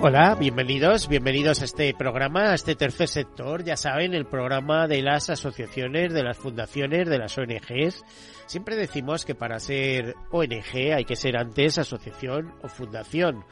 Hola, 0.00 0.36
bienvenidos, 0.38 1.08
bienvenidos 1.08 1.60
a 1.60 1.64
este 1.64 1.92
programa, 1.92 2.52
a 2.52 2.54
este 2.54 2.76
tercer 2.76 3.08
sector, 3.08 3.64
ya 3.64 3.76
saben, 3.76 4.14
el 4.14 4.26
programa 4.26 4.86
de 4.86 5.02
las 5.02 5.28
asociaciones, 5.28 6.14
de 6.14 6.22
las 6.22 6.38
fundaciones, 6.38 7.08
de 7.08 7.18
las 7.18 7.36
ONGs. 7.36 8.04
Siempre 8.46 8.76
decimos 8.76 9.24
que 9.24 9.34
para 9.34 9.58
ser 9.58 10.14
ONG 10.30 10.94
hay 10.94 11.04
que 11.04 11.16
ser 11.16 11.36
antes 11.36 11.78
asociación 11.78 12.54
o 12.62 12.68
fundación. 12.68 13.44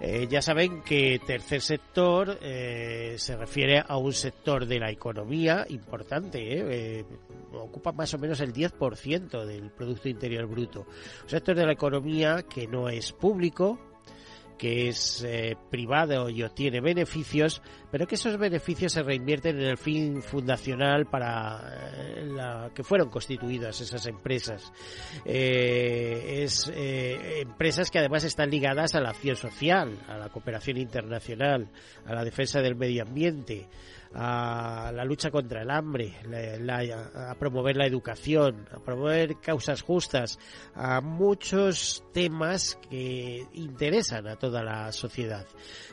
Eh, 0.00 0.26
ya 0.28 0.42
saben 0.42 0.82
que 0.82 1.20
tercer 1.24 1.62
sector 1.62 2.36
eh, 2.42 3.14
se 3.16 3.36
refiere 3.36 3.84
a 3.86 3.96
un 3.96 4.12
sector 4.12 4.66
de 4.66 4.80
la 4.80 4.90
economía 4.90 5.66
importante, 5.68 6.98
eh, 6.98 7.04
ocupa 7.52 7.92
más 7.92 8.12
o 8.12 8.18
menos 8.18 8.40
el 8.40 8.52
10% 8.52 9.44
del 9.44 9.70
Producto 9.70 10.08
Interior 10.08 10.46
Bruto. 10.46 10.80
Un 11.22 11.30
sector 11.30 11.54
de 11.54 11.64
la 11.64 11.72
economía 11.72 12.42
que 12.42 12.66
no 12.66 12.88
es 12.88 13.12
público, 13.12 13.78
que 14.56 14.88
es 14.88 15.22
eh, 15.26 15.56
privado 15.70 16.28
y 16.28 16.42
obtiene 16.42 16.80
beneficios, 16.80 17.62
pero 17.90 18.06
que 18.06 18.14
esos 18.14 18.38
beneficios 18.38 18.92
se 18.92 19.02
reinvierten 19.02 19.58
en 19.58 19.66
el 19.66 19.78
fin 19.78 20.22
fundacional 20.22 21.06
para 21.06 21.74
eh, 21.94 22.24
la 22.26 22.70
que 22.74 22.82
fueron 22.82 23.10
constituidas 23.10 23.80
esas 23.80 24.06
empresas. 24.06 24.72
Eh, 25.24 26.42
es 26.42 26.70
empresas 26.74 27.90
que 27.90 27.98
además 27.98 28.24
están 28.24 28.50
ligadas 28.50 28.94
a 28.94 29.00
la 29.00 29.10
acción 29.10 29.36
social, 29.36 29.98
a 30.08 30.16
la 30.16 30.28
cooperación 30.28 30.78
internacional, 30.78 31.68
a 32.04 32.14
la 32.14 32.24
defensa 32.24 32.60
del 32.60 32.76
medio 32.76 33.02
ambiente, 33.02 33.68
a 34.14 34.92
la 34.94 35.04
lucha 35.04 35.30
contra 35.30 35.62
el 35.62 35.70
hambre, 35.70 36.14
a 36.68 37.34
promover 37.38 37.76
la 37.76 37.86
educación, 37.86 38.66
a 38.72 38.78
promover 38.78 39.38
causas 39.40 39.82
justas, 39.82 40.38
a 40.74 41.00
muchos 41.00 42.04
temas 42.12 42.78
que 42.88 43.44
interesan 43.54 44.28
a 44.28 44.36
toda 44.36 44.62
la 44.62 44.92
sociedad. 44.92 45.46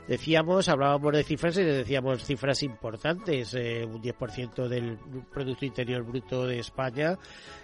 Decíamos, 0.08 0.70
hablábamos 0.70 1.14
de 1.14 1.24
cifras 1.24 1.58
y 1.58 1.64
decíamos 1.64 2.24
cifras 2.24 2.62
importantes, 2.64 3.54
eh, 3.54 3.86
un 3.86 4.02
10% 4.02 4.68
del 4.68 4.98
Producto 5.32 5.66
Interior 5.66 6.04
Bruto 6.04 6.46
de 6.46 6.60
España 6.60 7.18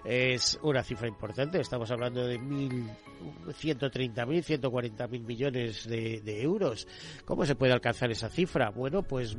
es 0.05 0.57
una 0.63 0.83
cifra 0.83 1.07
importante, 1.07 1.59
estamos 1.59 1.91
hablando 1.91 2.25
de 2.25 2.39
1.130.000, 2.39 4.61
140.000 4.61 5.25
millones 5.25 5.87
de, 5.87 6.21
de 6.21 6.41
euros. 6.41 6.87
¿Cómo 7.25 7.45
se 7.45 7.55
puede 7.55 7.73
alcanzar 7.73 8.09
esa 8.11 8.29
cifra? 8.29 8.69
Bueno, 8.69 9.03
pues 9.03 9.37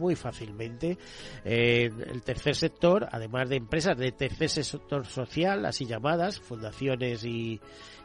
muy 0.00 0.16
fácilmente. 0.16 0.98
Eh, 1.44 1.90
el 2.08 2.22
tercer 2.22 2.56
sector, 2.56 3.06
además 3.12 3.48
de 3.48 3.56
empresas 3.56 3.96
de 3.96 4.10
tercer 4.10 4.48
sector 4.48 5.06
social, 5.06 5.66
así 5.66 5.84
llamadas, 5.84 6.40
fundaciones 6.40 7.22
y, 7.24 7.60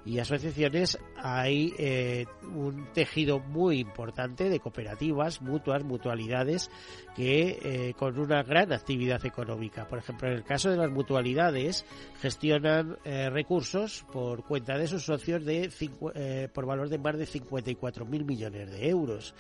y 0.05 0.19
asociaciones, 0.19 0.99
hay 1.17 1.73
eh, 1.79 2.25
un 2.53 2.87
tejido 2.93 3.39
muy 3.39 3.79
importante 3.79 4.49
de 4.49 4.59
cooperativas, 4.59 5.41
mutuas, 5.41 5.83
mutualidades, 5.83 6.69
que 7.15 7.59
eh, 7.63 7.93
con 7.97 8.19
una 8.19 8.43
gran 8.43 8.71
actividad 8.71 9.25
económica. 9.25 9.87
Por 9.87 9.97
ejemplo, 9.97 10.27
en 10.29 10.35
el 10.35 10.43
caso 10.43 10.69
de 10.69 10.77
las 10.77 10.91
mutualidades, 10.91 11.85
gestionan 12.21 12.97
eh, 13.03 13.31
recursos 13.31 14.05
por 14.13 14.43
cuenta 14.43 14.77
de 14.77 14.87
sus 14.87 15.03
socios 15.03 15.43
de 15.43 15.71
por 16.53 16.65
valor 16.67 16.89
de 16.89 16.99
más 16.99 17.17
de 17.17 17.25
54.000 17.25 18.25
millones 18.25 18.71
de 18.71 18.89
euros. 18.89 19.33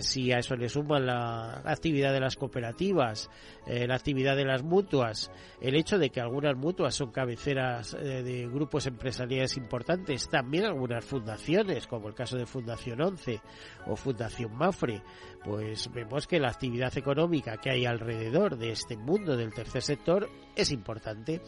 si 0.00 0.32
a 0.32 0.38
eso 0.38 0.56
le 0.56 0.68
suman 0.68 1.06
la 1.06 1.57
actividad 1.64 2.12
de 2.12 2.20
las 2.20 2.36
cooperativas, 2.36 3.30
la 3.66 3.94
actividad 3.94 4.36
de 4.36 4.44
las 4.44 4.62
mutuas, 4.62 5.30
el 5.60 5.76
hecho 5.76 5.98
de 5.98 6.10
que 6.10 6.20
algunas 6.20 6.56
mutuas 6.56 6.94
son 6.94 7.10
cabeceras 7.10 7.92
de 7.92 8.48
grupos 8.50 8.86
empresariales 8.86 9.56
importantes, 9.56 10.28
también 10.28 10.64
algunas 10.64 11.04
fundaciones, 11.04 11.86
como 11.86 12.08
el 12.08 12.14
caso 12.14 12.36
de 12.36 12.46
Fundación 12.46 13.00
11 13.00 13.40
o 13.86 13.96
Fundación 13.96 14.54
Mafre, 14.54 15.02
pues 15.44 15.90
vemos 15.92 16.26
que 16.26 16.40
la 16.40 16.48
actividad 16.48 16.96
económica 16.96 17.56
que 17.58 17.70
hay 17.70 17.86
alrededor 17.86 18.56
de 18.56 18.70
este 18.70 18.96
mundo 18.96 19.36
del 19.36 19.52
tercer 19.52 19.82
sector 19.82 20.28
es 20.56 20.72
importante. 20.72 21.40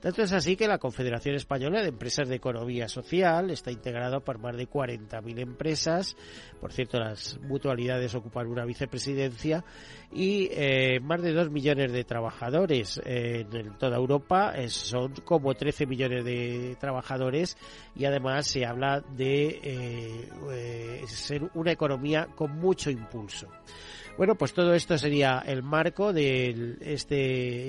Tanto 0.00 0.22
es 0.22 0.32
así 0.32 0.56
que 0.56 0.66
la 0.66 0.78
Confederación 0.78 1.36
Española 1.36 1.82
de 1.82 1.88
Empresas 1.88 2.28
de 2.28 2.36
Economía 2.36 2.88
Social 2.88 3.50
está 3.50 3.70
integrada 3.70 4.20
por 4.20 4.38
más 4.38 4.56
de 4.56 4.68
40.000 4.68 5.40
empresas. 5.40 6.16
Por 6.60 6.72
cierto, 6.72 6.98
las 6.98 7.38
mutualidades 7.40 8.14
ocupan 8.14 8.48
una 8.48 8.64
vicepresidencia 8.64 9.64
y 10.12 10.48
eh, 10.52 11.00
más 11.00 11.22
de 11.22 11.32
2 11.32 11.50
millones 11.50 11.92
de 11.92 12.04
trabajadores 12.04 13.00
en 13.04 13.76
toda 13.78 13.96
Europa. 13.96 14.54
son 14.68 15.12
como 15.24 15.54
13 15.54 15.86
millones 15.86 16.24
de 16.24 16.76
trabajadores 16.80 17.56
y 17.94 18.04
además 18.04 18.46
se 18.46 18.64
habla 18.64 19.00
de 19.00 19.60
eh, 19.62 20.28
eh, 20.52 21.02
ser 21.06 21.50
una 21.54 21.72
economía 21.72 22.28
con 22.34 22.58
mucho 22.58 22.90
impulso. 22.90 23.35
Bueno, 24.16 24.34
pues 24.34 24.54
todo 24.54 24.72
esto 24.72 24.96
sería 24.96 25.42
el 25.46 25.62
marco 25.62 26.12
de 26.12 26.78
este 26.80 27.16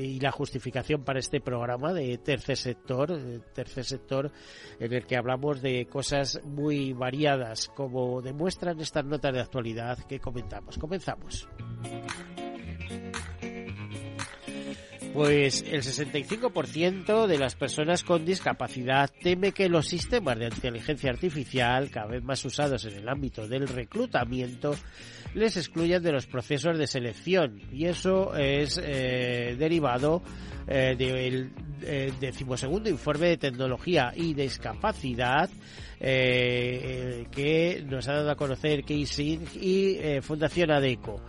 y 0.05 0.19
la 0.21 0.31
justificación 0.31 1.03
para 1.03 1.19
este 1.19 1.41
programa 1.41 1.91
de 1.91 2.17
tercer 2.19 2.55
sector, 2.55 3.19
tercer 3.53 3.83
sector 3.83 4.31
en 4.79 4.93
el 4.93 5.05
que 5.05 5.17
hablamos 5.17 5.61
de 5.61 5.87
cosas 5.87 6.39
muy 6.45 6.93
variadas, 6.93 7.67
como 7.75 8.21
demuestran 8.21 8.79
estas 8.79 9.03
notas 9.03 9.33
de 9.33 9.41
actualidad 9.41 9.97
que 10.05 10.19
comentamos. 10.19 10.77
Comenzamos. 10.77 11.49
Pues 15.17 15.65
el 15.67 15.81
65% 15.81 17.25
de 17.25 17.39
las 17.39 17.55
personas 17.55 18.03
con 18.03 18.23
discapacidad 18.23 19.09
teme 19.19 19.51
que 19.51 19.67
los 19.67 19.87
sistemas 19.87 20.37
de 20.37 20.45
inteligencia 20.45 21.09
artificial, 21.09 21.89
cada 21.89 22.05
vez 22.05 22.23
más 22.23 22.45
usados 22.45 22.85
en 22.85 22.97
el 22.97 23.09
ámbito 23.09 23.47
del 23.47 23.67
reclutamiento, 23.67 24.75
les 25.33 25.57
excluyan 25.57 26.03
de 26.03 26.11
los 26.11 26.27
procesos 26.27 26.77
de 26.77 26.85
selección. 26.85 27.59
Y 27.71 27.85
eso 27.85 28.35
es 28.35 28.79
eh, 28.83 29.55
derivado 29.57 30.21
eh, 30.67 30.95
del 30.95 31.51
eh, 31.81 32.13
decimosegundo 32.19 32.87
informe 32.87 33.29
de 33.29 33.37
tecnología 33.37 34.13
y 34.15 34.35
discapacidad 34.35 35.49
que 35.99 37.83
nos 37.87 38.07
ha 38.07 38.13
dado 38.13 38.31
a 38.31 38.35
conocer 38.35 38.81
Casey 38.83 39.39
y 39.59 40.21
Fundación 40.21 40.71
ADECO 40.71 41.21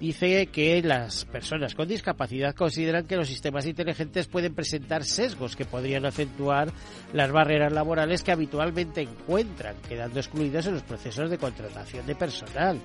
dice 0.00 0.46
que 0.46 0.82
las 0.82 1.24
personas 1.24 1.74
con 1.74 1.86
discapacidad 1.88 2.54
consideran 2.54 3.06
que 3.06 3.16
los 3.16 3.28
sistemas 3.28 3.66
inteligentes 3.66 4.26
pueden 4.26 4.54
presentar 4.54 5.04
sesgos 5.04 5.56
que 5.56 5.64
podrían 5.64 6.04
acentuar 6.04 6.70
las 7.12 7.30
barreras 7.30 7.72
laborales 7.72 8.22
que 8.22 8.32
habitualmente 8.32 9.02
encuentran, 9.02 9.76
quedando 9.88 10.18
excluidos 10.18 10.66
en 10.66 10.74
los 10.74 10.82
procesos 10.82 11.30
de 11.30 11.38
contratación 11.38 12.06
de 12.06 12.14
personal. 12.14 12.78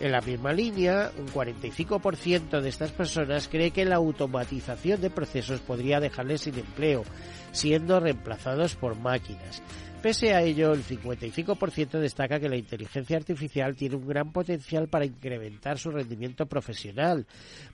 En 0.00 0.10
la 0.10 0.20
misma 0.20 0.52
línea, 0.52 1.12
un 1.18 1.28
45% 1.28 2.60
de 2.60 2.68
estas 2.68 2.92
personas 2.92 3.48
cree 3.48 3.70
que 3.70 3.84
la 3.84 3.96
automatización 3.96 5.00
de 5.00 5.10
procesos 5.10 5.60
podría 5.60 6.00
dejarles 6.00 6.42
sin 6.42 6.58
empleo, 6.58 7.04
siendo 7.52 8.00
reemplazados 8.00 8.74
por 8.74 8.98
máquinas. 8.98 9.62
Pese 10.04 10.34
a 10.34 10.42
ello, 10.42 10.74
el 10.74 10.84
55% 10.84 11.98
destaca 11.98 12.38
que 12.38 12.50
la 12.50 12.58
inteligencia 12.58 13.16
artificial 13.16 13.74
tiene 13.74 13.96
un 13.96 14.06
gran 14.06 14.32
potencial 14.32 14.86
para 14.86 15.06
incrementar 15.06 15.78
su 15.78 15.90
rendimiento 15.90 16.44
profesional, 16.44 17.26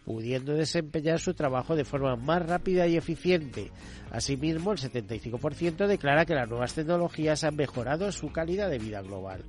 pudiendo 0.04 0.54
desempeñar 0.54 1.18
su 1.18 1.34
trabajo 1.34 1.74
de 1.74 1.84
forma 1.84 2.14
más 2.14 2.46
rápida 2.46 2.86
y 2.86 2.96
eficiente. 2.96 3.72
Asimismo, 4.12 4.70
el 4.70 4.78
75% 4.78 5.88
declara 5.88 6.24
que 6.24 6.36
las 6.36 6.48
nuevas 6.48 6.72
tecnologías 6.72 7.42
han 7.42 7.56
mejorado 7.56 8.12
su 8.12 8.30
calidad 8.30 8.70
de 8.70 8.78
vida 8.78 9.02
global 9.02 9.44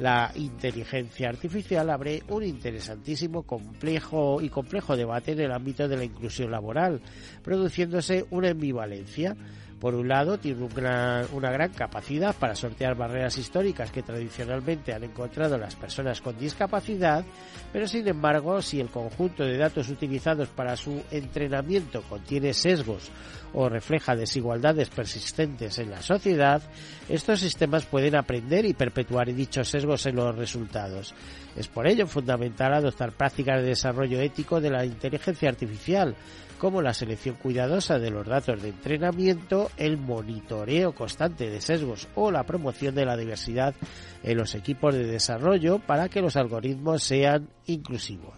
la 0.00 0.32
inteligencia 0.34 1.28
artificial 1.28 1.90
abre 1.90 2.22
un 2.28 2.42
interesantísimo 2.42 3.42
complejo 3.42 4.40
y 4.40 4.48
complejo 4.48 4.96
debate 4.96 5.32
en 5.32 5.40
el 5.40 5.52
ámbito 5.52 5.86
de 5.88 5.98
la 5.98 6.04
inclusión 6.04 6.50
laboral, 6.50 7.02
produciéndose 7.42 8.24
una 8.30 8.48
ambivalencia 8.48 9.36
Por 9.80 9.94
un 9.94 10.08
lado, 10.08 10.36
tiene 10.36 10.62
una 10.62 11.50
gran 11.50 11.70
capacidad 11.70 12.36
para 12.36 12.54
sortear 12.54 12.94
barreras 12.94 13.38
históricas 13.38 13.90
que 13.90 14.02
tradicionalmente 14.02 14.92
han 14.92 15.04
encontrado 15.04 15.56
las 15.56 15.74
personas 15.74 16.20
con 16.20 16.38
discapacidad, 16.38 17.24
pero 17.72 17.88
sin 17.88 18.06
embargo, 18.06 18.60
si 18.60 18.78
el 18.78 18.90
conjunto 18.90 19.42
de 19.42 19.56
datos 19.56 19.88
utilizados 19.88 20.48
para 20.48 20.76
su 20.76 21.02
entrenamiento 21.10 22.02
contiene 22.02 22.52
sesgos 22.52 23.10
o 23.54 23.70
refleja 23.70 24.14
desigualdades 24.14 24.90
persistentes 24.90 25.78
en 25.78 25.90
la 25.90 26.02
sociedad, 26.02 26.60
estos 27.08 27.40
sistemas 27.40 27.86
pueden 27.86 28.16
aprender 28.16 28.66
y 28.66 28.74
perpetuar 28.74 29.32
dichos 29.32 29.68
sesgos 29.68 30.04
en 30.04 30.16
los 30.16 30.36
resultados. 30.36 31.14
Es 31.56 31.68
por 31.68 31.86
ello 31.86 32.06
fundamental 32.06 32.74
adoptar 32.74 33.12
prácticas 33.12 33.62
de 33.62 33.68
desarrollo 33.68 34.20
ético 34.20 34.60
de 34.60 34.70
la 34.70 34.84
inteligencia 34.84 35.48
artificial, 35.48 36.14
como 36.60 36.82
la 36.82 36.92
selección 36.92 37.36
cuidadosa 37.36 37.98
de 37.98 38.10
los 38.10 38.26
datos 38.26 38.60
de 38.62 38.68
entrenamiento, 38.68 39.70
el 39.78 39.96
monitoreo 39.96 40.94
constante 40.94 41.48
de 41.48 41.62
sesgos 41.62 42.06
o 42.14 42.30
la 42.30 42.44
promoción 42.44 42.94
de 42.94 43.06
la 43.06 43.16
diversidad 43.16 43.74
en 44.22 44.36
los 44.36 44.54
equipos 44.54 44.94
de 44.94 45.06
desarrollo 45.06 45.78
para 45.78 46.10
que 46.10 46.20
los 46.20 46.36
algoritmos 46.36 47.02
sean 47.02 47.48
inclusivos. 47.64 48.34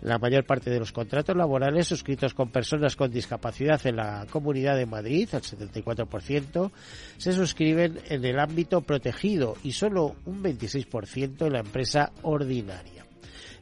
La 0.00 0.18
mayor 0.18 0.46
parte 0.46 0.70
de 0.70 0.78
los 0.78 0.92
contratos 0.92 1.36
laborales 1.36 1.86
suscritos 1.86 2.32
con 2.32 2.50
personas 2.50 2.96
con 2.96 3.10
discapacidad 3.10 3.84
en 3.86 3.96
la 3.96 4.26
Comunidad 4.30 4.76
de 4.76 4.86
Madrid, 4.86 5.28
el 5.32 5.42
74%, 5.42 6.70
se 7.18 7.32
suscriben 7.32 7.98
en 8.08 8.24
el 8.24 8.38
ámbito 8.38 8.80
protegido 8.80 9.56
y 9.62 9.72
solo 9.72 10.16
un 10.24 10.42
26% 10.42 11.46
en 11.46 11.52
la 11.52 11.60
empresa 11.60 12.12
ordinaria. 12.22 13.07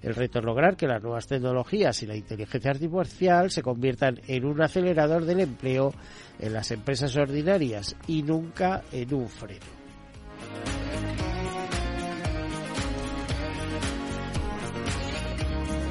El 0.07 0.15
reto 0.15 0.39
es 0.39 0.45
lograr 0.45 0.77
que 0.77 0.87
las 0.87 1.03
nuevas 1.03 1.27
tecnologías 1.27 2.01
y 2.01 2.07
la 2.07 2.15
inteligencia 2.15 2.71
artificial 2.71 3.51
se 3.51 3.61
conviertan 3.61 4.21
en 4.29 4.45
un 4.45 4.63
acelerador 4.63 5.25
del 5.25 5.41
empleo 5.41 5.93
en 6.39 6.53
las 6.53 6.71
empresas 6.71 7.17
ordinarias 7.17 7.97
y 8.07 8.23
nunca 8.23 8.85
en 8.93 9.13
un 9.13 9.29
freno. 9.29 9.67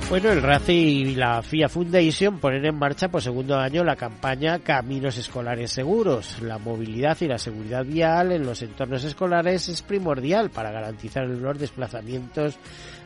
Bueno, 0.07 0.31
el 0.31 0.43
RACE 0.43 0.71
y 0.71 1.15
la 1.15 1.41
FIA 1.41 1.67
Foundation 1.67 2.39
ponen 2.39 2.63
en 2.63 2.77
marcha 2.77 3.09
por 3.09 3.23
segundo 3.23 3.57
año 3.57 3.83
la 3.83 3.95
campaña 3.95 4.59
Caminos 4.59 5.17
Escolares 5.17 5.71
Seguros. 5.71 6.41
La 6.43 6.59
movilidad 6.59 7.17
y 7.21 7.27
la 7.27 7.39
seguridad 7.39 7.83
vial 7.83 8.31
en 8.31 8.45
los 8.45 8.61
entornos 8.61 9.03
escolares 9.03 9.67
es 9.67 9.81
primordial 9.81 10.51
para 10.51 10.71
garantizar 10.71 11.25
los 11.25 11.57
desplazamientos 11.57 12.59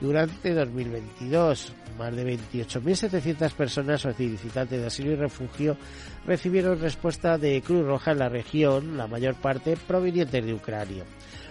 durante 0.00 0.52
2022. 0.52 1.72
Más 1.98 2.14
de 2.14 2.36
28.700 2.36 3.52
personas 3.52 4.02
solicitantes 4.02 4.80
de 4.80 4.86
asilo 4.86 5.12
y 5.12 5.16
refugio 5.16 5.76
recibieron 6.26 6.80
respuesta 6.80 7.38
de 7.38 7.62
Cruz 7.62 7.86
Roja 7.86 8.12
en 8.12 8.18
la 8.18 8.28
región, 8.28 8.96
la 8.96 9.06
mayor 9.06 9.34
parte 9.36 9.76
provenientes 9.76 10.44
de 10.44 10.54
Ucrania. 10.54 11.04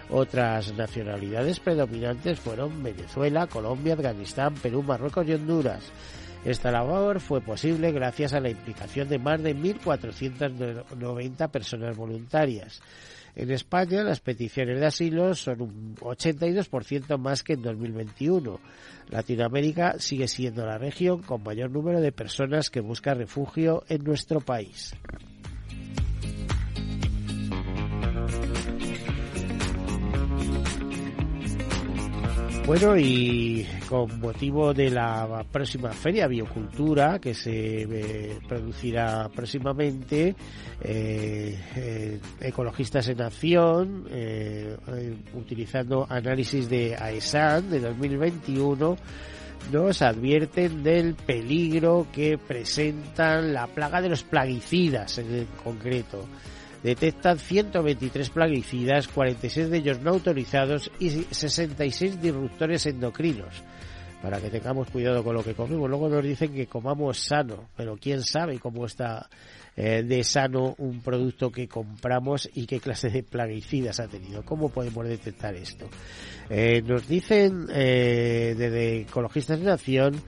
Otras 0.09 0.71
nacionalidades 0.73 1.59
predominantes 1.59 2.39
fueron 2.39 2.83
Venezuela, 2.83 3.47
Colombia, 3.47 3.93
Afganistán, 3.93 4.53
Perú, 4.53 4.83
Marruecos 4.83 5.27
y 5.27 5.33
Honduras. 5.33 5.83
Esta 6.45 6.69
labor 6.69 7.19
fue 7.21 7.41
posible 7.41 7.91
gracias 7.91 8.33
a 8.33 8.39
la 8.39 8.51
implicación 8.51 9.09
de 9.09 9.17
más 9.17 9.41
de 9.41 9.55
1.490 9.55 11.49
personas 11.49 11.97
voluntarias. 11.97 12.83
En 13.35 13.49
España, 13.49 14.03
las 14.03 14.19
peticiones 14.19 14.79
de 14.79 14.85
asilo 14.85 15.33
son 15.33 15.61
un 15.61 15.95
82% 15.95 17.17
más 17.17 17.41
que 17.41 17.53
en 17.53 17.63
2021. 17.63 18.59
Latinoamérica 19.09 19.95
sigue 19.97 20.27
siendo 20.27 20.67
la 20.67 20.77
región 20.77 21.23
con 21.23 21.41
mayor 21.41 21.71
número 21.71 21.99
de 21.99 22.11
personas 22.11 22.69
que 22.69 22.79
buscan 22.79 23.17
refugio 23.17 23.83
en 23.89 24.03
nuestro 24.03 24.39
país. 24.39 24.93
Bueno, 32.65 32.97
y 32.97 33.63
con 33.87 34.19
motivo 34.19 34.73
de 34.73 34.89
la 34.89 35.45
próxima 35.51 35.91
Feria 35.91 36.25
Biocultura 36.27 37.19
que 37.19 37.35
se 37.35 37.83
eh, 37.83 38.39
producirá 38.47 39.29
próximamente, 39.29 40.35
eh, 40.81 41.59
eh, 41.75 42.19
Ecologistas 42.41 43.07
en 43.09 43.21
Acción, 43.21 44.05
utilizando 45.35 46.07
análisis 46.09 46.67
de 46.67 46.95
AESAN 46.95 47.69
de 47.69 47.81
2021, 47.81 48.97
nos 49.71 50.01
advierten 50.01 50.81
del 50.81 51.13
peligro 51.13 52.07
que 52.11 52.39
presentan 52.39 53.53
la 53.53 53.67
plaga 53.67 54.01
de 54.01 54.09
los 54.09 54.23
plaguicidas 54.23 55.19
en 55.19 55.45
concreto 55.63 56.25
detectan 56.85 57.39
123 57.39 58.29
plaguicidas, 58.29 59.07
46 59.07 59.71
de 59.71 59.77
ellos 59.77 60.01
no 60.01 60.11
autorizados 60.11 60.91
y 60.99 61.09
66 61.09 62.21
disruptores 62.21 62.85
endocrinos. 62.85 63.63
Para 64.21 64.39
que 64.39 64.49
tengamos 64.49 64.89
cuidado 64.89 65.23
con 65.23 65.35
lo 65.35 65.43
que 65.43 65.53
comemos. 65.53 65.89
Luego 65.89 66.09
nos 66.09 66.23
dicen 66.23 66.53
que 66.53 66.67
comamos 66.67 67.19
sano, 67.19 67.69
pero 67.75 67.97
quién 67.97 68.23
sabe 68.23 68.59
cómo 68.59 68.85
está 68.85 69.27
eh, 69.75 70.03
de 70.03 70.23
sano 70.23 70.75
un 70.77 71.01
producto 71.01 71.51
que 71.51 71.67
compramos 71.67 72.49
y 72.53 72.65
qué 72.65 72.79
clase 72.79 73.09
de 73.09 73.23
plaguicidas 73.23 73.99
ha 73.99 74.07
tenido. 74.07 74.43
¿Cómo 74.43 74.69
podemos 74.69 75.07
detectar 75.07 75.53
esto? 75.55 75.87
Eh, 76.49 76.81
nos 76.83 77.07
dicen 77.07 77.67
eh, 77.71 78.55
desde 78.57 79.01
Ecologistas 79.01 79.59
de 79.59 79.65
Nación 79.65 80.21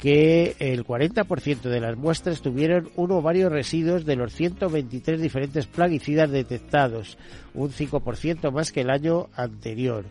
que 0.00 0.56
el 0.58 0.84
40% 0.84 1.62
de 1.62 1.80
las 1.80 1.96
muestras 1.96 2.42
tuvieron 2.42 2.90
uno 2.96 3.18
o 3.18 3.22
varios 3.22 3.50
residuos 3.50 4.04
de 4.04 4.16
los 4.16 4.34
123 4.34 5.20
diferentes 5.20 5.66
plaguicidas 5.66 6.30
detectados, 6.30 7.18
un 7.54 7.70
5% 7.70 8.52
más 8.52 8.72
que 8.72 8.82
el 8.82 8.90
año 8.90 9.28
anterior. 9.34 10.04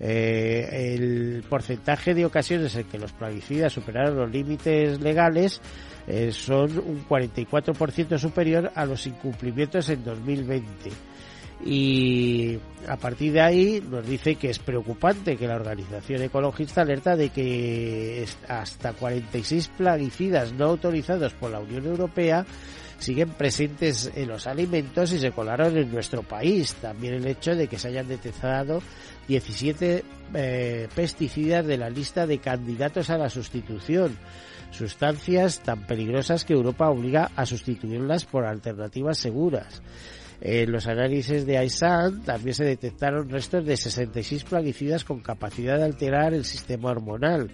Eh, 0.00 0.94
el 0.94 1.44
porcentaje 1.48 2.14
de 2.14 2.26
ocasiones 2.26 2.74
en 2.74 2.84
que 2.84 2.98
los 2.98 3.12
plaguicidas 3.12 3.72
superaron 3.72 4.16
los 4.16 4.30
límites 4.30 5.00
legales 5.00 5.60
eh, 6.08 6.32
son 6.32 6.78
un 6.78 7.06
44% 7.08 8.18
superior 8.18 8.72
a 8.74 8.84
los 8.84 9.06
incumplimientos 9.06 9.88
en 9.90 10.02
2020. 10.02 10.90
Y 11.64 12.58
a 12.88 12.96
partir 12.96 13.32
de 13.32 13.40
ahí 13.40 13.82
nos 13.88 14.06
dice 14.06 14.34
que 14.34 14.50
es 14.50 14.58
preocupante 14.58 15.36
que 15.36 15.46
la 15.46 15.54
organización 15.54 16.22
ecologista 16.22 16.82
alerta 16.82 17.14
de 17.14 17.30
que 17.30 18.26
hasta 18.48 18.92
46 18.92 19.68
plaguicidas 19.76 20.52
no 20.52 20.66
autorizados 20.66 21.34
por 21.34 21.50
la 21.50 21.60
Unión 21.60 21.86
Europea 21.86 22.44
siguen 22.98 23.30
presentes 23.30 24.10
en 24.14 24.28
los 24.28 24.46
alimentos 24.46 25.12
y 25.12 25.18
se 25.18 25.32
colaron 25.32 25.76
en 25.76 25.90
nuestro 25.90 26.22
país. 26.22 26.74
También 26.74 27.14
el 27.14 27.26
hecho 27.26 27.54
de 27.54 27.66
que 27.68 27.78
se 27.78 27.88
hayan 27.88 28.08
detectado 28.08 28.80
17 29.28 30.04
eh, 30.34 30.88
pesticidas 30.94 31.66
de 31.66 31.78
la 31.78 31.90
lista 31.90 32.26
de 32.26 32.38
candidatos 32.38 33.10
a 33.10 33.18
la 33.18 33.28
sustitución, 33.28 34.16
sustancias 34.70 35.60
tan 35.60 35.86
peligrosas 35.86 36.44
que 36.44 36.54
Europa 36.54 36.90
obliga 36.90 37.30
a 37.36 37.44
sustituirlas 37.44 38.24
por 38.24 38.44
alternativas 38.44 39.18
seguras. 39.18 39.82
En 40.44 40.72
los 40.72 40.88
análisis 40.88 41.46
de 41.46 41.56
AISAN 41.56 42.22
también 42.22 42.54
se 42.54 42.64
detectaron 42.64 43.28
restos 43.28 43.64
de 43.64 43.76
66 43.76 44.42
plaguicidas 44.42 45.04
con 45.04 45.20
capacidad 45.20 45.78
de 45.78 45.84
alterar 45.84 46.34
el 46.34 46.44
sistema 46.44 46.90
hormonal. 46.90 47.48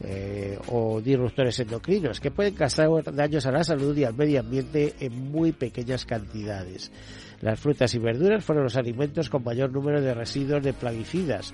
Eh, 0.00 0.56
o 0.68 1.00
disruptores 1.00 1.58
endocrinos 1.58 2.20
que 2.20 2.30
pueden 2.30 2.54
causar 2.54 2.88
daños 3.12 3.46
a 3.46 3.50
la 3.50 3.64
salud 3.64 3.96
y 3.96 4.04
al 4.04 4.14
medio 4.14 4.38
ambiente 4.38 4.94
en 5.00 5.32
muy 5.32 5.50
pequeñas 5.50 6.04
cantidades. 6.04 6.92
Las 7.40 7.58
frutas 7.58 7.92
y 7.96 7.98
verduras 7.98 8.44
fueron 8.44 8.62
los 8.62 8.76
alimentos 8.76 9.28
con 9.28 9.42
mayor 9.42 9.72
número 9.72 10.00
de 10.00 10.14
residuos 10.14 10.62
de 10.62 10.72
plaguicidas. 10.72 11.52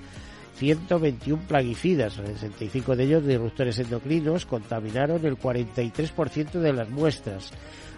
121 0.57 1.41
plaguicidas, 1.47 2.13
65 2.13 2.95
de 2.95 3.03
ellos 3.03 3.25
disruptores 3.25 3.79
endocrinos, 3.79 4.45
contaminaron 4.45 5.25
el 5.25 5.37
43% 5.37 6.51
de 6.59 6.73
las 6.73 6.89
muestras. 6.89 7.51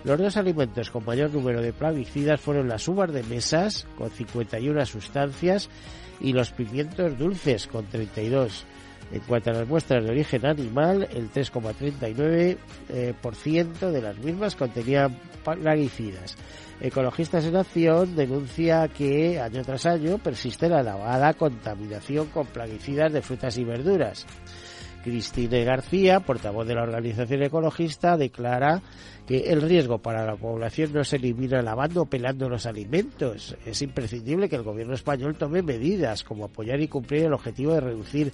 Los 0.04 0.20
dos 0.20 0.38
alimentos 0.38 0.90
con 0.92 1.06
mayor 1.06 1.34
número 1.34 1.62
de 1.62 1.74
plaguicidas 1.74 2.40
fueron 2.40 2.68
las 2.68 2.88
uvas 2.88 3.12
de 3.12 3.24
mesas, 3.24 3.88
con 3.98 4.10
51 4.10 4.86
sustancias, 4.86 5.70
y 6.20 6.34
los 6.34 6.52
pimientos 6.52 7.18
dulces, 7.18 7.68
con 7.68 7.86
32. 7.86 8.66
En 9.12 9.20
cuanto 9.22 9.52
a 9.52 9.54
las 9.54 9.68
muestras 9.68 10.04
de 10.04 10.12
origen 10.12 10.46
animal, 10.46 11.08
el 11.14 11.32
3,39% 11.32 12.58
eh, 12.90 13.92
de 13.92 14.02
las 14.02 14.18
mismas 14.20 14.56
contenían 14.56 15.18
plaguicidas. 15.44 16.36
Ecologistas 16.80 17.46
en 17.46 17.56
Acción 17.56 18.16
denuncia 18.16 18.88
que 18.90 19.40
año 19.40 19.64
tras 19.64 19.86
año 19.86 20.18
persiste 20.20 20.70
la 20.70 20.84
lavada 20.84 21.34
contaminación 21.34 22.28
con 22.28 22.46
plaguicidas 22.48 23.12
de 23.14 23.22
frutas 23.22 23.58
y 23.58 23.64
verduras. 23.64 24.28
Cristine 25.04 25.64
García, 25.64 26.20
portavoz 26.20 26.68
de 26.68 26.76
la 26.76 26.84
organización 26.84 27.44
ecologista, 27.44 28.18
declara 28.18 28.82
que 29.28 29.52
el 29.52 29.62
riesgo 29.62 30.00
para 30.00 30.26
la 30.26 30.36
población 30.36 30.94
no 30.94 31.04
se 31.04 31.18
elimina 31.18 31.62
lavando 31.62 32.04
o 32.04 32.06
pelando 32.06 32.50
los 32.50 32.66
alimentos. 32.66 33.56
Es 33.66 33.82
imprescindible 33.82 34.50
que 34.50 34.56
el 34.56 34.64
gobierno 34.64 34.94
español 34.94 35.36
tome 35.36 35.62
medidas 35.62 36.24
como 36.24 36.46
apoyar 36.46 36.80
y 36.82 36.88
cumplir 36.88 37.26
el 37.26 37.34
objetivo 37.34 37.74
de 37.74 37.82
reducir 37.82 38.32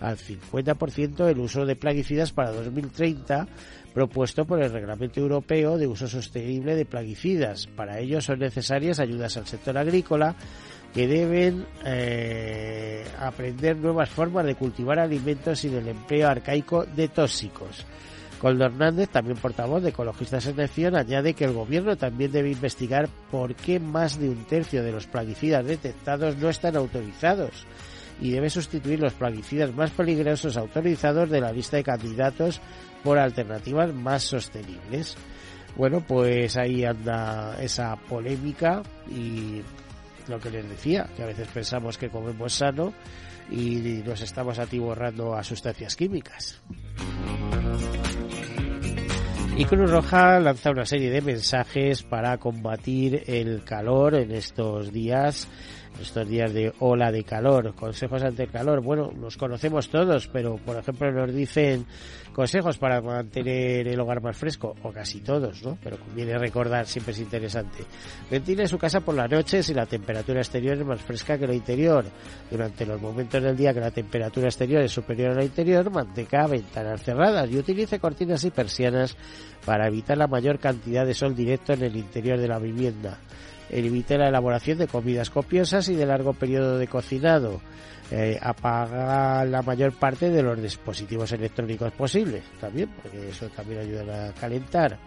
al 0.00 0.16
50% 0.16 1.28
el 1.28 1.38
uso 1.38 1.64
de 1.64 1.76
plaguicidas 1.76 2.32
para 2.32 2.50
2030 2.50 3.46
propuesto 3.92 4.44
por 4.44 4.62
el 4.62 4.72
Reglamento 4.72 5.20
Europeo 5.20 5.78
de 5.78 5.86
Uso 5.86 6.08
Sostenible 6.08 6.74
de 6.74 6.86
Plaguicidas. 6.86 7.66
Para 7.66 8.00
ello 8.00 8.20
son 8.20 8.40
necesarias 8.40 9.00
ayudas 9.00 9.36
al 9.36 9.46
sector 9.46 9.78
agrícola 9.78 10.34
que 10.92 11.06
deben 11.06 11.66
eh, 11.84 13.04
aprender 13.18 13.76
nuevas 13.76 14.10
formas 14.10 14.44
de 14.44 14.54
cultivar 14.54 14.98
alimentos 14.98 15.60
sin 15.60 15.74
el 15.74 15.88
empleo 15.88 16.28
arcaico 16.28 16.84
de 16.84 17.08
tóxicos. 17.08 17.86
Coldo 18.38 18.64
Hernández, 18.64 19.08
también 19.08 19.36
portavoz 19.36 19.82
de 19.82 19.90
Ecologistas 19.90 20.46
en 20.46 20.60
Acción, 20.60 20.96
añade 20.96 21.34
que 21.34 21.44
el 21.44 21.52
gobierno 21.52 21.96
también 21.96 22.32
debe 22.32 22.50
investigar 22.50 23.08
por 23.30 23.54
qué 23.54 23.78
más 23.78 24.18
de 24.18 24.28
un 24.28 24.44
tercio 24.46 24.82
de 24.82 24.90
los 24.90 25.06
plaguicidas 25.06 25.64
detectados 25.64 26.36
no 26.38 26.48
están 26.48 26.76
autorizados 26.76 27.66
y 28.20 28.32
debe 28.32 28.50
sustituir 28.50 28.98
los 29.00 29.12
plaguicidas 29.12 29.72
más 29.74 29.90
peligrosos 29.92 30.56
autorizados 30.56 31.30
de 31.30 31.40
la 31.40 31.52
lista 31.52 31.76
de 31.76 31.84
candidatos 31.84 32.60
por 33.04 33.18
alternativas 33.18 33.94
más 33.94 34.24
sostenibles. 34.24 35.16
Bueno, 35.76 36.04
pues 36.06 36.56
ahí 36.56 36.84
anda 36.84 37.56
esa 37.62 37.96
polémica 37.96 38.82
y 39.08 39.62
lo 40.32 40.40
que 40.40 40.50
les 40.50 40.68
decía, 40.68 41.08
que 41.14 41.22
a 41.22 41.26
veces 41.26 41.46
pensamos 41.48 41.98
que 41.98 42.08
comemos 42.08 42.54
sano 42.54 42.92
y 43.50 44.02
nos 44.04 44.22
estamos 44.22 44.58
atiborrando 44.58 45.34
a 45.34 45.44
sustancias 45.44 45.94
químicas. 45.94 46.60
Y 49.56 49.66
Cruz 49.66 49.90
Roja 49.90 50.40
lanza 50.40 50.70
una 50.70 50.86
serie 50.86 51.10
de 51.10 51.20
mensajes 51.20 52.02
para 52.02 52.38
combatir 52.38 53.24
el 53.26 53.62
calor 53.62 54.14
en 54.14 54.32
estos 54.32 54.90
días 54.90 55.48
estos 56.00 56.28
días 56.28 56.52
de 56.52 56.72
ola 56.80 57.12
de 57.12 57.24
calor, 57.24 57.74
consejos 57.74 58.22
ante 58.22 58.44
el 58.44 58.50
calor. 58.50 58.80
Bueno, 58.82 59.12
los 59.20 59.36
conocemos 59.36 59.88
todos, 59.88 60.28
pero 60.28 60.56
por 60.56 60.76
ejemplo 60.76 61.10
nos 61.12 61.32
dicen 61.34 61.86
consejos 62.32 62.78
para 62.78 63.00
mantener 63.00 63.86
el 63.88 64.00
hogar 64.00 64.22
más 64.22 64.36
fresco, 64.36 64.74
o 64.82 64.90
casi 64.90 65.20
todos, 65.20 65.62
¿no? 65.62 65.78
Pero 65.82 65.98
conviene 65.98 66.38
recordar, 66.38 66.86
siempre 66.86 67.12
es 67.12 67.20
interesante. 67.20 67.84
Ventile 68.30 68.66
su 68.66 68.78
casa 68.78 69.00
por 69.00 69.14
la 69.14 69.28
noche 69.28 69.62
si 69.62 69.74
la 69.74 69.86
temperatura 69.86 70.40
exterior 70.40 70.78
es 70.78 70.86
más 70.86 71.00
fresca 71.00 71.38
que 71.38 71.46
la 71.46 71.54
interior. 71.54 72.04
Durante 72.50 72.86
los 72.86 73.00
momentos 73.00 73.42
del 73.42 73.56
día 73.56 73.74
que 73.74 73.80
la 73.80 73.90
temperatura 73.90 74.46
exterior 74.46 74.82
es 74.82 74.92
superior 74.92 75.32
a 75.32 75.34
la 75.34 75.44
interior, 75.44 75.90
mantenga 75.90 76.46
ventanas 76.46 77.02
cerradas 77.02 77.50
y 77.50 77.58
utilice 77.58 77.98
cortinas 77.98 78.44
y 78.44 78.50
persianas 78.50 79.16
para 79.64 79.86
evitar 79.86 80.18
la 80.18 80.26
mayor 80.26 80.58
cantidad 80.58 81.06
de 81.06 81.14
sol 81.14 81.34
directo 81.34 81.72
en 81.72 81.82
el 81.82 81.96
interior 81.96 82.38
de 82.38 82.48
la 82.48 82.58
vivienda 82.58 83.18
evite 83.70 84.18
la 84.18 84.28
elaboración 84.28 84.78
de 84.78 84.88
comidas 84.88 85.30
copiosas 85.30 85.88
y 85.88 85.94
de 85.94 86.06
largo 86.06 86.32
periodo 86.32 86.78
de 86.78 86.88
cocinado. 86.88 87.60
Eh, 88.10 88.38
apaga 88.42 89.44
la 89.46 89.62
mayor 89.62 89.92
parte 89.92 90.28
de 90.28 90.42
los 90.42 90.60
dispositivos 90.60 91.32
electrónicos 91.32 91.92
posibles 91.92 92.42
también, 92.60 92.90
porque 93.02 93.30
eso 93.30 93.48
también 93.48 93.80
ayuda 93.80 94.28
a 94.28 94.32
calentar. 94.34 94.98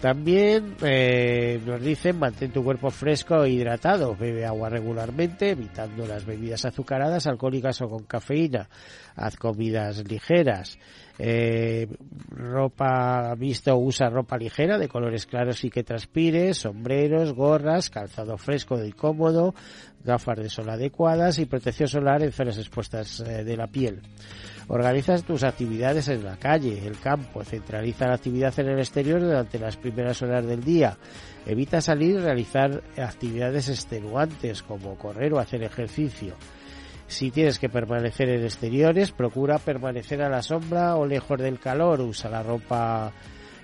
También 0.00 0.76
eh, 0.82 1.60
nos 1.64 1.80
dicen 1.80 2.18
mantén 2.18 2.52
tu 2.52 2.62
cuerpo 2.62 2.90
fresco 2.92 3.40
e 3.44 3.56
hidratado, 3.56 4.12
bebe 4.14 4.44
agua 4.44 4.68
regularmente, 4.68 5.50
evitando 5.50 6.06
las 6.06 6.26
bebidas 6.26 6.64
azucaradas, 6.64 7.26
alcohólicas 7.26 7.80
o 7.80 7.88
con 7.88 8.04
cafeína, 8.04 8.68
haz 9.16 9.36
comidas 9.36 10.04
ligeras, 10.04 10.76
eh, 11.18 11.88
ropa 12.28 13.34
visto 13.34 13.76
usa 13.76 14.10
ropa 14.10 14.36
ligera 14.36 14.78
de 14.78 14.88
colores 14.88 15.26
claros 15.26 15.64
y 15.64 15.70
que 15.70 15.84
transpire, 15.84 16.52
sombreros, 16.54 17.32
gorras, 17.32 17.88
calzado 17.88 18.36
fresco 18.36 18.84
y 18.84 18.92
cómodo, 18.92 19.54
gafas 20.04 20.38
de 20.38 20.50
sol 20.50 20.68
adecuadas 20.68 21.38
y 21.38 21.46
protección 21.46 21.88
solar 21.88 22.22
en 22.22 22.32
zonas 22.32 22.58
expuestas 22.58 23.20
eh, 23.20 23.44
de 23.44 23.56
la 23.56 23.68
piel. 23.68 24.02
Organizas 24.68 25.24
tus 25.24 25.44
actividades 25.44 26.08
en 26.08 26.24
la 26.24 26.36
calle, 26.36 26.86
el 26.86 26.98
campo, 26.98 27.44
centraliza 27.44 28.06
la 28.06 28.14
actividad 28.14 28.58
en 28.58 28.68
el 28.68 28.78
exterior 28.78 29.20
durante 29.20 29.58
las 29.58 29.76
primeras 29.76 30.22
horas 30.22 30.46
del 30.46 30.64
día. 30.64 30.96
Evita 31.44 31.82
salir 31.82 32.16
y 32.16 32.18
realizar 32.18 32.82
actividades 32.96 33.68
extenuantes 33.68 34.62
como 34.62 34.96
correr 34.96 35.34
o 35.34 35.38
hacer 35.38 35.62
ejercicio. 35.62 36.34
Si 37.06 37.30
tienes 37.30 37.58
que 37.58 37.68
permanecer 37.68 38.30
en 38.30 38.44
exteriores, 38.44 39.12
procura 39.12 39.58
permanecer 39.58 40.22
a 40.22 40.30
la 40.30 40.40
sombra 40.40 40.96
o 40.96 41.06
lejos 41.06 41.38
del 41.38 41.60
calor. 41.60 42.00
Usa 42.00 42.30
la 42.30 42.42
ropa 42.42 43.12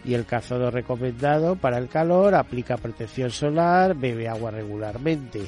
y 0.05 0.15
el 0.15 0.27
calzado 0.27 0.71
recomendado 0.71 1.57
para 1.57 1.79
el 1.79 1.89
calor, 1.89 2.35
aplica 2.35 2.77
protección 2.77 3.31
solar, 3.31 3.95
bebe 3.95 4.29
agua 4.29 4.51
regularmente 4.51 5.43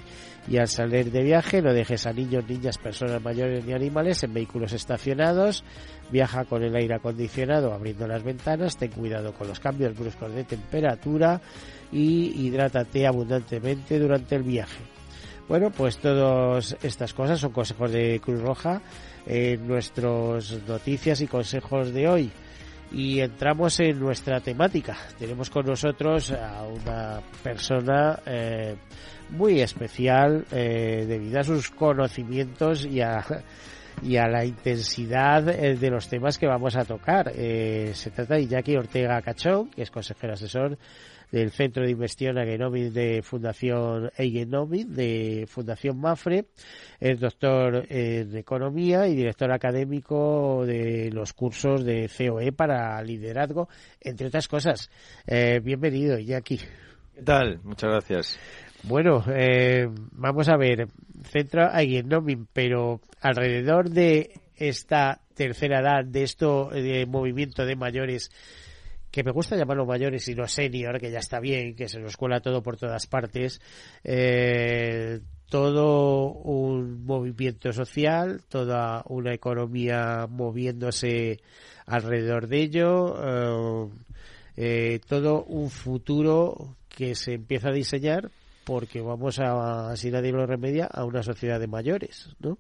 y 0.49 0.59
al 0.59 0.69
salir 0.69 1.11
de 1.11 1.23
viaje 1.23 1.63
no 1.63 1.73
dejes 1.73 2.07
a 2.07 2.13
niños, 2.13 2.49
niñas, 2.49 2.79
personas 2.79 3.23
mayores 3.23 3.65
ni 3.65 3.73
animales 3.73 4.23
en 4.25 4.35
vehículos 4.35 4.73
estacionados, 4.73 5.65
viaja 6.11 6.45
con 6.45 6.63
el 6.63 6.75
aire 6.75 6.95
acondicionado 6.95 7.73
abriendo 7.73 8.07
las 8.07 8.23
ventanas, 8.23 8.77
ten 8.77 8.91
cuidado 8.91 9.33
con 9.35 9.49
los 9.49 9.61
cambios 9.61 9.97
bruscos 9.97 10.35
de 10.35 10.45
temperatura 10.45 11.41
y 11.93 12.47
hidrátate 12.47 13.07
abundantemente 13.07 13.99
durante 13.99 14.35
el 14.35 14.43
viaje. 14.43 14.83
Bueno, 15.49 15.71
pues 15.71 15.99
todas 15.99 16.77
estas 16.83 17.13
cosas 17.15 17.41
son 17.41 17.53
consejos 17.53 17.93
de 17.93 18.21
Cruz 18.21 18.41
Roja 18.41 18.81
en 19.27 19.67
nuestras 19.67 20.53
noticias 20.67 21.21
y 21.21 21.27
consejos 21.27 21.93
de 21.93 22.09
hoy. 22.09 22.31
Y 22.93 23.21
entramos 23.21 23.81
en 23.81 23.99
nuestra 23.99 24.41
temática. 24.41 24.97
Tenemos 25.19 25.49
con 25.49 25.65
nosotros 25.67 26.31
a 26.33 26.65
una 26.65 27.21
persona 27.43 28.19
eh, 28.27 28.77
muy 29.31 29.61
especial 29.61 30.45
eh, 30.53 31.05
debido 31.09 31.41
a 31.41 31.43
sus 31.43 31.71
conocimientos 31.71 32.85
y 32.85 33.01
a, 33.01 33.25
y 34.03 34.17
a 34.17 34.27
la 34.29 34.45
intensidad 34.45 35.49
eh, 35.49 35.77
de 35.77 35.91
los 35.91 36.09
temas 36.09 36.37
que 36.37 36.47
vamos 36.47 36.77
a 36.77 36.85
tocar. 36.85 37.33
se 37.33 38.11
trata 38.15 38.35
de 38.35 38.47
Jackie 38.47 38.77
Ortega 38.77 39.23
Cachón, 39.23 39.71
que 39.71 39.83
es 39.83 39.91
consejero 39.91 40.35
asesor 40.35 40.77
del 41.33 41.51
Centro 41.51 41.83
de 41.83 41.91
Investigación 41.91 42.39
Agenomic 42.39 42.93
de 42.93 43.23
Fundación 43.23 44.11
Eigenomid, 44.17 44.87
de 44.87 45.47
Fundación 45.49 45.99
Mafre, 45.99 46.45
es 47.01 47.19
doctor 47.19 47.87
en 47.89 48.37
Economía 48.37 49.09
y 49.09 49.17
director 49.17 49.51
académico 49.51 50.65
de 50.67 51.11
los 51.11 51.33
cursos 51.33 51.85
de 51.85 52.09
COE 52.17 52.53
para 52.53 53.03
liderazgo, 53.03 53.69
entre 54.01 54.27
otras 54.29 54.47
cosas. 54.47 54.91
Eh, 55.27 55.61
bienvenido, 55.65 56.19
Jackie. 56.19 56.61
¿Qué 57.15 57.23
tal? 57.23 57.61
Muchas 57.65 57.91
gracias. 57.91 58.39
Bueno, 58.85 59.25
eh, 59.29 59.89
vamos 60.13 60.49
a 60.49 60.57
ver, 60.57 60.89
centro 61.25 61.71
Nomin, 62.05 62.47
pero 62.53 63.01
alrededor 63.21 63.91
de 63.91 64.33
esta 64.57 65.21
tercera 65.35 65.81
edad, 65.81 66.05
de 66.05 66.25
esto 66.25 66.69
de 66.71 67.07
movimiento 67.07 67.65
de 67.65 67.77
mayores, 67.77 68.31
que 69.13 69.23
me 69.23 69.31
gusta 69.31 69.57
llamarlo 69.57 69.85
mayores 69.85 70.27
y 70.29 70.35
no 70.35 70.49
senior, 70.49 70.99
que 70.99 71.11
ya 71.11 71.19
está 71.19 71.39
bien, 71.39 71.77
que 71.77 71.87
se 71.87 72.01
nos 72.01 72.17
cuela 72.17 72.41
todo 72.41 72.63
por 72.63 72.79
todas 72.79 73.07
partes, 73.07 73.61
eh, 74.03 75.21
todo 75.51 76.33
un 76.33 77.05
movimiento 77.05 77.73
social, 77.75 78.41
toda 78.49 79.05
una 79.07 79.35
economía 79.35 80.27
moviéndose 80.29 81.41
alrededor 81.85 82.49
de 82.49 82.63
ello, 82.63 83.15
eh, 83.23 83.91
eh, 84.57 85.01
todo 85.07 85.45
un 85.45 85.69
futuro 85.69 86.77
que 86.89 87.15
se 87.15 87.35
empieza 87.35 87.69
a 87.69 87.73
diseñar 87.73 88.31
porque 88.65 89.03
vamos 89.03 89.39
a, 89.41 89.95
si 89.97 90.11
nadie 90.11 90.33
lo 90.33 90.47
remedia, 90.47 90.87
a 90.87 91.05
una 91.05 91.23
sociedad 91.23 91.61
de 91.61 91.67
mayores, 91.67 92.35
¿no? 92.41 92.57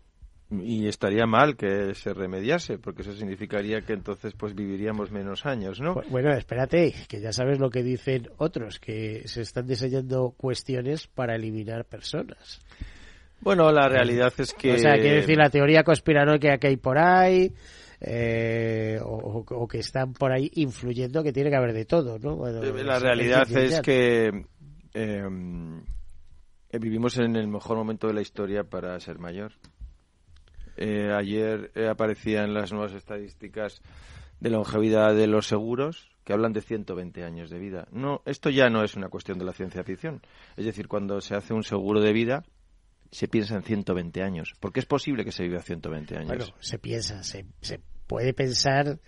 Y 0.61 0.87
estaría 0.87 1.27
mal 1.27 1.57
que 1.57 1.95
se 1.95 2.13
remediase, 2.13 2.79
porque 2.79 3.03
eso 3.03 3.13
significaría 3.13 3.81
que 3.83 3.95
entonces 3.95 4.35
pues 4.35 4.55
viviríamos 4.55 5.11
menos 5.11 5.47
años, 5.47 5.81
¿no? 5.81 5.95
Bueno, 6.11 6.33
espérate, 6.33 6.95
que 7.09 7.21
ya 7.21 7.33
sabes 7.33 7.59
lo 7.59 7.71
que 7.71 7.83
dicen 7.83 8.29
otros, 8.37 8.79
que 8.79 9.23
se 9.27 9.41
están 9.41 9.67
diseñando 9.67 10.35
cuestiones 10.37 11.07
para 11.07 11.37
eliminar 11.37 11.87
personas. 11.87 12.61
Bueno, 13.41 13.73
la 13.73 13.89
realidad 13.89 14.33
es 14.39 14.53
que... 14.53 14.75
O 14.75 14.79
sea, 14.79 14.95
quiero 14.95 15.17
decir, 15.17 15.37
la 15.37 15.51
teoría 15.51 15.83
conspiranoica 15.83 16.59
que 16.59 16.69
hay 16.69 16.77
por 16.77 16.99
ahí, 16.99 17.53
eh, 18.01 18.99
o, 19.03 19.67
que 19.69 19.79
están 19.79 20.13
por 20.13 20.33
ahí 20.33 20.51
influyendo, 20.55 21.23
que 21.23 21.33
tiene 21.33 21.51
que 21.51 21.57
haber 21.57 21.73
de 21.73 21.85
todo, 21.85 22.19
¿no? 22.19 22.47
Eh, 22.47 22.85
la 22.85 22.99
realidad 22.99 23.51
es 23.57 23.81
que 23.81 24.27
em, 24.93 25.83
eh, 26.71 26.79
vivimos 26.81 27.19
en 27.19 27.37
el 27.37 27.47
mejor 27.49 27.77
momento 27.77 28.09
de 28.09 28.15
la 28.15 28.21
historia 28.21 28.65
para 28.65 28.99
ser 28.99 29.19
mayor. 29.19 29.53
Eh, 30.85 31.13
ayer 31.13 31.71
eh, 31.77 31.87
aparecían 31.87 32.55
las 32.55 32.73
nuevas 32.73 32.93
estadísticas 32.93 33.81
de 34.41 34.51
longevidad 34.51 35.15
de 35.15 35.29
los 35.29 35.47
seguros 35.47 36.11
que 36.25 36.33
hablan 36.33 36.53
de 36.53 36.61
120 36.61 37.23
años 37.23 37.51
de 37.51 37.61
vida. 37.61 37.87
No, 37.93 38.21
esto 38.27 38.51
ya 38.51 38.69
no 38.69 38.83
es 38.83 38.97
una 38.97 39.09
cuestión 39.09 39.39
de 39.39 39.45
la 39.45 39.53
ciencia 39.53 39.85
ficción. 39.85 40.23
Es 40.57 40.65
decir, 40.65 40.89
cuando 40.89 41.21
se 41.21 41.37
hace 41.37 41.55
un 41.55 41.63
seguro 41.63 42.01
de 42.01 42.13
vida, 42.13 42.43
se 43.13 43.29
piensa 43.29 43.55
en 43.55 43.63
120 43.63 44.25
años. 44.25 44.55
Porque 44.59 44.81
es 44.81 44.87
posible 44.87 45.25
que 45.25 45.31
se 45.31 45.45
viva 45.45 45.63
120 45.63 46.17
años. 46.17 46.27
Bueno, 46.27 46.47
se 46.59 46.81
piensa, 46.81 47.23
se, 47.23 47.47
se 47.61 47.79
puede 48.09 48.35
pensar. 48.35 48.99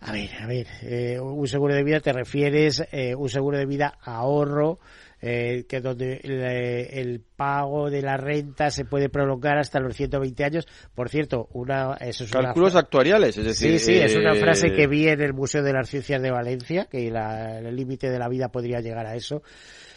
A 0.00 0.12
ver, 0.12 0.30
a 0.40 0.46
ver, 0.46 0.66
eh, 0.80 1.20
un 1.20 1.46
seguro 1.46 1.74
de 1.74 1.84
vida 1.84 2.00
te 2.00 2.14
refieres, 2.14 2.82
eh, 2.90 3.14
un 3.14 3.28
seguro 3.28 3.58
de 3.58 3.66
vida 3.66 3.98
ahorro, 4.02 4.78
eh, 5.22 5.64
que 5.66 5.80
donde 5.80 6.20
el, 6.22 7.22
pago 7.36 7.88
de 7.88 8.02
la 8.02 8.18
renta 8.18 8.70
se 8.70 8.84
puede 8.84 9.08
prolongar 9.08 9.56
hasta 9.58 9.80
los 9.80 9.96
120 9.96 10.44
años. 10.44 10.68
Por 10.94 11.08
cierto, 11.08 11.48
una 11.52 11.94
eso 11.94 12.24
es 12.24 12.30
cálculos 12.30 12.76
actuariales, 12.76 13.36
es 13.38 13.44
decir, 13.44 13.78
sí, 13.78 13.92
sí, 13.92 13.98
es 13.98 14.14
una 14.14 14.34
frase 14.34 14.72
que 14.72 14.86
vi 14.86 15.08
en 15.08 15.22
el 15.22 15.32
Museo 15.32 15.62
de 15.62 15.72
las 15.72 15.88
Ciencias 15.88 16.20
de 16.20 16.30
Valencia, 16.30 16.86
que 16.90 17.08
el 17.08 17.76
límite 17.76 18.10
de 18.10 18.18
la 18.18 18.28
vida 18.28 18.48
podría 18.48 18.80
llegar 18.80 19.06
a 19.06 19.14
eso. 19.14 19.42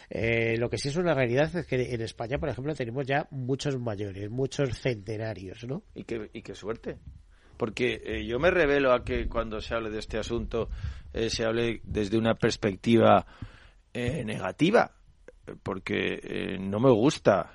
Eh, 0.08 0.56
lo 0.58 0.70
que 0.70 0.78
sí 0.78 0.88
es 0.88 0.96
una 0.96 1.14
realidad 1.14 1.54
es 1.54 1.66
que 1.66 1.94
en 1.94 2.00
España, 2.00 2.38
por 2.38 2.48
ejemplo, 2.48 2.74
tenemos 2.74 3.06
ya 3.06 3.28
muchos 3.30 3.78
mayores, 3.78 4.30
muchos 4.30 4.78
centenarios, 4.78 5.64
¿no? 5.64 5.82
Y 5.94 6.04
qué, 6.04 6.30
y 6.32 6.42
qué 6.42 6.54
suerte. 6.54 6.96
Porque 7.58 8.02
eh, 8.04 8.24
yo 8.24 8.38
me 8.38 8.50
revelo 8.50 8.92
a 8.92 9.04
que 9.04 9.28
cuando 9.28 9.60
se 9.60 9.74
hable 9.74 9.90
de 9.90 9.98
este 9.98 10.18
asunto 10.18 10.70
se 11.12 11.44
hable 11.44 11.80
desde 11.84 12.16
una 12.16 12.34
perspectiva 12.34 13.26
negativa 13.92 14.92
porque 15.62 16.20
eh, 16.22 16.58
no 16.58 16.80
me 16.80 16.90
gusta 16.90 17.52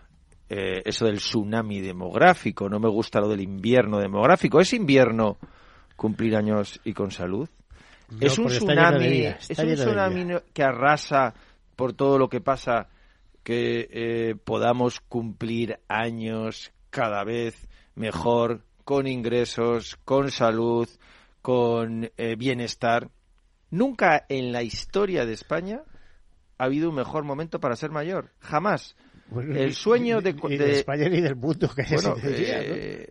eh, 0.50 0.82
eso 0.86 1.06
del 1.06 1.18
tsunami 1.18 1.82
demográfico, 1.82 2.70
no 2.70 2.80
me 2.80 2.90
gusta 2.90 3.20
lo 3.20 3.28
del 3.28 3.42
invierno 3.42 4.00
demográfico. 4.00 4.60
¿Es 4.60 4.74
invierno 4.74 5.38
cumplir 5.96 6.36
años 6.36 6.80
y 6.84 6.94
con 6.94 7.12
salud? 7.12 7.50
es 8.20 8.38
un 8.38 8.48
tsunami, 8.48 9.26
es 9.26 9.58
un 9.58 9.74
tsunami 9.74 10.28
que 10.54 10.64
arrasa 10.64 11.34
por 11.76 11.94
todo 11.94 12.20
lo 12.20 12.30
que 12.30 12.40
pasa 12.40 12.88
que 13.44 13.88
eh, 13.92 14.36
podamos 14.36 15.00
cumplir 15.02 15.80
años 15.88 16.72
cada 16.90 17.24
vez 17.24 17.68
mejor, 17.96 18.64
con 18.84 19.08
ingresos, 19.08 19.98
con 20.06 20.30
salud, 20.30 20.88
con 21.42 22.12
bienestar. 22.38 23.10
Nunca 23.72 24.26
en 24.30 24.52
la 24.52 24.62
historia 24.62 25.26
de 25.26 25.34
España 25.34 25.82
ha 26.58 26.66
habido 26.66 26.90
un 26.90 26.96
mejor 26.96 27.24
momento 27.24 27.60
para 27.60 27.76
ser 27.76 27.92
mayor. 27.92 28.32
Jamás. 28.40 28.96
el 29.32 29.74
sueño 29.74 30.22
de, 30.22 30.34
de, 30.34 30.72
España 30.72 31.10
ni 31.10 31.20
del 31.20 31.36
mundo 31.36 31.68
que 31.76 31.84
bueno, 31.96 32.16
eh, 32.24 33.08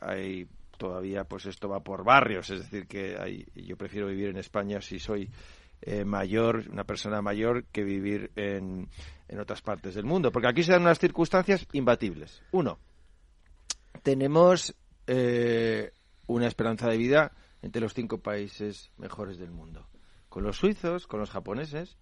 hay 0.00 0.48
todavía 0.78 1.24
pues 1.24 1.46
esto 1.46 1.68
va 1.68 1.80
por 1.80 2.02
barrios 2.02 2.48
es 2.50 2.60
decir 2.60 2.86
que 2.86 3.16
hay, 3.18 3.46
yo 3.54 3.76
prefiero 3.76 4.08
vivir 4.08 4.30
en 4.30 4.38
España 4.38 4.80
si 4.80 4.98
soy 4.98 5.30
eh, 5.82 6.04
mayor 6.04 6.64
una 6.70 6.84
persona 6.84 7.20
mayor 7.20 7.64
que 7.66 7.84
vivir 7.84 8.32
en, 8.36 8.88
en 9.28 9.38
otras 9.38 9.60
partes 9.60 9.94
del 9.94 10.06
mundo 10.06 10.32
porque 10.32 10.48
aquí 10.48 10.62
se 10.62 10.72
dan 10.72 10.80
unas 10.80 10.98
circunstancias 10.98 11.66
imbatibles 11.72 12.42
uno 12.50 12.78
tenemos 14.02 14.74
eh, 15.06 15.92
una 16.26 16.46
esperanza 16.46 16.88
de 16.88 16.96
vida 16.96 17.32
entre 17.60 17.82
los 17.82 17.92
cinco 17.92 18.18
países 18.22 18.90
mejores 18.96 19.38
del 19.38 19.50
mundo 19.50 19.86
con 20.30 20.42
los 20.42 20.56
suizos 20.56 21.06
con 21.06 21.20
los 21.20 21.30
japoneses 21.30 21.98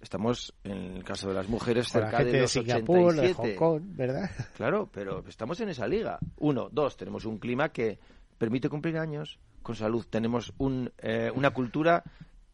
Estamos, 0.00 0.54
en 0.64 0.96
el 0.96 1.04
caso 1.04 1.28
de 1.28 1.34
las 1.34 1.48
mujeres, 1.48 1.88
cerca 1.88 2.22
de 2.22 2.42
los 2.42 2.56
87. 2.56 3.58
¿verdad? 3.80 4.30
Claro, 4.56 4.88
pero 4.92 5.24
estamos 5.28 5.60
en 5.60 5.70
esa 5.70 5.86
liga. 5.86 6.18
Uno, 6.38 6.68
dos, 6.70 6.96
tenemos 6.96 7.24
un 7.24 7.38
clima 7.38 7.70
que 7.70 7.98
permite 8.38 8.68
cumplir 8.68 8.98
años 8.98 9.38
con 9.62 9.74
salud. 9.74 10.06
Tenemos 10.08 10.52
un, 10.58 10.92
eh, 10.98 11.30
una 11.34 11.50
cultura 11.50 12.04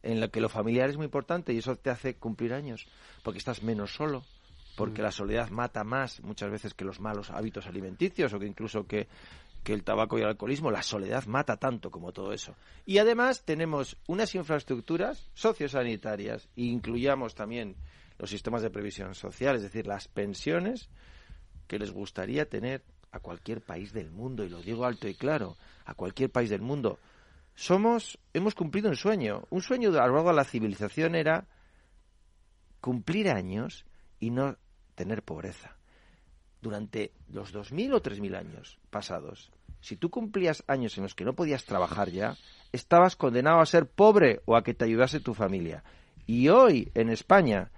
en 0.03 0.21
la 0.21 0.29
que 0.29 0.41
lo 0.41 0.49
familiar 0.49 0.91
es 0.91 0.97
muy 0.97 1.07
importante 1.07 1.53
y 1.53 1.59
eso 1.59 1.77
te 1.77 1.91
hace 1.91 2.17
cumplir 2.17 2.53
años, 2.53 2.87
porque 3.23 3.39
estás 3.39 3.63
menos 3.63 3.95
solo, 3.95 4.23
porque 4.77 5.03
la 5.03 5.11
soledad 5.11 5.51
mata 5.51 5.85
más 5.85 6.21
muchas 6.23 6.51
veces 6.51 6.75
que 6.75 6.85
los 6.85 7.01
malos 7.01 7.31
hábitos 7.31 7.67
alimenticios 7.67 8.33
o 8.33 8.39
que 8.39 8.47
incluso 8.47 8.87
que 8.87 9.09
que 9.65 9.73
el 9.73 9.83
tabaco 9.83 10.19
y 10.19 10.21
el 10.21 10.29
alcoholismo, 10.29 10.71
la 10.71 10.83
soledad 10.83 11.25
mata 11.25 11.57
tanto 11.57 11.91
como 11.91 12.13
todo 12.13 12.33
eso. 12.33 12.55
Y 12.85 12.99
además 12.99 13.45
tenemos 13.45 13.97
unas 14.07 14.35
infraestructuras 14.35 15.31
sociosanitarias, 15.33 16.49
incluyamos 16.55 17.35
también 17.35 17.75
los 18.19 18.31
sistemas 18.31 18.63
de 18.63 18.71
previsión 18.71 19.15
social, 19.15 19.57
es 19.57 19.63
decir, 19.63 19.87
las 19.87 20.07
pensiones 20.07 20.91
que 21.67 21.79
les 21.79 21.91
gustaría 21.91 22.49
tener 22.49 22.83
a 23.11 23.21
cualquier 23.21 23.63
país 23.63 23.93
del 23.93 24.11
mundo, 24.11 24.45
y 24.45 24.51
lo 24.51 24.61
digo 24.61 24.85
alto 24.85 25.09
y 25.09 25.15
claro, 25.15 25.57
a 25.87 25.95
cualquier 25.95 26.31
país 26.31 26.51
del 26.51 26.61
mundo. 26.61 26.99
Somos, 27.55 28.19
hemos 28.35 28.55
cumplido 28.55 28.91
un 28.91 28.97
sueño. 28.97 29.45
Un 29.49 29.63
sueño 29.63 29.99
a 29.99 30.07
lo 30.07 30.23
de 30.23 30.33
la 30.35 30.45
civilización 30.45 31.15
era 31.15 31.47
cumplir 32.81 33.31
años 33.31 33.87
y 34.21 34.31
no 34.31 34.59
tener 34.95 35.23
pobreza 35.23 35.74
durante 36.65 37.13
los 37.29 37.55
2.000 37.55 37.95
o 37.95 38.03
3.000 38.03 38.37
años 38.37 38.79
pasados, 38.91 39.53
si 39.81 39.97
tú 39.97 40.09
cumplías 40.09 40.65
años 40.67 40.97
en 40.97 41.03
los 41.03 41.15
que 41.15 41.27
no 41.27 41.35
podías 41.35 41.67
trabajar 41.67 42.09
ya, 42.11 42.37
estabas 42.73 43.17
condenado 43.17 43.61
a 43.61 43.67
ser 43.67 43.87
pobre 43.87 44.41
o 44.47 44.57
a 44.57 44.65
que 44.65 44.73
te 44.73 44.87
ayudase 44.87 45.21
tu 45.21 45.35
familia. 45.35 45.85
Y 46.27 46.49
hoy, 46.49 46.91
en 46.95 47.11
España, 47.11 47.71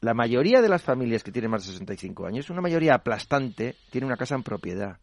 la 0.00 0.12
mayoría 0.12 0.60
de 0.60 0.68
las 0.68 0.82
familias 0.82 1.22
que 1.22 1.30
tienen 1.30 1.52
más 1.52 1.64
de 1.64 1.72
65 1.72 2.26
años, 2.26 2.50
una 2.50 2.60
mayoría 2.60 2.94
aplastante, 2.94 3.76
tiene 3.90 4.08
una 4.08 4.16
casa 4.16 4.34
en 4.34 4.42
propiedad. 4.42 4.98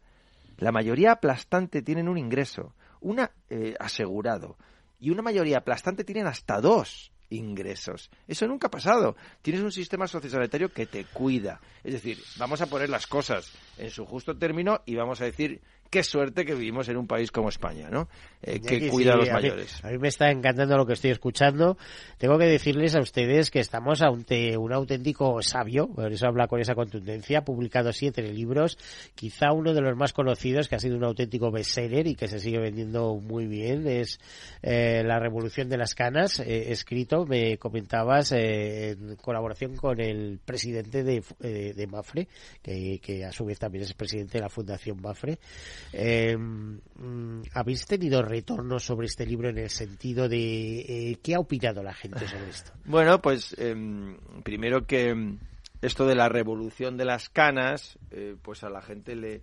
La 0.58 0.74
mayoría 0.74 1.14
aplastante 1.14 1.82
tienen 1.82 2.10
un 2.10 2.18
ingreso, 2.18 2.76
una 3.00 3.32
eh, 3.50 3.76
asegurado. 3.80 4.58
Y 5.00 5.12
una 5.12 5.22
mayoría 5.22 5.60
aplastante 5.60 6.04
tienen 6.04 6.28
hasta 6.28 6.60
dos 6.60 7.14
ingresos. 7.32 8.10
Eso 8.28 8.48
nunca 8.48 8.68
ha 8.68 8.72
pasado. 8.72 9.16
Tienes 9.42 9.64
un 9.64 9.72
sistema 9.72 10.08
sociosanitario 10.08 10.70
que 10.70 10.86
te 10.86 11.06
cuida. 11.06 11.60
Es 11.84 11.94
decir, 11.94 12.18
vamos 12.38 12.62
a 12.62 12.68
poner 12.68 12.90
las 12.90 13.08
cosas 13.08 13.52
en 13.78 13.90
su 13.90 14.06
justo 14.06 14.38
término 14.38 14.82
y 14.86 14.96
vamos 14.96 15.22
a 15.22 15.26
decir 15.26 15.62
qué 15.92 16.04
suerte 16.04 16.46
que 16.46 16.56
vivimos 16.56 16.88
en 16.88 16.96
un 16.96 17.06
país 17.06 17.32
como 17.32 17.50
España, 17.50 17.90
¿no? 17.90 18.08
Eh, 18.42 18.62
que 18.62 18.88
cuida 18.88 19.14
a 19.14 19.18
los 19.18 19.30
mayores. 19.30 19.84
A 19.84 19.90
mí, 19.90 19.98
me 19.98 20.08
está 20.08 20.32
encantando 20.32 20.78
lo 20.78 20.86
que 20.86 20.94
estoy 20.94 21.12
escuchando. 21.12 21.78
Tengo 22.18 22.40
que 22.40 22.46
decirles 22.46 22.96
a 22.96 23.02
ustedes 23.02 23.52
que 23.52 23.60
estamos 23.60 24.02
ante 24.02 24.58
un 24.58 24.72
auténtico 24.72 25.42
sabio, 25.42 25.90
por 25.90 26.12
eso 26.12 26.28
habla 26.28 26.48
con 26.48 26.62
esa 26.62 26.76
contundencia, 26.76 27.40
ha 27.40 27.44
publicado 27.44 27.92
siete 27.92 28.24
libros, 28.24 28.78
quizá 29.16 29.52
uno 29.52 29.74
de 29.74 29.82
los 29.82 29.98
más 29.98 30.14
conocidos, 30.14 30.70
que 30.70 30.76
ha 30.76 30.80
sido 30.80 30.96
un 30.96 31.04
auténtico 31.04 31.52
bestseller 31.52 32.08
y 32.08 32.16
que 32.16 32.30
se 32.30 32.40
sigue 32.40 32.60
vendiendo 32.60 33.16
muy 33.18 33.46
bien, 33.46 33.86
es 33.86 34.20
eh, 34.62 35.04
La 35.06 35.20
Revolución 35.20 35.68
de 35.68 35.78
las 35.78 35.94
Canas, 35.94 36.40
eh, 36.40 36.72
escrito, 36.72 37.26
me 37.26 37.58
comentabas, 37.58 38.32
en 38.32 39.18
colaboración 39.18 39.76
con 39.76 40.00
el 40.00 40.40
presidente 40.44 41.04
de, 41.04 41.22
de 41.42 41.88
Mafre, 41.88 42.30
que, 42.62 43.00
que 43.04 43.26
a 43.26 43.34
su 43.34 43.44
vez 43.44 43.60
también 43.60 43.84
es 43.84 43.94
presidente 43.94 44.38
de 44.38 44.44
la 44.44 44.50
Fundación 44.50 45.02
Mafre. 45.02 45.38
Eh, 45.94 46.38
mm, 46.38 47.44
¿Habéis 47.54 47.86
tenido 47.86 48.22
retorno 48.22 48.80
sobre 48.80 49.08
este 49.08 49.26
libro 49.26 49.50
en 49.50 49.58
el 49.58 49.70
sentido 49.70 50.30
de 50.30 50.80
eh, 50.80 51.20
qué 51.22 51.36
ha 51.36 51.40
opinado 51.40 51.84
la 51.84 51.94
gente 51.94 52.28
sobre 52.28 52.50
esto? 52.50 52.72
Bueno, 52.86 53.22
pues 53.22 53.56
em, 53.58 54.18
primero 54.44 54.86
que 54.86 55.38
esto 55.82 56.06
de 56.06 56.16
la 56.16 56.30
revolución 56.30 56.98
de 56.98 57.06
las 57.06 57.30
canas, 57.30 57.98
eh, 58.12 58.36
pues 58.42 58.64
a 58.64 58.70
la 58.70 58.82
gente 58.82 59.16
le, 59.16 59.42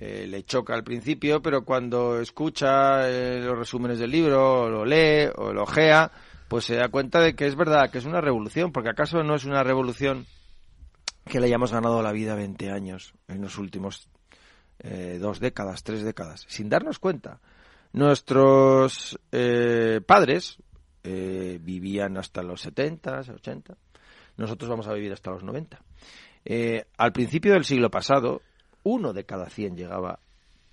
le 0.00 0.44
choca 0.44 0.74
al 0.74 0.84
principio, 0.84 1.40
pero 1.42 1.64
cuando 1.64 2.20
escucha 2.20 3.08
los 3.08 3.58
resúmenes 3.58 3.98
del 3.98 4.10
libro, 4.10 4.62
o 4.62 4.68
lo 4.68 4.84
lee 4.84 5.30
o 5.36 5.52
lo 5.52 5.62
ojea, 5.62 6.12
pues 6.48 6.64
se 6.64 6.76
da 6.76 6.88
cuenta 6.88 7.20
de 7.20 7.34
que 7.34 7.46
es 7.46 7.56
verdad, 7.56 7.90
que 7.90 7.98
es 7.98 8.04
una 8.04 8.20
revolución, 8.20 8.72
porque 8.72 8.90
acaso 8.90 9.22
no 9.22 9.34
es 9.34 9.44
una 9.44 9.62
revolución 9.62 10.26
que 11.28 11.40
le 11.40 11.46
hayamos 11.46 11.72
ganado 11.72 12.02
la 12.02 12.12
vida 12.12 12.34
20 12.34 12.70
años 12.70 13.14
en 13.28 13.42
los 13.42 13.58
últimos 13.58 14.08
eh, 14.80 15.18
dos 15.20 15.40
décadas, 15.40 15.82
tres 15.82 16.02
décadas, 16.02 16.44
sin 16.48 16.68
darnos 16.68 16.98
cuenta. 16.98 17.40
Nuestros 17.92 19.18
eh, 19.32 20.00
padres 20.06 20.58
eh, 21.02 21.58
vivían 21.62 22.18
hasta 22.18 22.42
los 22.42 22.60
70, 22.60 23.20
80. 23.20 23.76
Nosotros 24.36 24.68
vamos 24.68 24.86
a 24.88 24.92
vivir 24.92 25.12
hasta 25.12 25.30
los 25.30 25.42
90. 25.42 25.80
Eh, 26.44 26.86
al 26.96 27.12
principio 27.12 27.52
del 27.52 27.64
siglo 27.64 27.90
pasado, 27.90 28.42
uno 28.82 29.12
de 29.12 29.24
cada 29.24 29.48
100 29.48 29.76
llegaba 29.76 30.20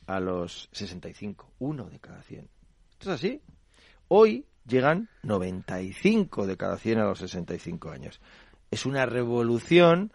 a 0.07 0.19
los 0.19 0.69
65. 0.71 1.51
Uno 1.59 1.85
de 1.89 1.99
cada 1.99 2.21
100. 2.21 2.47
Esto 2.91 3.09
es 3.11 3.15
así. 3.15 3.41
Hoy 4.07 4.45
llegan 4.67 5.09
95 5.23 6.45
de 6.47 6.57
cada 6.57 6.77
100 6.77 6.99
a 6.99 7.05
los 7.05 7.19
65 7.19 7.89
años. 7.89 8.19
Es 8.71 8.85
una 8.85 9.05
revolución 9.05 10.11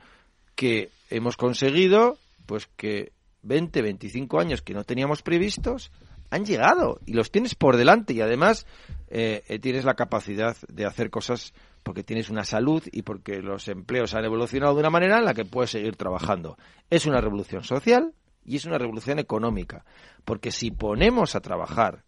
que 0.54 0.90
hemos 1.08 1.36
conseguido, 1.36 2.18
pues 2.46 2.68
que 2.76 3.12
20, 3.42 3.82
25 3.82 4.40
años 4.40 4.62
que 4.62 4.74
no 4.74 4.84
teníamos 4.84 5.22
previstos 5.22 5.90
han 6.30 6.44
llegado 6.44 7.00
y 7.06 7.14
los 7.14 7.30
tienes 7.30 7.54
por 7.54 7.76
delante 7.76 8.12
y 8.12 8.20
además 8.20 8.66
eh, 9.08 9.58
tienes 9.60 9.84
la 9.84 9.94
capacidad 9.94 10.56
de 10.68 10.86
hacer 10.86 11.10
cosas 11.10 11.52
porque 11.82 12.04
tienes 12.04 12.30
una 12.30 12.44
salud 12.44 12.82
y 12.92 13.02
porque 13.02 13.40
los 13.40 13.66
empleos 13.68 14.14
han 14.14 14.24
evolucionado 14.24 14.74
de 14.74 14.80
una 14.80 14.90
manera 14.90 15.18
en 15.18 15.24
la 15.24 15.34
que 15.34 15.44
puedes 15.44 15.70
seguir 15.70 15.96
trabajando. 15.96 16.56
Es 16.88 17.06
una 17.06 17.20
revolución 17.20 17.64
social 17.64 18.14
y 18.44 18.56
es 18.56 18.64
una 18.64 18.78
revolución 18.78 19.18
económica, 19.18 19.84
porque 20.24 20.50
si 20.50 20.70
ponemos 20.70 21.34
a 21.34 21.40
trabajar 21.40 22.04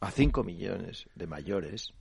a 0.00 0.10
5 0.10 0.44
millones 0.44 1.08
de 1.14 1.26
mayores, 1.26 1.94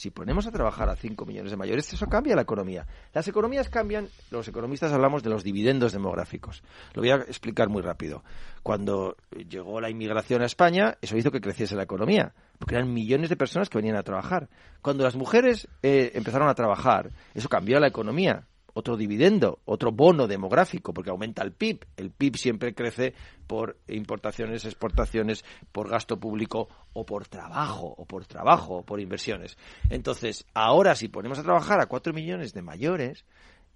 si 0.00 0.10
ponemos 0.10 0.46
a 0.46 0.50
trabajar 0.50 0.88
a 0.88 0.96
5 0.96 1.26
millones 1.26 1.50
de 1.50 1.58
mayores, 1.58 1.92
eso 1.92 2.06
cambia 2.06 2.34
la 2.34 2.40
economía. 2.40 2.86
Las 3.12 3.28
economías 3.28 3.68
cambian, 3.68 4.08
los 4.30 4.48
economistas 4.48 4.94
hablamos 4.94 5.22
de 5.22 5.28
los 5.28 5.44
dividendos 5.44 5.92
demográficos. 5.92 6.62
Lo 6.94 7.02
voy 7.02 7.10
a 7.10 7.16
explicar 7.16 7.68
muy 7.68 7.82
rápido. 7.82 8.24
Cuando 8.62 9.18
llegó 9.46 9.78
la 9.78 9.90
inmigración 9.90 10.40
a 10.40 10.46
España, 10.46 10.96
eso 11.02 11.18
hizo 11.18 11.30
que 11.30 11.42
creciese 11.42 11.76
la 11.76 11.82
economía, 11.82 12.32
porque 12.58 12.76
eran 12.76 12.94
millones 12.94 13.28
de 13.28 13.36
personas 13.36 13.68
que 13.68 13.76
venían 13.76 13.96
a 13.96 14.02
trabajar. 14.02 14.48
Cuando 14.80 15.04
las 15.04 15.16
mujeres 15.16 15.68
eh, 15.82 16.12
empezaron 16.14 16.48
a 16.48 16.54
trabajar, 16.54 17.10
eso 17.34 17.50
cambió 17.50 17.78
la 17.78 17.88
economía 17.88 18.46
otro 18.74 18.96
dividendo, 18.96 19.60
otro 19.64 19.92
bono 19.92 20.26
demográfico, 20.26 20.92
porque 20.92 21.10
aumenta 21.10 21.42
el 21.42 21.52
PIB. 21.52 21.86
El 21.96 22.10
PIB 22.10 22.36
siempre 22.36 22.74
crece 22.74 23.14
por 23.46 23.78
importaciones, 23.88 24.64
exportaciones, 24.64 25.44
por 25.72 25.88
gasto 25.88 26.18
público 26.18 26.68
o 26.92 27.04
por 27.04 27.28
trabajo, 27.28 27.94
o 27.96 28.04
por 28.04 28.26
trabajo, 28.26 28.76
o 28.76 28.82
por 28.82 29.00
inversiones. 29.00 29.56
Entonces, 29.88 30.46
ahora 30.54 30.94
si 30.94 31.08
ponemos 31.08 31.38
a 31.38 31.42
trabajar 31.42 31.80
a 31.80 31.86
cuatro 31.86 32.12
millones 32.12 32.52
de 32.52 32.62
mayores, 32.62 33.24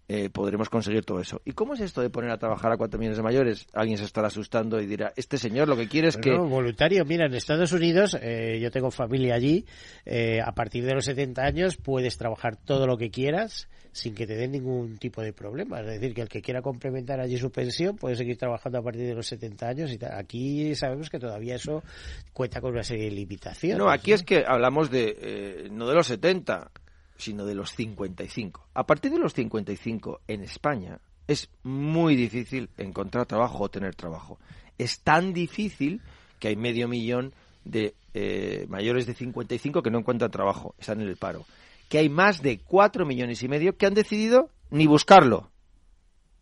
eh, 0.06 0.28
podremos 0.28 0.68
conseguir 0.68 1.02
todo 1.02 1.20
eso. 1.20 1.40
¿Y 1.46 1.52
cómo 1.52 1.72
es 1.72 1.80
esto 1.80 2.02
de 2.02 2.10
poner 2.10 2.30
a 2.30 2.36
trabajar 2.36 2.70
a 2.70 2.76
cuatro 2.76 2.98
millones 2.98 3.16
de 3.16 3.22
mayores? 3.22 3.66
Alguien 3.72 3.96
se 3.96 4.04
estará 4.04 4.26
asustando 4.26 4.78
y 4.78 4.86
dirá, 4.86 5.14
este 5.16 5.38
señor 5.38 5.66
lo 5.66 5.76
que 5.78 5.88
quiere 5.88 6.08
es 6.08 6.18
que... 6.18 6.30
voluntario, 6.36 7.06
mira, 7.06 7.24
en 7.24 7.34
Estados 7.34 7.72
Unidos, 7.72 8.14
eh, 8.20 8.58
yo 8.60 8.70
tengo 8.70 8.90
familia 8.90 9.34
allí, 9.34 9.64
eh, 10.04 10.42
a 10.44 10.52
partir 10.52 10.84
de 10.84 10.92
los 10.92 11.06
70 11.06 11.42
años 11.42 11.78
puedes 11.78 12.18
trabajar 12.18 12.56
todo 12.56 12.86
lo 12.86 12.98
que 12.98 13.10
quieras 13.10 13.68
sin 13.94 14.12
que 14.12 14.26
te 14.26 14.34
den 14.34 14.50
ningún 14.50 14.98
tipo 14.98 15.22
de 15.22 15.32
problema. 15.32 15.78
Es 15.78 15.86
decir, 15.86 16.12
que 16.12 16.22
el 16.22 16.28
que 16.28 16.42
quiera 16.42 16.60
complementar 16.60 17.20
allí 17.20 17.38
su 17.38 17.52
pensión 17.52 17.96
puede 17.96 18.16
seguir 18.16 18.36
trabajando 18.36 18.78
a 18.78 18.82
partir 18.82 19.06
de 19.06 19.14
los 19.14 19.28
70 19.28 19.68
años 19.68 19.92
y 19.92 19.98
aquí 20.04 20.74
sabemos 20.74 21.08
que 21.08 21.20
todavía 21.20 21.54
eso 21.54 21.84
cuenta 22.32 22.60
con 22.60 22.72
una 22.72 22.82
serie 22.82 23.04
de 23.04 23.12
limitaciones. 23.12 23.78
No, 23.78 23.88
aquí 23.88 24.12
es 24.12 24.24
que 24.24 24.44
hablamos 24.44 24.90
de, 24.90 25.68
no 25.70 25.86
de 25.86 25.94
los 25.94 26.08
70, 26.08 26.72
sino 27.16 27.46
de 27.46 27.54
los 27.54 27.70
55. 27.70 28.66
A 28.74 28.84
partir 28.84 29.12
de 29.12 29.18
los 29.18 29.32
55 29.32 30.22
en 30.26 30.42
España 30.42 30.98
es 31.28 31.48
muy 31.62 32.16
difícil 32.16 32.70
encontrar 32.76 33.26
trabajo 33.26 33.62
o 33.62 33.68
tener 33.68 33.94
trabajo. 33.94 34.40
Es 34.76 34.98
tan 35.02 35.32
difícil 35.32 36.00
que 36.40 36.48
hay 36.48 36.56
medio 36.56 36.88
millón 36.88 37.32
de 37.64 37.94
eh, 38.12 38.66
mayores 38.68 39.06
de 39.06 39.14
55 39.14 39.82
que 39.82 39.90
no 39.90 40.00
encuentran 40.00 40.32
trabajo, 40.32 40.74
están 40.80 41.00
en 41.00 41.06
el 41.06 41.16
paro. 41.16 41.46
Que 41.94 42.00
hay 42.00 42.08
más 42.08 42.42
de 42.42 42.58
4 42.58 43.06
millones 43.06 43.40
y 43.44 43.46
medio 43.46 43.76
que 43.76 43.86
han 43.86 43.94
decidido 43.94 44.50
ni 44.68 44.88
buscarlo 44.88 45.52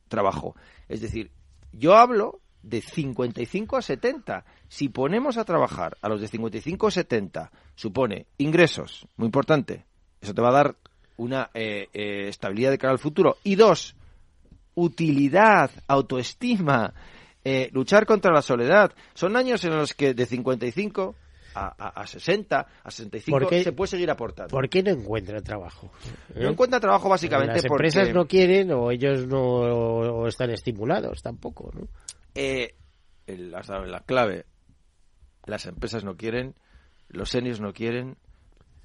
trabajo. 0.09 0.57
Es 0.88 1.03
decir, 1.03 1.31
yo 1.73 1.95
hablo 1.95 2.41
de 2.62 2.81
55 2.81 3.77
a 3.77 3.83
70. 3.83 4.47
Si 4.69 4.88
ponemos 4.88 5.37
a 5.37 5.45
trabajar 5.45 5.99
a 6.01 6.09
los 6.09 6.23
de 6.23 6.29
55 6.29 6.87
a 6.87 6.91
70, 6.91 7.53
supone 7.75 8.29
ingresos, 8.38 9.07
muy 9.17 9.27
importante, 9.27 9.85
eso 10.23 10.33
te 10.33 10.41
va 10.41 10.49
a 10.49 10.53
dar 10.53 10.77
una 11.19 11.51
eh, 11.53 11.87
eh, 11.93 12.29
estabilidad 12.29 12.71
de 12.71 12.79
cara 12.79 12.95
al 12.95 12.99
futuro. 12.99 13.37
Y 13.45 13.57
dos, 13.57 13.95
utilidad, 14.75 15.71
autoestima, 15.87 16.95
eh, 17.45 17.69
luchar 17.75 18.07
contra 18.07 18.33
la 18.33 18.41
soledad. 18.41 18.95
Son 19.12 19.37
años 19.37 19.62
en 19.67 19.77
los 19.77 19.93
que 19.93 20.15
de 20.15 20.25
55 20.25 21.15
a, 21.55 22.01
a, 22.01 22.07
60, 22.07 22.67
a 22.83 22.91
65 22.91 23.49
se 23.62 23.73
puede 23.73 23.88
seguir 23.88 24.11
aportando. 24.11 24.51
¿Por 24.51 24.69
qué 24.69 24.83
no 24.83 24.91
encuentra 24.91 25.41
trabajo? 25.41 25.91
No 26.35 26.51
encuentra 26.51 26.81
trabajo 26.81 27.09
básicamente 27.09 27.55
Las 27.55 27.65
empresas 27.65 28.12
no 28.15 28.27
quieren 28.27 28.71
o 28.73 28.91
ellos 28.91 29.27
no 29.27 30.27
están 30.27 30.51
estimulados 30.51 31.23
tampoco, 31.23 31.71
¿no? 31.75 31.88
la 33.27 34.01
clave. 34.01 34.47
Las 35.45 35.67
empresas 35.67 36.05
no 36.05 36.17
quieren, 36.17 36.55
los 37.09 37.31
seniors 37.31 37.61
no 37.61 37.73
quieren, 37.73 38.17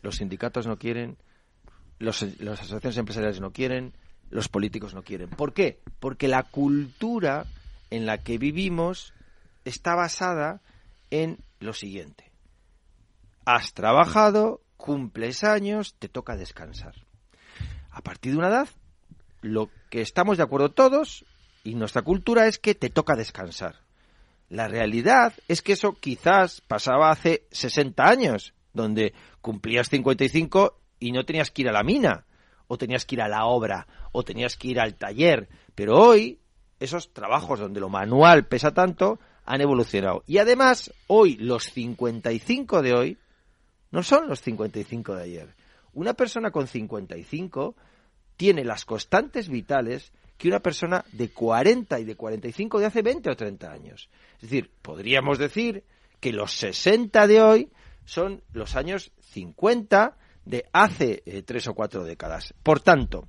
los 0.01 0.15
sindicatos 0.15 0.65
no 0.67 0.77
quieren, 0.77 1.17
los, 1.99 2.21
las 2.39 2.59
asociaciones 2.59 2.97
empresariales 2.97 3.41
no 3.41 3.51
quieren, 3.51 3.93
los 4.29 4.49
políticos 4.49 4.93
no 4.93 5.03
quieren. 5.03 5.29
¿Por 5.29 5.53
qué? 5.53 5.79
Porque 5.99 6.27
la 6.27 6.43
cultura 6.43 7.45
en 7.89 8.05
la 8.05 8.17
que 8.17 8.37
vivimos 8.37 9.13
está 9.65 9.95
basada 9.95 10.61
en 11.11 11.37
lo 11.59 11.73
siguiente. 11.73 12.26
Has 13.49 13.73
trabajado, 13.73 14.59
cumples 14.75 15.45
años, 15.45 15.95
te 15.97 16.09
toca 16.09 16.35
descansar. 16.35 16.95
A 17.89 18.01
partir 18.01 18.33
de 18.33 18.39
una 18.39 18.49
edad, 18.49 18.67
lo 19.41 19.69
que 19.89 20.01
estamos 20.01 20.35
de 20.35 20.43
acuerdo 20.43 20.73
todos 20.73 21.23
y 21.63 21.75
nuestra 21.75 22.01
cultura 22.01 22.47
es 22.47 22.59
que 22.59 22.75
te 22.75 22.89
toca 22.89 23.15
descansar. 23.15 23.77
La 24.49 24.67
realidad 24.67 25.33
es 25.47 25.61
que 25.61 25.71
eso 25.71 25.93
quizás 25.93 26.59
pasaba 26.59 27.09
hace 27.09 27.47
60 27.51 28.05
años, 28.05 28.53
donde 28.73 29.13
cumplías 29.39 29.87
55 29.87 30.77
y 30.99 31.13
no 31.13 31.23
tenías 31.23 31.49
que 31.49 31.61
ir 31.61 31.69
a 31.69 31.71
la 31.71 31.83
mina, 31.83 32.25
o 32.67 32.77
tenías 32.77 33.05
que 33.05 33.15
ir 33.15 33.21
a 33.21 33.29
la 33.29 33.45
obra, 33.45 33.87
o 34.11 34.23
tenías 34.23 34.57
que 34.57 34.67
ir 34.67 34.79
al 34.81 34.95
taller. 34.95 35.47
Pero 35.73 35.97
hoy, 35.97 36.41
esos 36.81 37.13
trabajos 37.13 37.61
donde 37.61 37.79
lo 37.79 37.87
manual 37.87 38.45
pesa 38.45 38.73
tanto, 38.73 39.21
han 39.45 39.61
evolucionado. 39.61 40.25
Y 40.27 40.39
además, 40.39 40.91
hoy, 41.07 41.37
los 41.37 41.71
55 41.71 42.81
de 42.81 42.93
hoy, 42.93 43.17
no 43.91 44.03
son 44.03 44.27
los 44.27 44.41
55 44.41 45.15
de 45.15 45.23
ayer. 45.23 45.55
Una 45.93 46.13
persona 46.13 46.51
con 46.51 46.67
55 46.67 47.75
tiene 48.35 48.63
las 48.63 48.85
constantes 48.85 49.49
vitales 49.49 50.11
que 50.37 50.47
una 50.47 50.59
persona 50.59 51.03
de 51.11 51.29
40 51.29 51.99
y 51.99 52.05
de 52.05 52.15
45 52.15 52.79
de 52.79 52.85
hace 52.85 53.01
20 53.01 53.31
o 53.31 53.35
30 53.35 53.71
años. 53.71 54.09
Es 54.35 54.41
decir, 54.41 54.71
podríamos 54.81 55.39
decir 55.39 55.83
que 56.19 56.31
los 56.31 56.53
60 56.53 57.27
de 57.27 57.41
hoy 57.41 57.71
son 58.05 58.43
los 58.53 58.75
años 58.75 59.11
50 59.31 60.17
de 60.45 60.65
hace 60.71 61.23
eh, 61.25 61.41
tres 61.41 61.67
o 61.67 61.73
cuatro 61.73 62.03
décadas. 62.03 62.53
Por 62.63 62.79
tanto, 62.79 63.27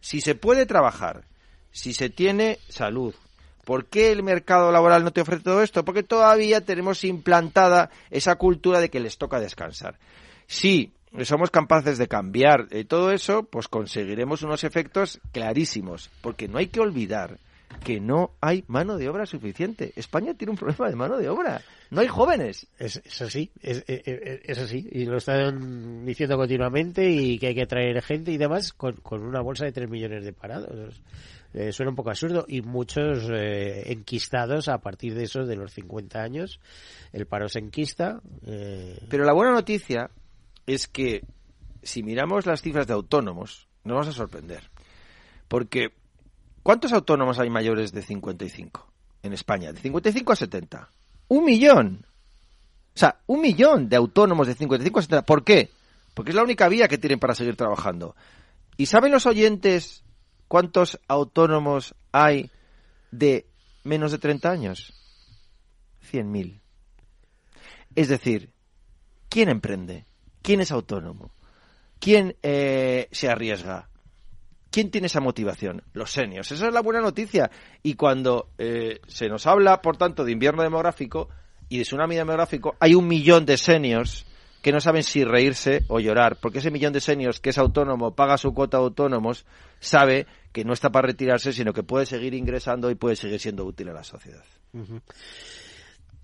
si 0.00 0.20
se 0.20 0.34
puede 0.34 0.66
trabajar, 0.66 1.26
si 1.70 1.92
se 1.94 2.10
tiene 2.10 2.58
salud, 2.68 3.14
¿por 3.64 3.86
qué 3.86 4.12
el 4.12 4.22
mercado 4.22 4.70
laboral 4.72 5.04
no 5.04 5.12
te 5.12 5.20
ofrece 5.20 5.42
todo 5.42 5.62
esto? 5.62 5.84
Porque 5.84 6.02
todavía 6.02 6.60
tenemos 6.62 7.04
implantada 7.04 7.90
esa 8.10 8.36
cultura 8.36 8.80
de 8.80 8.90
que 8.90 9.00
les 9.00 9.18
toca 9.18 9.40
descansar. 9.40 9.98
Si 10.46 10.92
somos 11.24 11.50
capaces 11.50 11.98
de 11.98 12.08
cambiar 12.08 12.66
eh, 12.70 12.84
todo 12.84 13.12
eso, 13.12 13.44
pues 13.44 13.68
conseguiremos 13.68 14.42
unos 14.42 14.64
efectos 14.64 15.20
clarísimos, 15.32 16.10
porque 16.20 16.48
no 16.48 16.58
hay 16.58 16.68
que 16.68 16.80
olvidar 16.80 17.38
que 17.84 18.00
no 18.00 18.32
hay 18.40 18.64
mano 18.68 18.96
de 18.96 19.08
obra 19.08 19.26
suficiente. 19.26 19.92
España 19.96 20.34
tiene 20.34 20.52
un 20.52 20.56
problema 20.56 20.88
de 20.88 20.96
mano 20.96 21.18
de 21.18 21.28
obra. 21.28 21.60
No 21.90 22.00
hay 22.00 22.08
jóvenes. 22.08 22.66
Es, 22.78 23.02
así, 23.20 23.50
es, 23.60 24.58
así. 24.58 24.88
Y 24.90 25.04
lo 25.04 25.18
están 25.18 26.04
diciendo 26.04 26.36
continuamente 26.36 27.08
y 27.10 27.38
que 27.38 27.48
hay 27.48 27.54
que 27.54 27.66
traer 27.66 28.02
gente 28.02 28.32
y 28.32 28.38
demás 28.38 28.72
con, 28.72 28.96
una 29.10 29.40
bolsa 29.40 29.64
de 29.64 29.72
3 29.72 29.90
millones 29.90 30.24
de 30.24 30.32
parados. 30.32 31.02
Eh, 31.54 31.72
suena 31.72 31.90
un 31.90 31.96
poco 31.96 32.10
absurdo 32.10 32.46
y 32.48 32.62
muchos 32.62 33.28
eh, 33.30 33.92
enquistados 33.92 34.68
a 34.68 34.78
partir 34.78 35.14
de 35.14 35.24
eso, 35.24 35.44
de 35.44 35.56
los 35.56 35.72
50 35.72 36.22
años. 36.22 36.60
El 37.12 37.26
paro 37.26 37.48
se 37.48 37.58
enquista. 37.58 38.20
Eh... 38.46 38.98
Pero 39.10 39.24
la 39.24 39.34
buena 39.34 39.52
noticia 39.52 40.10
es 40.66 40.88
que 40.88 41.22
si 41.82 42.02
miramos 42.02 42.46
las 42.46 42.62
cifras 42.62 42.86
de 42.86 42.94
autónomos, 42.94 43.68
nos 43.84 43.94
vamos 43.94 44.08
a 44.08 44.12
sorprender. 44.12 44.70
Porque 45.48 45.92
¿Cuántos 46.62 46.92
autónomos 46.92 47.38
hay 47.38 47.50
mayores 47.50 47.92
de 47.92 48.02
55 48.02 48.92
en 49.22 49.32
España? 49.32 49.72
De 49.72 49.80
55 49.80 50.32
a 50.32 50.36
70. 50.36 50.90
Un 51.28 51.44
millón. 51.44 52.06
O 52.94 52.98
sea, 52.98 53.20
un 53.26 53.40
millón 53.40 53.88
de 53.88 53.96
autónomos 53.96 54.46
de 54.46 54.54
55 54.54 54.98
a 54.98 55.02
70. 55.02 55.26
¿Por 55.26 55.44
qué? 55.44 55.70
Porque 56.14 56.30
es 56.30 56.34
la 56.34 56.42
única 56.42 56.68
vía 56.68 56.88
que 56.88 56.98
tienen 56.98 57.18
para 57.18 57.34
seguir 57.34 57.56
trabajando. 57.56 58.14
¿Y 58.76 58.86
saben 58.86 59.12
los 59.12 59.26
oyentes 59.26 60.04
cuántos 60.46 61.00
autónomos 61.08 61.94
hay 62.12 62.50
de 63.10 63.46
menos 63.82 64.12
de 64.12 64.18
30 64.18 64.50
años? 64.50 64.94
100.000. 66.12 66.60
Es 67.94 68.08
decir, 68.08 68.50
¿quién 69.28 69.48
emprende? 69.48 70.06
¿Quién 70.42 70.60
es 70.60 70.70
autónomo? 70.70 71.32
¿Quién 71.98 72.36
eh, 72.42 73.08
se 73.12 73.28
arriesga? 73.28 73.88
¿Quién 74.72 74.90
tiene 74.90 75.06
esa 75.06 75.20
motivación? 75.20 75.82
Los 75.92 76.10
seniors. 76.10 76.50
Esa 76.50 76.68
es 76.68 76.72
la 76.72 76.80
buena 76.80 77.02
noticia. 77.02 77.50
Y 77.82 77.94
cuando 77.94 78.48
eh, 78.56 79.00
se 79.06 79.28
nos 79.28 79.46
habla, 79.46 79.82
por 79.82 79.98
tanto, 79.98 80.24
de 80.24 80.32
invierno 80.32 80.62
demográfico 80.62 81.28
y 81.68 81.76
de 81.76 81.84
tsunami 81.84 82.16
demográfico, 82.16 82.74
hay 82.80 82.94
un 82.94 83.06
millón 83.06 83.44
de 83.44 83.58
seniors 83.58 84.24
que 84.62 84.72
no 84.72 84.80
saben 84.80 85.02
si 85.02 85.24
reírse 85.24 85.82
o 85.88 86.00
llorar, 86.00 86.36
porque 86.40 86.60
ese 86.60 86.70
millón 86.70 86.94
de 86.94 87.00
seniors 87.00 87.38
que 87.38 87.50
es 87.50 87.58
autónomo, 87.58 88.14
paga 88.14 88.38
su 88.38 88.54
cuota 88.54 88.78
de 88.78 88.84
autónomos, 88.84 89.44
sabe 89.78 90.26
que 90.52 90.64
no 90.64 90.72
está 90.72 90.90
para 90.90 91.08
retirarse, 91.08 91.52
sino 91.52 91.72
que 91.72 91.82
puede 91.82 92.06
seguir 92.06 92.32
ingresando 92.32 92.90
y 92.90 92.94
puede 92.94 93.16
seguir 93.16 93.40
siendo 93.40 93.64
útil 93.64 93.90
a 93.90 93.92
la 93.92 94.04
sociedad 94.04 94.44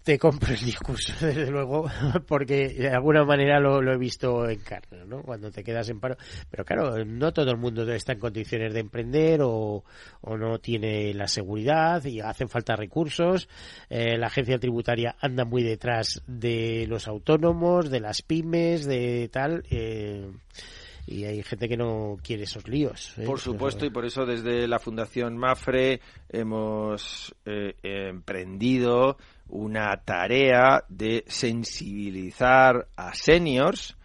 te 0.08 0.18
compro 0.18 0.54
el 0.54 0.60
discurso, 0.60 1.12
desde 1.20 1.50
luego, 1.50 1.84
porque 2.26 2.70
de 2.70 2.88
alguna 2.88 3.26
manera 3.26 3.60
lo, 3.60 3.92
he 3.92 3.98
visto 3.98 4.48
en 4.48 4.60
carne, 4.60 5.04
¿no? 5.04 5.22
Cuando 5.22 5.50
te 5.50 5.62
quedas 5.62 5.90
en 5.90 6.00
paro. 6.00 6.16
Pero 6.50 6.64
claro, 6.64 7.04
no 7.04 7.30
todo 7.34 7.50
el 7.50 7.58
mundo 7.58 7.82
está 7.92 8.14
en 8.14 8.18
condiciones 8.18 8.72
de 8.72 8.80
emprender 8.80 9.40
o, 9.42 9.84
no 10.22 10.58
tiene 10.60 11.12
la 11.12 11.28
seguridad 11.28 12.02
y 12.06 12.20
hacen 12.20 12.48
falta 12.48 12.74
recursos. 12.74 13.50
Eh, 13.90 14.16
la 14.16 14.28
agencia 14.28 14.58
tributaria 14.58 15.14
anda 15.20 15.44
muy 15.44 15.62
detrás 15.62 16.22
de 16.26 16.86
los 16.88 17.06
autónomos, 17.06 17.90
de 17.90 18.00
las 18.00 18.22
pymes, 18.22 18.86
de 18.86 19.28
tal. 19.30 19.62
Eh, 19.68 20.26
y 21.06 21.24
hay 21.24 21.42
gente 21.42 21.68
que 21.68 21.76
no 21.76 22.16
quiere 22.22 22.44
esos 22.44 22.66
líos. 22.66 23.12
¿eh? 23.18 23.26
Por 23.26 23.40
supuesto, 23.40 23.84
y 23.84 23.90
por 23.90 24.06
eso 24.06 24.24
desde 24.24 24.66
la 24.68 24.78
Fundación 24.78 25.36
Mafre 25.36 26.00
hemos 26.30 27.34
emprendido 27.82 29.18
una 29.48 29.96
tarea 30.04 30.84
de 30.88 31.24
sensibilizar 31.26 32.88
a 32.96 33.14
seniors, 33.14 33.96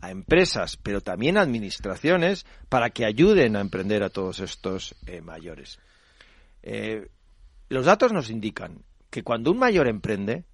a 0.00 0.10
empresas, 0.10 0.76
pero 0.76 1.00
también 1.00 1.36
a 1.36 1.42
administraciones 1.42 2.46
para 2.68 2.90
que 2.90 3.04
ayuden 3.04 3.56
a 3.56 3.60
emprender 3.60 4.02
a 4.02 4.10
todos 4.10 4.40
estos 4.40 4.94
eh, 5.06 5.20
mayores. 5.20 5.78
Eh, 6.62 7.08
los 7.68 7.86
datos 7.86 8.12
nos 8.12 8.30
indican 8.30 8.82
que 9.10 9.22
cuando 9.22 9.50
un 9.50 9.58
mayor 9.58 9.88
emprende, 9.88 10.44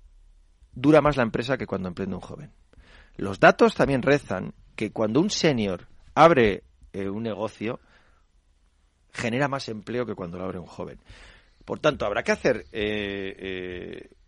dura 0.73 1.01
más 1.01 1.17
la 1.17 1.23
empresa 1.23 1.57
que 1.57 1.67
cuando 1.67 1.89
emprende 1.89 2.15
un 2.15 2.21
joven. 2.21 2.53
Los 3.17 3.41
datos 3.41 3.75
también 3.75 4.03
rezan 4.03 4.55
que 4.75 4.93
cuando 4.93 5.21
un 5.21 5.31
senior 5.31 5.87
abre 6.15 6.63
eh, 6.93 7.09
un 7.09 7.23
negocio, 7.23 7.81
genera 9.13 9.49
más 9.49 9.69
empleo 9.69 10.07
que 10.07 10.15
cuando 10.15 10.39
lo 10.39 10.45
abre 10.45 10.59
un 10.59 10.67
joven. 10.67 10.99
Por 11.65 11.81
tanto, 11.81 12.07
habrá 12.07 12.23
que 12.23 12.33
hacer 12.33 12.67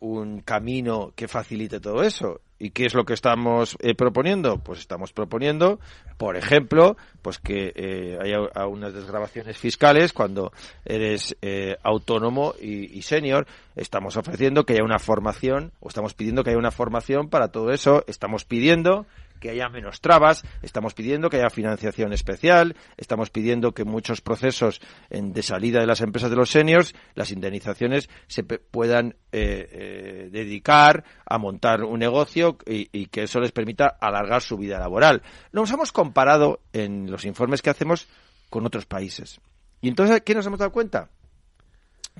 un 0.01 0.41
camino 0.41 1.13
que 1.15 1.29
facilite 1.29 1.81
todo 1.81 2.03
eso. 2.03 2.41
¿Y 2.61 2.71
qué 2.71 2.87
es 2.87 2.95
lo 2.95 3.05
que 3.05 3.15
estamos 3.15 3.77
eh, 3.81 3.95
proponiendo? 3.95 4.59
Pues 4.59 4.81
estamos 4.81 5.13
proponiendo, 5.13 5.79
por 6.17 6.37
ejemplo, 6.37 6.97
pues 7.23 7.39
que 7.39 8.19
haya 8.21 8.67
unas 8.67 8.93
desgrabaciones 8.93 9.57
fiscales 9.57 10.13
cuando 10.13 10.53
eres 10.85 11.37
autónomo 11.85 12.55
y, 12.61 12.99
y 12.99 13.03
senior. 13.03 13.47
Estamos 13.77 14.17
ofreciendo 14.17 14.65
que 14.65 14.73
haya 14.73 14.83
una 14.83 14.99
formación, 14.99 15.71
o 15.79 15.89
estamos 15.89 16.15
pidiendo 16.15 16.43
que 16.43 16.51
haya 16.51 16.59
una 16.59 16.73
formación 16.73 17.29
para 17.29 17.53
todo 17.53 17.73
eso. 17.73 18.03
Estamos 18.09 18.45
pidiendo 18.45 19.07
que 19.39 19.51
haya 19.51 19.69
menos 19.69 20.01
trabas, 20.01 20.45
estamos 20.63 20.95
pidiendo 20.95 21.31
que 21.31 21.39
haya 21.39 21.51
financiación 21.51 22.13
especial, 22.13 22.77
estamos 22.97 23.31
pidiendo 23.31 23.73
que 23.73 23.85
muchos 23.85 24.21
procesos 24.21 24.81
de 25.11 25.43
salida 25.43 25.81
de 25.81 25.87
las 25.87 26.01
empresas 26.01 26.31
de 26.31 26.37
los 26.37 26.51
seniors, 26.51 26.95
las 27.15 27.31
indemnizaciones 27.31 28.09
se 28.27 28.45
puedan 28.45 29.17
eh, 29.33 29.69
eh, 29.71 30.29
dedicar 30.31 31.05
a 31.27 31.39
montar 31.39 31.85
un 31.85 31.99
negocio 31.99 32.59
y, 32.67 32.89
y, 32.93 33.07
que 33.07 33.25
eso 33.25 33.41
les 33.41 33.53
permita 33.53 33.87
alargar 34.01 34.43
su 34.43 34.57
vida 34.57 34.79
laboral. 34.79 35.23
Nos 35.53 35.71
hemos 35.71 35.93
comparado 35.93 36.61
en 36.73 37.11
los 37.11 37.25
informes 37.25 37.63
que 37.63 37.71
hacemos 37.71 38.09
con 38.51 38.67
otros 38.67 38.87
países. 38.87 39.41
Y 39.81 39.89
entonces, 39.89 40.23
¿qué 40.23 40.35
nos 40.35 40.47
hemos 40.47 40.59
dado 40.59 40.73
cuenta? 40.73 41.11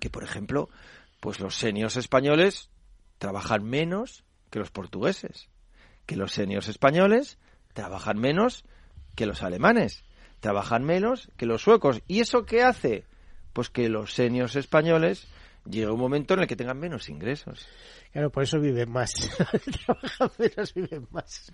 Que, 0.01 0.11
por 0.11 0.23
ejemplo, 0.23 0.69
pues 1.21 1.41
los 1.41 1.57
seniors 1.57 1.97
españoles 1.97 2.71
trabajan 3.19 3.65
menos 3.65 4.25
que 4.51 4.59
los 4.59 4.71
portugueses 4.71 5.49
que 6.09 6.17
los 6.17 6.33
seniors 6.33 6.69
españoles 6.69 7.39
trabajan 7.75 8.19
menos 8.19 8.65
que 9.15 9.27
los 9.27 9.43
alemanes, 9.43 10.05
trabajan 10.41 10.83
menos 10.83 11.31
que 11.37 11.45
los 11.45 11.61
suecos. 11.61 12.01
¿Y 12.09 12.21
eso 12.21 12.47
qué 12.47 12.63
hace? 12.63 13.05
Pues 13.53 13.69
que 13.69 13.91
los 13.91 14.15
seniors 14.15 14.57
españoles 14.57 15.29
llega 15.69 15.93
un 15.93 16.01
momento 16.01 16.33
en 16.33 16.41
el 16.41 16.47
que 16.47 16.57
tengan 16.57 16.81
menos 16.81 17.11
ingresos. 17.11 17.69
Claro, 18.11 18.31
por 18.31 18.43
eso 18.43 18.59
viven 18.59 18.91
más. 18.91 19.13
Trabajan 19.85 20.31
menos, 20.39 20.73
viven 20.73 21.07
más. 21.11 21.53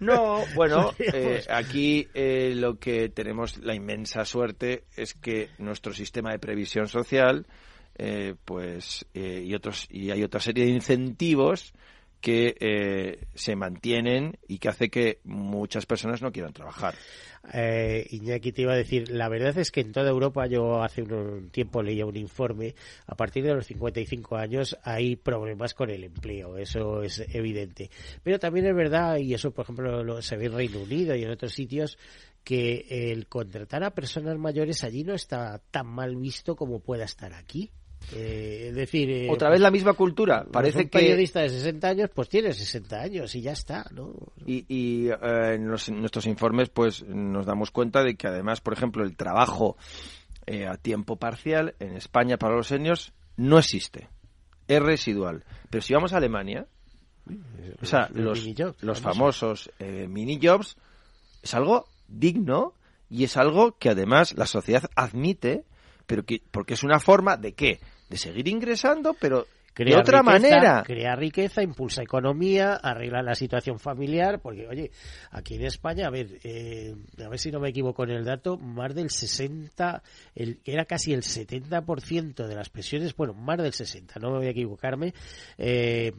No, 0.00 0.42
bueno, 0.56 0.92
eh, 0.98 1.44
aquí 1.48 2.08
eh, 2.14 2.52
lo 2.56 2.80
que 2.80 3.10
tenemos 3.10 3.58
la 3.58 3.76
inmensa 3.76 4.24
suerte 4.24 4.86
es 4.96 5.14
que 5.14 5.50
nuestro 5.58 5.92
sistema 5.92 6.32
de 6.32 6.40
previsión 6.40 6.88
social, 6.88 7.46
eh, 7.96 8.34
pues, 8.44 9.06
y 9.14 9.54
otros 9.54 9.86
y 9.88 10.10
hay 10.10 10.24
otra 10.24 10.40
serie 10.40 10.64
de 10.64 10.72
incentivos 10.72 11.72
que 12.24 12.56
eh, 12.58 13.26
se 13.34 13.54
mantienen 13.54 14.38
y 14.48 14.56
que 14.56 14.70
hace 14.70 14.88
que 14.88 15.18
muchas 15.24 15.84
personas 15.84 16.22
no 16.22 16.32
quieran 16.32 16.54
trabajar. 16.54 16.94
Eh, 17.52 18.06
Iñaki 18.12 18.50
te 18.50 18.62
iba 18.62 18.72
a 18.72 18.76
decir, 18.76 19.10
la 19.10 19.28
verdad 19.28 19.58
es 19.58 19.70
que 19.70 19.82
en 19.82 19.92
toda 19.92 20.08
Europa, 20.08 20.46
yo 20.46 20.82
hace 20.82 21.02
un 21.02 21.50
tiempo 21.50 21.82
leía 21.82 22.06
un 22.06 22.16
informe, 22.16 22.74
a 23.06 23.14
partir 23.14 23.44
de 23.44 23.52
los 23.52 23.66
55 23.66 24.36
años 24.36 24.74
hay 24.84 25.16
problemas 25.16 25.74
con 25.74 25.90
el 25.90 26.02
empleo, 26.02 26.56
eso 26.56 27.02
es 27.02 27.22
evidente. 27.34 27.90
Pero 28.22 28.38
también 28.38 28.68
es 28.68 28.74
verdad, 28.74 29.18
y 29.18 29.34
eso 29.34 29.50
por 29.50 29.64
ejemplo 29.64 30.02
lo, 30.02 30.22
se 30.22 30.38
ve 30.38 30.46
en 30.46 30.54
Reino 30.54 30.80
Unido 30.80 31.14
y 31.14 31.24
en 31.24 31.30
otros 31.30 31.52
sitios, 31.52 31.98
que 32.42 32.86
el 32.88 33.26
contratar 33.26 33.84
a 33.84 33.94
personas 33.94 34.38
mayores 34.38 34.82
allí 34.82 35.04
no 35.04 35.12
está 35.12 35.60
tan 35.70 35.88
mal 35.88 36.16
visto 36.16 36.56
como 36.56 36.80
pueda 36.80 37.04
estar 37.04 37.34
aquí. 37.34 37.70
Eh, 38.12 38.66
es 38.68 38.74
decir, 38.74 39.10
eh, 39.10 39.28
otra 39.30 39.50
vez 39.50 39.60
la 39.60 39.70
misma 39.70 39.94
cultura. 39.94 40.44
Parece 40.50 40.78
un 40.78 40.84
que 40.84 40.98
periodista 40.98 41.40
de 41.40 41.48
60 41.48 41.88
años, 41.88 42.10
pues 42.14 42.28
tiene 42.28 42.52
60 42.52 43.00
años 43.00 43.34
y 43.34 43.42
ya 43.42 43.52
está, 43.52 43.86
¿no? 43.92 44.12
Y, 44.46 45.08
eh, 45.08 45.54
en, 45.54 45.66
nuestros 45.66 46.26
informes, 46.26 46.68
pues 46.68 47.02
nos 47.04 47.46
damos 47.46 47.70
cuenta 47.70 48.02
de 48.02 48.16
que 48.16 48.28
además, 48.28 48.60
por 48.60 48.72
ejemplo, 48.72 49.04
el 49.04 49.16
trabajo 49.16 49.76
a 50.68 50.76
tiempo 50.76 51.16
parcial 51.16 51.74
en 51.80 51.96
España 51.96 52.36
para 52.36 52.54
los 52.54 52.66
seniors 52.66 53.14
no 53.38 53.58
existe, 53.58 54.08
es 54.68 54.82
residual. 54.82 55.42
Pero 55.70 55.80
si 55.80 55.94
vamos 55.94 56.12
a 56.12 56.18
Alemania, 56.18 56.66
o 57.80 57.86
sea, 57.86 58.10
los, 58.12 58.46
los 58.82 59.00
famosos 59.00 59.70
mini 59.80 60.38
jobs 60.42 60.76
es 61.42 61.54
algo 61.54 61.86
digno 62.08 62.74
y 63.08 63.24
es 63.24 63.38
algo 63.38 63.78
que 63.78 63.88
además 63.88 64.34
la 64.36 64.44
sociedad 64.44 64.84
admite, 64.96 65.64
pero 66.06 66.24
que 66.24 66.42
porque 66.50 66.74
es 66.74 66.82
una 66.82 67.00
forma 67.00 67.38
de 67.38 67.54
qué 67.54 67.80
de 68.08 68.16
seguir 68.16 68.48
ingresando, 68.48 69.14
pero 69.18 69.46
de 69.82 69.96
otra 69.96 70.22
manera. 70.22 70.82
Crea 70.84 71.16
riqueza, 71.16 71.62
impulsa 71.62 72.02
economía, 72.02 72.74
arregla 72.74 73.22
la 73.22 73.34
situación 73.34 73.80
familiar, 73.80 74.40
porque, 74.40 74.68
oye, 74.68 74.90
aquí 75.32 75.56
en 75.56 75.64
España, 75.64 76.06
a 76.06 76.10
ver, 76.10 76.38
eh, 76.44 76.94
a 77.24 77.28
ver 77.28 77.38
si 77.38 77.50
no 77.50 77.58
me 77.58 77.70
equivoco 77.70 78.04
en 78.04 78.10
el 78.10 78.24
dato, 78.24 78.56
más 78.56 78.94
del 78.94 79.10
60, 79.10 80.02
el, 80.36 80.60
era 80.64 80.84
casi 80.84 81.12
el 81.12 81.22
70% 81.22 82.46
de 82.46 82.54
las 82.54 82.68
pensiones, 82.68 83.16
bueno, 83.16 83.34
más 83.34 83.58
del 83.58 83.72
60, 83.72 84.20
no 84.20 84.30
me 84.30 84.38
voy 84.38 84.46
a 84.46 84.50
equivocarme, 84.50 85.12
eh, 85.58 86.12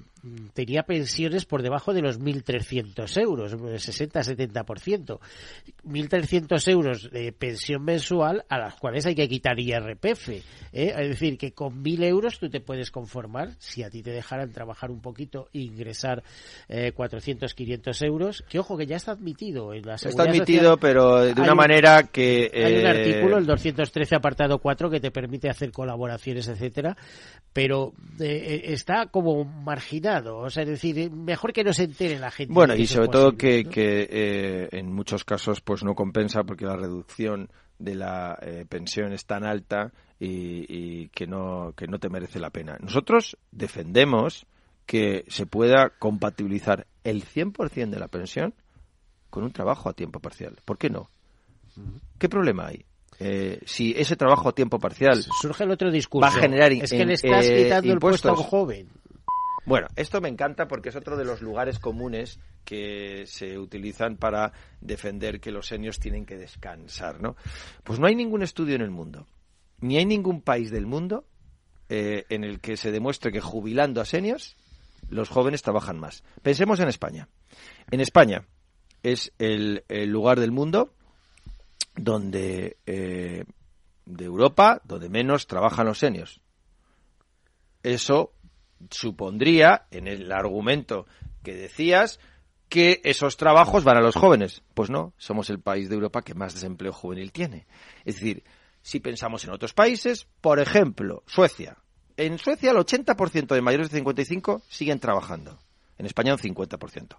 tenía 0.54 0.84
pensiones 0.84 1.46
por 1.46 1.62
debajo 1.62 1.94
de 1.94 2.02
los 2.02 2.20
1.300 2.20 3.22
euros, 3.22 3.54
60-70%. 3.54 5.20
1.300 5.86 6.72
euros 6.72 7.12
de 7.12 7.32
pensión 7.32 7.84
mensual 7.84 8.46
a 8.50 8.58
las 8.58 8.76
cuales 8.76 9.06
hay 9.06 9.16
que 9.16 9.28
quitar 9.28 9.60
IRPF. 9.60 10.30
¿eh? 10.30 10.42
Es 10.72 11.10
decir, 11.10 11.38
que 11.38 11.54
con 11.54 11.84
1.000 11.84 12.04
euros 12.06 12.40
tú 12.40 12.50
te 12.50 12.60
puedes 12.60 12.92
conformar, 12.92 13.52
si 13.60 13.84
a 13.84 13.90
ti 13.90 14.02
te 14.02 14.12
dejaran 14.12 14.52
trabajar 14.52 14.92
un 14.92 15.02
poquito 15.02 15.50
e 15.54 15.60
ingresar 15.60 16.24
eh, 16.68 16.92
400, 16.92 17.54
500 17.54 18.02
euros, 18.04 18.44
que 18.50 18.60
ojo 18.60 18.78
que 18.78 18.86
ya 18.86 18.96
está 18.96 19.12
admitido 19.12 19.74
en 19.74 19.86
la 19.86 19.96
Está 19.96 20.24
admitido, 20.24 20.78
pero 20.78 21.22
de 21.22 21.42
una 21.42 21.56
manera 21.56 22.04
que... 22.04 22.52
Hay 22.54 22.76
un 22.76 22.86
eh, 22.86 22.90
artículo, 22.90 23.38
el 23.38 23.46
213 23.46 24.16
apartado 24.16 24.60
4, 24.60 24.90
que 24.90 25.00
te 25.00 25.12
permite 25.12 25.50
hacer 25.50 25.72
colaboraciones, 25.72 26.48
etcétera, 26.48 26.96
pero 27.54 27.94
eh, 28.20 28.64
está 28.66 29.08
como 29.08 29.44
marginal 29.44 30.15
o 30.24 30.50
sea, 30.50 30.64
es 30.64 30.70
decir, 30.70 31.12
mejor 31.12 31.54
que 31.54 31.64
no 31.64 31.74
se 31.74 31.84
entere 31.84 32.20
la 32.20 32.32
gente. 32.32 32.54
Bueno, 32.54 32.76
y 32.76 32.88
sobre 32.88 33.08
todo 33.08 33.38
que, 33.38 33.66
que 33.66 34.08
eh, 34.10 34.70
en 34.72 34.94
muchos 34.94 35.24
casos 35.24 35.62
pues 35.62 35.84
no 35.84 35.96
compensa 35.96 36.44
porque 36.44 36.66
la 36.66 36.76
reducción 36.76 37.50
de 37.80 37.96
la 37.96 38.38
eh, 38.42 38.66
pensión 38.68 39.12
es 39.14 39.26
tan 39.26 39.46
alta 39.46 39.92
y, 40.20 41.10
que, 41.10 41.28
no, 41.28 41.74
que 41.76 41.88
no 41.88 42.00
te 42.00 42.10
merece 42.10 42.40
la 42.40 42.50
pena. 42.50 42.78
Nosotros 42.80 43.38
defendemos 43.52 44.46
que 44.86 45.26
se 45.28 45.46
pueda 45.46 45.90
compatibilizar 46.00 46.88
el 47.04 47.26
100% 47.26 47.90
de 47.90 48.00
la 48.00 48.08
pensión 48.08 48.54
con 49.30 49.44
un 49.44 49.52
trabajo 49.52 49.90
a 49.90 49.94
tiempo 49.94 50.20
parcial. 50.20 50.58
¿Por 50.64 50.78
qué 50.78 50.90
no? 50.90 51.10
¿Qué 52.18 52.30
problema 52.30 52.68
hay? 52.68 52.86
Eh, 53.20 53.60
si 53.66 53.94
ese 53.98 54.16
trabajo 54.16 54.50
a 54.50 54.52
tiempo 54.52 54.78
parcial 54.78 55.24
surge 55.24 55.64
el 55.64 55.72
otro 55.72 55.90
discurso 55.90 56.30
va 56.30 56.38
a 56.38 56.42
generar 56.42 56.74
es 56.74 56.92
que 56.92 57.06
le 57.06 57.14
estás 57.14 57.46
eh, 57.46 57.64
quitando 57.64 57.94
el 57.94 58.00
puesto 58.00 58.30
a 58.30 58.34
un 58.34 58.44
joven 58.44 58.90
bueno, 59.66 59.88
esto 59.96 60.22
me 60.22 60.30
encanta 60.30 60.68
porque 60.68 60.90
es 60.90 60.96
otro 60.96 61.18
de 61.18 61.26
los 61.26 61.42
lugares 61.42 61.80
comunes 61.80 62.40
que 62.64 63.26
se 63.28 63.58
utilizan 63.58 64.18
para 64.18 64.54
defender 64.82 65.40
que 65.40 65.52
los 65.52 65.68
senios 65.68 66.00
tienen 66.00 66.26
que 66.26 66.38
descansar, 66.38 67.22
¿no? 67.22 67.36
Pues 67.84 68.00
no 68.00 68.08
hay 68.08 68.16
ningún 68.16 68.44
estudio 68.44 68.76
en 68.76 68.82
el 68.82 68.92
mundo, 68.92 69.28
ni 69.80 69.98
hay 69.98 70.06
ningún 70.06 70.42
país 70.42 70.72
del 70.72 70.86
mundo 70.86 71.26
eh, 71.90 72.26
en 72.30 72.44
el 72.44 72.60
que 72.60 72.78
se 72.78 72.92
demuestre 72.92 73.32
que 73.32 73.42
jubilando 73.42 74.02
a 74.02 74.06
senios 74.06 74.56
los 75.10 75.30
jóvenes 75.30 75.62
trabajan 75.62 76.00
más. 76.00 76.24
Pensemos 76.42 76.80
en 76.80 76.88
España. 76.88 77.28
En 77.92 78.02
España 78.02 78.46
es 79.04 79.32
el, 79.38 79.84
lugar 80.08 80.40
del 80.40 80.52
mundo 80.52 80.94
donde 81.96 82.78
eh, 82.86 83.46
de 84.06 84.26
Europa 84.26 84.82
donde 84.84 85.10
menos 85.10 85.48
trabajan 85.48 85.86
los 85.86 86.00
senios. 86.00 86.42
Eso 87.84 88.34
supondría, 88.90 89.86
en 89.92 90.08
el 90.08 90.32
argumento 90.32 91.06
que 91.44 91.54
decías, 91.54 92.20
que 92.70 93.02
esos 93.04 93.38
trabajos 93.38 93.84
van 93.84 93.98
a 93.98 94.02
los 94.02 94.16
jóvenes. 94.16 94.64
Pues 94.74 94.90
no, 94.90 95.14
somos 95.18 95.50
el 95.50 95.60
país 95.60 95.90
de 95.90 95.96
Europa 95.96 96.22
que 96.22 96.34
más 96.34 96.54
desempleo 96.54 96.92
juvenil 96.92 97.32
tiene. 97.32 97.68
Es 98.04 98.16
decir, 98.16 98.44
si 98.82 99.00
pensamos 99.00 99.44
en 99.46 99.52
otros 99.52 99.74
países, 99.74 100.28
por 100.42 100.60
ejemplo, 100.60 101.24
Suecia. 101.26 101.78
En 102.18 102.38
Suecia 102.38 102.72
el 102.72 102.78
80% 102.78 103.48
de 103.54 103.62
mayores 103.62 103.90
de 103.90 103.98
55 103.98 104.62
siguen 104.70 105.00
trabajando. 105.00 105.60
En 105.98 106.06
España 106.06 106.34
un 106.34 106.40
50%. 106.40 107.16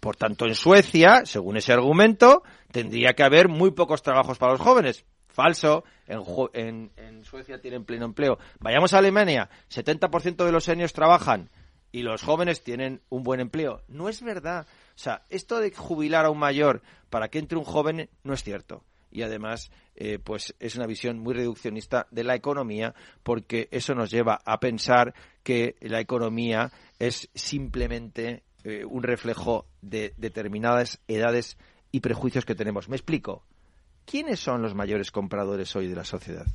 Por 0.00 0.16
tanto, 0.16 0.46
en 0.46 0.54
Suecia, 0.54 1.22
según 1.24 1.56
ese 1.56 1.72
argumento, 1.72 2.42
tendría 2.70 3.14
que 3.14 3.24
haber 3.24 3.48
muy 3.48 3.72
pocos 3.72 4.02
trabajos 4.02 4.38
para 4.38 4.52
los 4.52 4.60
jóvenes. 4.60 5.04
Falso. 5.38 5.84
En, 6.08 6.90
en, 6.96 7.24
Suecia 7.24 7.60
tienen 7.60 7.84
pleno 7.84 8.06
empleo. 8.06 8.40
Vayamos 8.58 8.92
a 8.92 8.98
Alemania. 8.98 9.48
70% 9.70 10.44
de 10.44 10.50
los 10.50 10.64
seniors 10.64 10.92
trabajan 10.92 11.48
y 11.92 12.02
los 12.02 12.22
jóvenes 12.22 12.64
tienen 12.64 13.02
un 13.08 13.22
buen 13.22 13.38
empleo. 13.38 13.82
No 13.86 14.08
es 14.08 14.20
verdad. 14.20 14.66
O 14.66 14.98
sea, 14.98 15.22
esto 15.30 15.60
de 15.60 15.70
jubilar 15.70 16.24
a 16.24 16.30
un 16.30 16.40
mayor 16.40 16.82
para 17.08 17.28
que 17.28 17.38
entre 17.38 17.56
un 17.56 17.62
joven 17.62 18.10
no 18.24 18.34
es 18.34 18.42
cierto. 18.42 18.82
Y 19.12 19.22
además, 19.22 19.70
eh, 19.94 20.18
pues 20.18 20.56
es 20.58 20.74
una 20.74 20.88
visión 20.88 21.20
muy 21.20 21.34
reduccionista 21.34 22.08
de 22.10 22.24
la 22.24 22.34
economía, 22.34 22.96
porque 23.22 23.68
eso 23.70 23.94
nos 23.94 24.10
lleva 24.10 24.40
a 24.44 24.58
pensar 24.58 25.14
que 25.44 25.76
la 25.82 26.00
economía 26.00 26.72
es 26.98 27.30
simplemente 27.36 28.42
eh, 28.64 28.84
un 28.84 29.04
reflejo 29.04 29.66
de 29.82 30.14
determinadas 30.16 30.98
edades 31.06 31.58
y 31.92 32.00
prejuicios 32.00 32.44
que 32.44 32.56
tenemos. 32.56 32.88
Me 32.88 32.96
explico. 32.96 33.44
¿Quiénes 34.10 34.40
son 34.40 34.62
los 34.62 34.74
mayores 34.74 35.10
compradores 35.10 35.76
hoy 35.76 35.86
de 35.86 35.94
la 35.94 36.04
sociedad? 36.04 36.46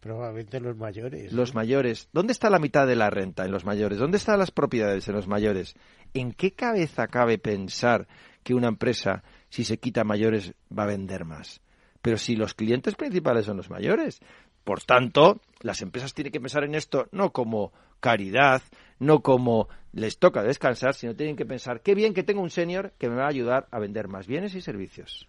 Probablemente 0.00 0.60
los 0.60 0.76
mayores. 0.76 1.32
Los 1.32 1.54
mayores. 1.54 2.10
¿Dónde 2.12 2.32
está 2.32 2.50
la 2.50 2.58
mitad 2.58 2.86
de 2.86 2.94
la 2.94 3.08
renta 3.08 3.46
en 3.46 3.52
los 3.52 3.64
mayores? 3.64 3.98
¿Dónde 3.98 4.18
están 4.18 4.38
las 4.38 4.50
propiedades 4.50 5.08
en 5.08 5.14
los 5.14 5.26
mayores? 5.26 5.74
¿En 6.12 6.32
qué 6.32 6.52
cabeza 6.52 7.06
cabe 7.06 7.38
pensar 7.38 8.06
que 8.42 8.52
una 8.52 8.68
empresa, 8.68 9.22
si 9.48 9.64
se 9.64 9.78
quita 9.78 10.04
mayores, 10.04 10.52
va 10.70 10.82
a 10.82 10.88
vender 10.88 11.24
más? 11.24 11.62
Pero 12.02 12.18
si 12.18 12.36
los 12.36 12.52
clientes 12.52 12.96
principales 12.96 13.46
son 13.46 13.56
los 13.56 13.70
mayores. 13.70 14.20
Por 14.62 14.82
tanto, 14.82 15.40
las 15.62 15.80
empresas 15.80 16.12
tienen 16.12 16.32
que 16.32 16.40
pensar 16.40 16.64
en 16.64 16.74
esto 16.74 17.08
no 17.12 17.32
como 17.32 17.72
caridad, 18.00 18.60
no 18.98 19.22
como 19.22 19.70
les 19.92 20.18
toca 20.18 20.42
descansar, 20.42 20.92
sino 20.94 21.16
tienen 21.16 21.34
que 21.34 21.46
pensar 21.46 21.80
qué 21.80 21.94
bien 21.94 22.12
que 22.12 22.24
tengo 22.24 22.42
un 22.42 22.50
senior 22.50 22.92
que 22.98 23.08
me 23.08 23.16
va 23.16 23.24
a 23.24 23.30
ayudar 23.30 23.68
a 23.70 23.78
vender 23.78 24.08
más 24.08 24.26
bienes 24.26 24.54
y 24.54 24.60
servicios. 24.60 25.26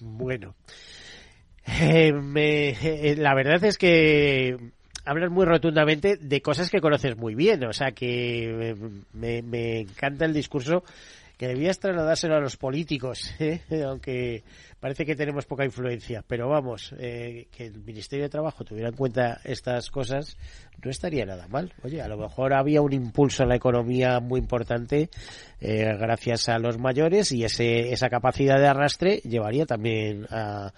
Bueno, 0.00 0.54
eh, 1.66 2.12
eh, 2.80 3.14
la 3.16 3.34
verdad 3.34 3.64
es 3.64 3.78
que 3.78 4.56
hablas 5.04 5.30
muy 5.30 5.44
rotundamente 5.44 6.16
de 6.16 6.42
cosas 6.42 6.70
que 6.70 6.80
conoces 6.80 7.16
muy 7.16 7.34
bien, 7.34 7.64
o 7.64 7.72
sea 7.72 7.92
que 7.92 8.74
me, 9.12 9.42
me 9.42 9.80
encanta 9.80 10.24
el 10.24 10.34
discurso 10.34 10.84
que 11.36 11.48
debías 11.48 11.78
trasladárselo 11.78 12.36
a 12.36 12.40
los 12.40 12.56
políticos, 12.56 13.34
¿eh? 13.38 13.60
aunque 13.86 14.42
parece 14.80 15.04
que 15.04 15.16
tenemos 15.16 15.46
poca 15.46 15.64
influencia. 15.64 16.24
Pero 16.26 16.48
vamos, 16.48 16.94
eh, 16.98 17.48
que 17.50 17.66
el 17.66 17.82
Ministerio 17.82 18.24
de 18.24 18.30
Trabajo 18.30 18.64
tuviera 18.64 18.88
en 18.88 18.96
cuenta 18.96 19.40
estas 19.44 19.90
cosas 19.90 20.36
no 20.82 20.90
estaría 20.90 21.24
nada 21.24 21.48
mal. 21.48 21.72
Oye, 21.82 22.02
a 22.02 22.08
lo 22.08 22.16
mejor 22.16 22.54
había 22.54 22.82
un 22.82 22.92
impulso 22.92 23.42
en 23.42 23.48
la 23.48 23.56
economía 23.56 24.20
muy 24.20 24.40
importante 24.40 25.08
eh, 25.60 25.96
gracias 25.98 26.48
a 26.48 26.58
los 26.58 26.78
mayores 26.78 27.32
y 27.32 27.44
ese, 27.44 27.92
esa 27.92 28.08
capacidad 28.08 28.58
de 28.58 28.66
arrastre 28.66 29.20
llevaría 29.24 29.66
también 29.66 30.26
a 30.30 30.72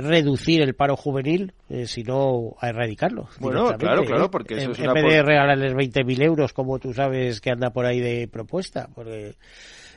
reducir 0.00 0.62
el 0.62 0.74
paro 0.74 0.96
juvenil, 0.96 1.52
eh, 1.68 1.86
sino 1.86 2.54
a 2.60 2.68
erradicarlo. 2.68 3.28
Bueno, 3.40 3.76
claro, 3.76 4.04
claro, 4.04 4.30
porque 4.30 4.54
eso 4.54 4.66
en, 4.66 4.70
es 4.72 4.78
en 4.78 4.92
vez 4.94 5.04
de 5.04 5.22
regalarles 5.22 5.74
20.000 5.74 6.22
euros, 6.24 6.52
como 6.52 6.78
tú 6.78 6.94
sabes 6.94 7.40
que 7.40 7.50
anda 7.50 7.70
por 7.70 7.84
ahí 7.84 8.00
de 8.00 8.28
propuesta, 8.28 8.88
porque 8.94 9.34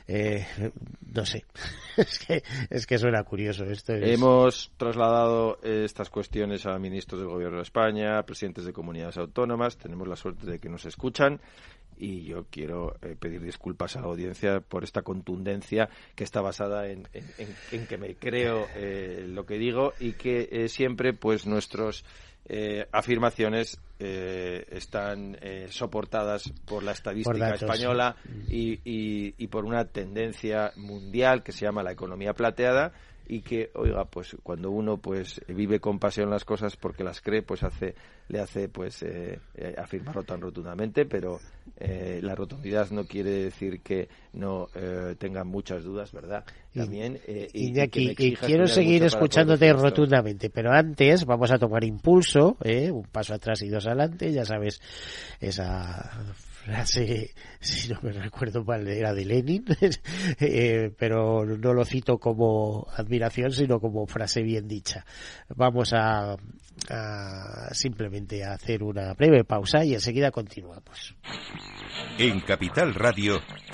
eh, 0.08 0.46
no 1.14 1.24
sé, 1.26 1.44
es 1.96 2.18
que, 2.18 2.42
es 2.70 2.86
que 2.86 2.98
suena 2.98 3.22
curioso 3.24 3.64
esto. 3.64 3.92
Hemos 3.94 4.72
trasladado 4.76 5.58
estas 5.62 6.10
cuestiones 6.10 6.66
a 6.66 6.78
ministros 6.78 7.20
del 7.20 7.28
Gobierno 7.28 7.56
de 7.56 7.62
España, 7.62 8.22
presidentes 8.22 8.64
de 8.64 8.72
comunidades 8.72 9.16
autónomas, 9.18 9.76
tenemos 9.76 10.06
la 10.06 10.16
suerte 10.16 10.46
de 10.46 10.58
que 10.58 10.68
nos 10.68 10.84
escuchan 10.84 11.40
y 11.98 12.24
yo 12.24 12.44
quiero 12.50 12.96
eh, 13.02 13.16
pedir 13.18 13.40
disculpas 13.40 13.96
a 13.96 14.00
la 14.00 14.08
audiencia 14.08 14.60
por 14.60 14.84
esta 14.84 15.02
contundencia 15.02 15.88
que 16.14 16.24
está 16.24 16.42
basada 16.42 16.88
en, 16.88 17.08
que 17.88 17.96
me 17.96 18.16
creo 18.16 18.66
eh, 18.74 19.24
lo 19.26 19.46
que 19.46 19.58
digo 19.58 19.94
y 19.98 20.12
que 20.12 20.68
siempre 20.68 21.14
pues 21.14 21.46
nuestros 21.46 22.04
eh, 22.48 22.86
afirmaciones 22.92 23.80
eh, 23.98 24.64
están 24.70 25.36
eh, 25.40 25.66
soportadas 25.70 26.52
por 26.64 26.82
la 26.82 26.92
estadística 26.92 27.54
española 27.54 28.16
y, 28.48 28.80
y, 28.84 29.46
por 29.48 29.64
una 29.64 29.86
tendencia 29.86 30.72
mundial 30.76 31.42
que 31.42 31.52
se 31.52 31.64
llama 31.64 31.82
la 31.82 31.92
economía 31.92 32.34
plateada 32.34 32.92
y 33.28 33.40
que 33.42 33.70
oiga 33.74 34.04
pues 34.04 34.36
cuando 34.42 34.70
uno 34.70 34.98
pues 34.98 35.40
vive 35.48 35.80
con 35.80 35.98
pasión 35.98 36.30
las 36.30 36.44
cosas 36.44 36.76
porque 36.76 37.04
las 37.04 37.20
cree 37.20 37.42
pues 37.42 37.62
hace 37.62 37.94
le 38.28 38.40
hace 38.40 38.68
pues 38.68 39.02
eh, 39.02 39.38
eh 39.54 39.74
afirmarlo 39.76 40.22
tan 40.22 40.40
rotundamente 40.40 41.06
pero 41.06 41.38
eh, 41.78 42.20
la 42.22 42.34
rotundidad 42.34 42.90
no 42.90 43.04
quiere 43.04 43.30
decir 43.30 43.80
que 43.80 44.08
no 44.32 44.68
eh, 44.74 45.16
tengan 45.18 45.48
muchas 45.48 45.84
dudas 45.84 46.12
verdad 46.12 46.44
también 46.74 47.18
y, 47.26 47.72
de 47.72 47.82
aquí 47.82 48.14
quiero 48.14 48.66
seguir 48.66 49.02
escuchándote 49.04 49.72
rotundamente 49.72 50.50
pero 50.50 50.72
antes 50.72 51.24
vamos 51.24 51.50
a 51.50 51.58
tomar 51.58 51.84
impulso 51.84 52.56
un 52.62 53.04
paso 53.10 53.34
atrás 53.34 53.62
y 53.62 53.68
dos 53.68 53.86
adelante 53.86 54.32
ya 54.32 54.44
sabes 54.44 54.80
esa 55.40 56.34
frase, 56.76 57.32
si 57.60 57.88
no 57.92 58.00
me 58.02 58.10
recuerdo 58.12 58.64
mal, 58.64 58.86
era 58.88 59.14
de 59.14 59.24
Lenin, 59.24 59.64
eh, 60.40 60.92
pero 60.98 61.44
no 61.44 61.72
lo 61.72 61.84
cito 61.84 62.18
como 62.18 62.86
admiración, 62.96 63.52
sino 63.52 63.78
como 63.78 64.06
frase 64.06 64.42
bien 64.42 64.66
dicha. 64.66 65.04
Vamos 65.54 65.92
a, 65.92 66.36
simplemente 67.72 68.44
hacer 68.44 68.82
una 68.82 69.14
breve 69.14 69.44
pausa 69.44 69.84
y 69.84 69.94
enseguida 69.94 70.30
continuamos. 70.30 71.14
En 72.18 72.40
Capital 72.40 72.94
Radio 72.94 73.40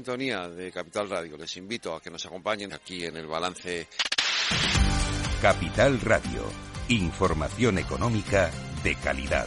sintonía 0.00 0.48
de 0.48 0.72
Capital 0.72 1.10
Radio. 1.10 1.36
Les 1.36 1.58
invito 1.58 1.94
a 1.94 2.00
que 2.00 2.10
nos 2.10 2.24
acompañen 2.24 2.72
aquí 2.72 3.04
en 3.04 3.18
el 3.18 3.26
balance. 3.26 3.86
Capital 5.42 6.00
Radio. 6.00 6.42
Información 6.88 7.76
económica 7.76 8.50
de 8.82 8.94
calidad. 8.94 9.46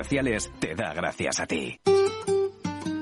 te 0.59 0.75
da 0.75 0.93
gracias 0.93 1.39
a 1.39 1.45
ti. 1.45 1.79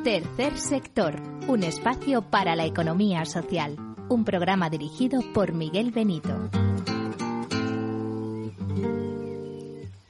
Tercer 0.04 0.58
sector, 0.58 1.16
un 1.48 1.64
espacio 1.64 2.22
para 2.22 2.56
la 2.56 2.66
economía 2.66 3.26
social. 3.26 3.78
Un 4.10 4.26
programa 4.26 4.70
dirigido 4.70 5.22
por 5.34 5.54
Miguel 5.54 5.92
Benito. 5.92 6.50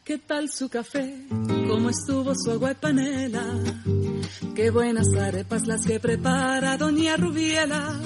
¿Qué 0.04 0.18
tal 0.18 0.50
su 0.50 0.70
café? 0.70 1.28
¿Cómo 1.68 1.90
estuvo 1.90 2.34
su 2.34 2.52
agua 2.52 2.72
y 2.72 2.76
panela? 2.76 3.46
Qué 4.56 4.72
buenas 4.72 5.14
arepas 5.14 5.68
las 5.68 5.86
que 5.86 6.00
prepara 6.00 6.78
doña 6.78 7.18
Rubiela. 7.18 8.00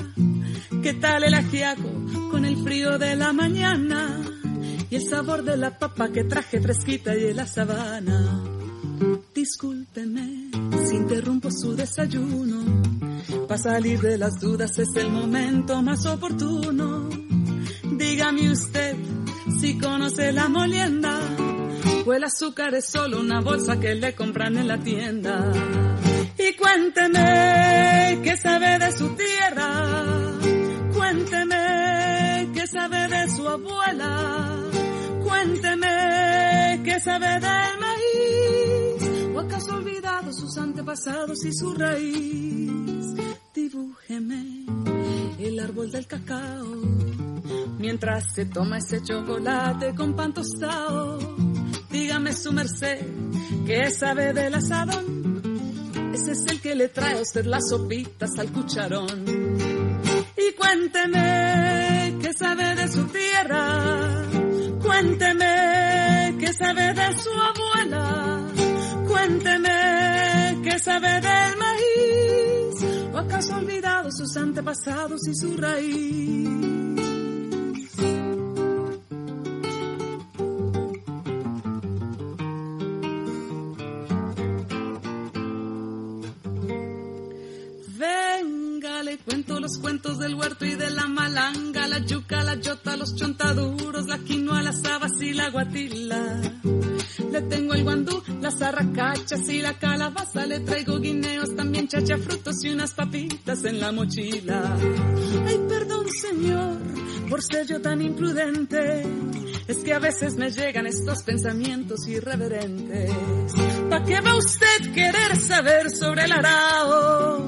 ¿Qué 0.82 0.94
tal 0.96 1.24
el 1.24 1.34
ajiaco 1.34 1.90
con 2.30 2.44
el 2.44 2.58
frío 2.58 2.98
de 2.98 3.16
la 3.16 3.32
mañana? 3.32 4.20
Y 4.90 4.96
el 4.98 5.04
sabor 5.04 5.44
de 5.44 5.56
la 5.56 5.78
papa 5.80 6.12
que 6.12 6.26
traje 6.26 6.60
fresquita 6.60 7.16
y 7.16 7.28
en 7.28 7.38
la 7.38 7.48
sabana. 7.48 8.53
Discúlpeme 9.34 10.52
si 10.88 10.96
interrumpo 10.96 11.50
su 11.52 11.76
desayuno. 11.76 12.84
Para 13.48 13.62
salir 13.62 14.00
de 14.00 14.18
las 14.18 14.40
dudas 14.40 14.78
es 14.80 14.90
el 14.96 15.12
momento 15.12 15.82
más 15.82 16.06
oportuno. 16.06 17.10
Dígame 17.98 18.52
usted 18.52 18.96
si 19.60 19.78
conoce 19.78 20.32
la 20.32 20.50
molienda 20.50 21.20
o 22.06 22.14
el 22.14 22.24
azúcar 22.24 22.74
es 22.76 22.86
solo 22.86 23.20
una 23.20 23.42
bolsa 23.42 23.80
que 23.80 23.96
le 23.96 24.14
compran 24.14 24.58
en 24.58 24.68
la 24.68 24.78
tienda. 24.78 25.52
Y 26.38 26.54
cuénteme 26.56 28.20
qué 28.24 28.38
sabe 28.38 28.80
de 28.80 28.92
su 28.92 29.10
tierra, 29.16 29.70
cuénteme 30.94 32.52
qué 32.54 32.68
sabe 32.68 33.08
de 33.08 33.30
su 33.30 33.48
abuela, 33.48 34.70
cuénteme 35.24 36.82
qué 36.84 37.00
sabe 37.00 37.40
del 37.40 37.83
sus 40.34 40.58
antepasados 40.58 41.46
y 41.46 41.54
su 41.54 41.74
raíz. 41.74 43.06
Dibújeme 43.54 44.66
el 45.40 45.60
árbol 45.60 45.92
del 45.92 46.08
cacao, 46.08 46.76
mientras 47.80 48.34
se 48.34 48.46
toma 48.46 48.78
ese 48.80 49.02
chocolate 49.04 49.94
con 49.96 50.16
pan 50.16 50.34
tostado 50.34 51.20
dígame 51.94 52.34
su 52.34 52.52
merced, 52.52 53.00
¿qué 53.66 53.90
sabe 53.92 54.34
del 54.34 54.56
asadón? 54.56 55.42
Ese 56.14 56.32
es 56.32 56.46
el 56.50 56.60
que 56.60 56.76
le 56.76 56.90
trae 56.90 57.20
a 57.20 57.22
usted 57.22 57.46
las 57.46 57.70
sopitas 57.70 58.32
al 58.40 58.52
cucharón. 58.52 59.26
Y 60.36 60.54
cuénteme, 60.54 62.18
¿qué 62.22 62.34
sabe 62.34 62.76
de 62.76 62.88
su 62.88 63.06
tierra? 63.06 64.26
Cuénteme, 64.82 66.36
¿qué 66.40 66.54
sabe 66.54 66.94
de 66.94 67.18
su 67.18 67.30
abuela? 67.30 68.33
Cuénteme, 70.84 71.22
¿qué 71.22 71.22
sabe 71.22 71.22
del 71.22 71.58
maíz? 71.58 73.14
¿O 73.14 73.18
acaso 73.18 73.54
ha 73.54 73.58
olvidado 73.58 74.10
sus 74.12 74.38
antepasados 74.38 75.20
y 75.28 75.36
su 75.36 75.58
raíz? 75.58 76.64
Cuento 89.26 89.60
los 89.60 89.78
cuentos 89.80 90.20
del 90.20 90.36
huerto 90.36 90.66
y 90.66 90.76
de 90.76 90.90
la 90.90 91.08
malanga, 91.08 91.88
la 91.88 92.00
yuca, 92.00 92.44
la 92.44 92.56
yota, 92.56 92.98
los 92.98 93.16
chontaduros, 93.16 94.08
la 94.08 94.18
quinoa, 94.18 94.62
las 94.62 94.84
habas 94.86 95.12
y 95.22 95.34
la 95.34 95.50
guatila. 95.50 96.42
Le 97.32 97.42
tengo 97.44 97.74
el 97.74 97.84
guandú, 97.84 98.22
las 98.42 98.62
arracachas 98.62 99.48
y 99.50 99.62
la 99.62 99.74
calabaza. 99.74 100.46
Le 100.46 100.60
traigo 100.60 101.00
guineos, 101.00 101.56
también 101.56 101.88
chacha, 101.88 102.18
frutos 102.18 102.64
y 102.64 102.70
unas 102.70 102.94
papitas 102.94 103.64
en 103.66 103.80
la 103.80 103.92
mochila. 103.92 104.78
Ay, 105.46 105.60
perdón, 105.68 106.06
señor, 106.10 106.78
por 107.30 107.42
ser 107.42 107.68
yo 107.68 107.82
tan 107.82 108.02
imprudente. 108.02 109.04
Es 109.68 109.78
que 109.78 109.94
a 109.94 110.00
veces 110.00 110.36
me 110.36 110.52
llegan 110.52 110.88
estos 110.88 111.24
pensamientos 111.24 112.08
irreverentes. 112.08 113.12
¿Para 113.90 114.04
qué 114.04 114.20
va 114.20 114.36
usted 114.36 114.94
querer 114.94 115.38
saber 115.38 115.90
sobre 115.90 116.26
el 116.26 116.32
arao? 116.34 117.48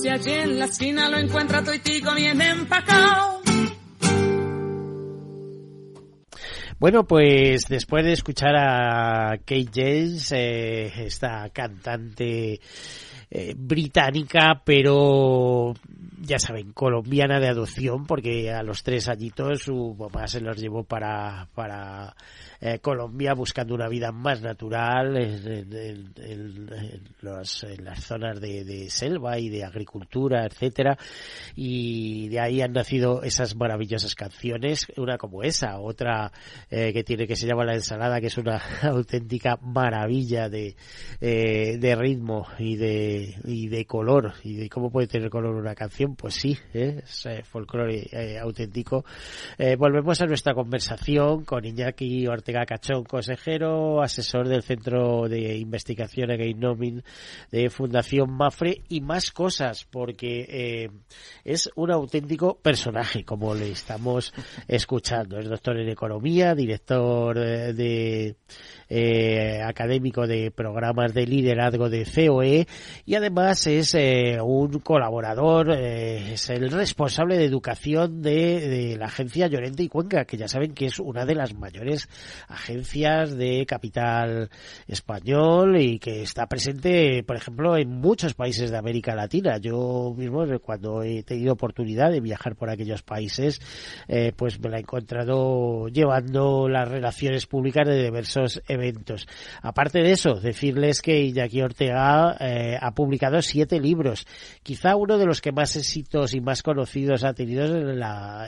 Si 0.00 0.08
allí 0.08 0.30
en 0.30 0.58
la 0.58 0.66
esquina 0.66 1.08
lo 1.10 1.18
encuentra 1.18 1.64
toitico 1.64 2.14
bien 2.14 2.40
empacado. 2.40 3.45
Bueno, 6.78 7.04
pues 7.04 7.68
después 7.68 8.04
de 8.04 8.12
escuchar 8.12 8.54
a 8.54 9.38
Kate 9.38 9.70
James, 9.74 10.30
eh, 10.32 10.92
esta 11.06 11.48
cantante 11.48 12.60
eh, 13.30 13.54
británica, 13.56 14.60
pero 14.62 15.72
ya 16.20 16.38
saben, 16.38 16.72
colombiana 16.72 17.40
de 17.40 17.48
adopción, 17.48 18.06
porque 18.06 18.52
a 18.52 18.62
los 18.62 18.82
tres 18.82 19.08
añitos 19.08 19.62
su 19.62 19.96
mamá 19.98 20.26
se 20.26 20.40
los 20.40 20.56
llevó 20.56 20.84
para, 20.84 21.48
para 21.54 22.14
eh, 22.60 22.78
Colombia 22.78 23.34
buscando 23.34 23.74
una 23.74 23.88
vida 23.88 24.12
más 24.12 24.42
natural 24.42 25.16
en, 25.16 26.14
en, 26.16 27.04
las 27.22 27.64
zonas 28.00 28.40
de, 28.40 28.64
de, 28.64 28.90
selva 28.90 29.38
y 29.38 29.48
de 29.48 29.64
agricultura, 29.64 30.46
etcétera, 30.46 30.96
y 31.54 32.28
de 32.28 32.40
ahí 32.40 32.60
han 32.62 32.72
nacido 32.72 33.22
esas 33.22 33.56
maravillosas 33.56 34.14
canciones, 34.14 34.86
una 34.96 35.18
como 35.18 35.42
esa, 35.42 35.78
otra 35.78 36.32
eh, 36.70 36.92
que 36.92 37.04
tiene 37.04 37.26
que 37.26 37.36
se 37.36 37.46
llama 37.46 37.64
La 37.64 37.74
ensalada, 37.74 38.20
que 38.20 38.26
es 38.26 38.38
una 38.38 38.60
auténtica 38.82 39.58
maravilla 39.62 40.48
de, 40.48 40.76
eh, 41.20 41.78
de 41.78 41.96
ritmo 41.96 42.46
y 42.58 42.76
de, 42.76 43.34
y 43.44 43.68
de 43.68 43.84
color, 43.84 44.34
y 44.42 44.56
de 44.56 44.68
cómo 44.68 44.90
puede 44.90 45.06
tener 45.06 45.30
color 45.30 45.54
una 45.54 45.74
canción, 45.74 46.16
pues 46.16 46.34
sí, 46.34 46.56
¿eh? 46.74 47.02
es 47.04 47.28
folclore 47.44 48.38
auténtico. 48.40 49.04
volvemos 49.78 50.20
a 50.20 50.26
nuestra 50.26 50.54
conversación 50.54 51.44
con 51.44 51.64
Iñaki 51.64 52.26
Ortega 52.26 52.66
Cachón, 52.66 53.04
consejero, 53.04 54.02
asesor 54.02 54.48
del 54.48 54.62
Centro 54.62 55.28
de 55.28 55.56
Investigación 55.56 56.30
Again 56.30 56.56
de 57.50 57.70
Fundación 57.70 58.32
Mafre 58.32 58.82
y 58.88 59.00
más 59.00 59.30
cosas, 59.30 59.86
porque 59.90 60.46
eh, 60.48 60.90
es 61.44 61.70
un 61.76 61.90
auténtico 61.90 62.58
personaje, 62.58 63.24
como 63.24 63.54
le 63.54 63.70
estamos 63.70 64.32
escuchando. 64.66 65.38
Es 65.38 65.48
doctor 65.48 65.78
en 65.78 65.88
Economía, 65.88 66.54
director 66.56 67.36
de 67.36 68.36
eh, 68.88 69.60
académico 69.62 70.26
de 70.26 70.50
programas 70.50 71.14
de 71.14 71.26
liderazgo 71.26 71.90
de 71.90 72.04
COE 72.04 72.66
y 73.04 73.14
además 73.14 73.66
es 73.66 73.94
eh, 73.94 74.38
un 74.42 74.78
colaborador, 74.80 75.72
eh, 75.72 76.34
es 76.34 76.50
el 76.50 76.70
responsable 76.70 77.36
de 77.36 77.44
educación 77.44 78.22
de, 78.22 78.68
de, 78.68 78.96
la 78.96 79.06
agencia 79.06 79.46
Llorente 79.46 79.82
y 79.82 79.88
Cuenca, 79.88 80.24
que 80.24 80.36
ya 80.36 80.48
saben 80.48 80.74
que 80.74 80.86
es 80.86 80.98
una 80.98 81.24
de 81.24 81.34
las 81.34 81.54
mayores 81.54 82.08
agencias 82.48 83.36
de 83.36 83.66
capital 83.66 84.50
español 84.86 85.80
y 85.80 85.98
que 85.98 86.22
está 86.22 86.46
presente, 86.46 87.22
por 87.22 87.36
ejemplo, 87.36 87.76
en 87.76 87.90
muchos 87.90 88.34
países 88.34 88.70
de 88.70 88.76
América 88.76 89.14
Latina. 89.14 89.58
Yo 89.58 90.14
mismo, 90.16 90.44
cuando 90.60 91.02
he 91.02 91.22
tenido 91.22 91.52
oportunidad 91.52 92.10
de 92.10 92.20
viajar 92.20 92.56
por 92.56 92.70
aquellos 92.70 93.02
países, 93.02 93.60
eh, 94.08 94.32
pues 94.36 94.60
me 94.60 94.70
la 94.70 94.78
he 94.78 94.80
encontrado 94.80 95.88
llevando 95.88 96.68
las 96.68 96.88
relaciones 96.88 97.46
públicas 97.46 97.86
de 97.86 98.04
diversos. 98.04 98.62
Aparte 99.62 100.00
de 100.00 100.12
eso, 100.12 100.34
decirles 100.34 101.02
que 101.02 101.22
Iñaki 101.22 101.62
Ortega 101.62 102.36
eh, 102.40 102.76
ha 102.80 102.92
publicado 102.92 103.40
siete 103.42 103.80
libros. 103.80 104.26
Quizá 104.62 104.96
uno 104.96 105.18
de 105.18 105.26
los 105.26 105.40
que 105.40 105.52
más 105.52 105.76
éxitos 105.76 106.34
y 106.34 106.40
más 106.40 106.62
conocidos 106.62 107.24
ha 107.24 107.32
tenido 107.32 107.64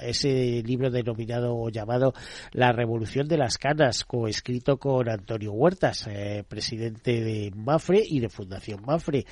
es 0.03 0.19
ese 0.19 0.63
libro 0.65 0.91
denominado 0.91 1.57
o 1.57 1.71
llamado 1.71 2.13
La 2.53 2.73
Revolución 2.73 3.29
de 3.29 3.39
las 3.39 3.59
Canas, 3.59 4.05
coescrito 4.05 4.79
con 4.79 5.09
Antonio 5.09 5.53
Huertas, 5.53 6.07
eh, 6.09 6.45
presidente 6.47 7.23
de 7.23 7.51
Mafre 7.55 8.03
y 8.05 8.21
de 8.21 8.29
Fundación 8.29 8.83
Mafre. 8.87 9.25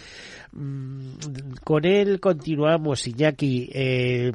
Mm, 0.52 1.16
con 1.64 1.84
él 1.84 2.20
continuamos, 2.20 3.06
Iñaki. 3.06 3.70
Eh, 3.72 4.32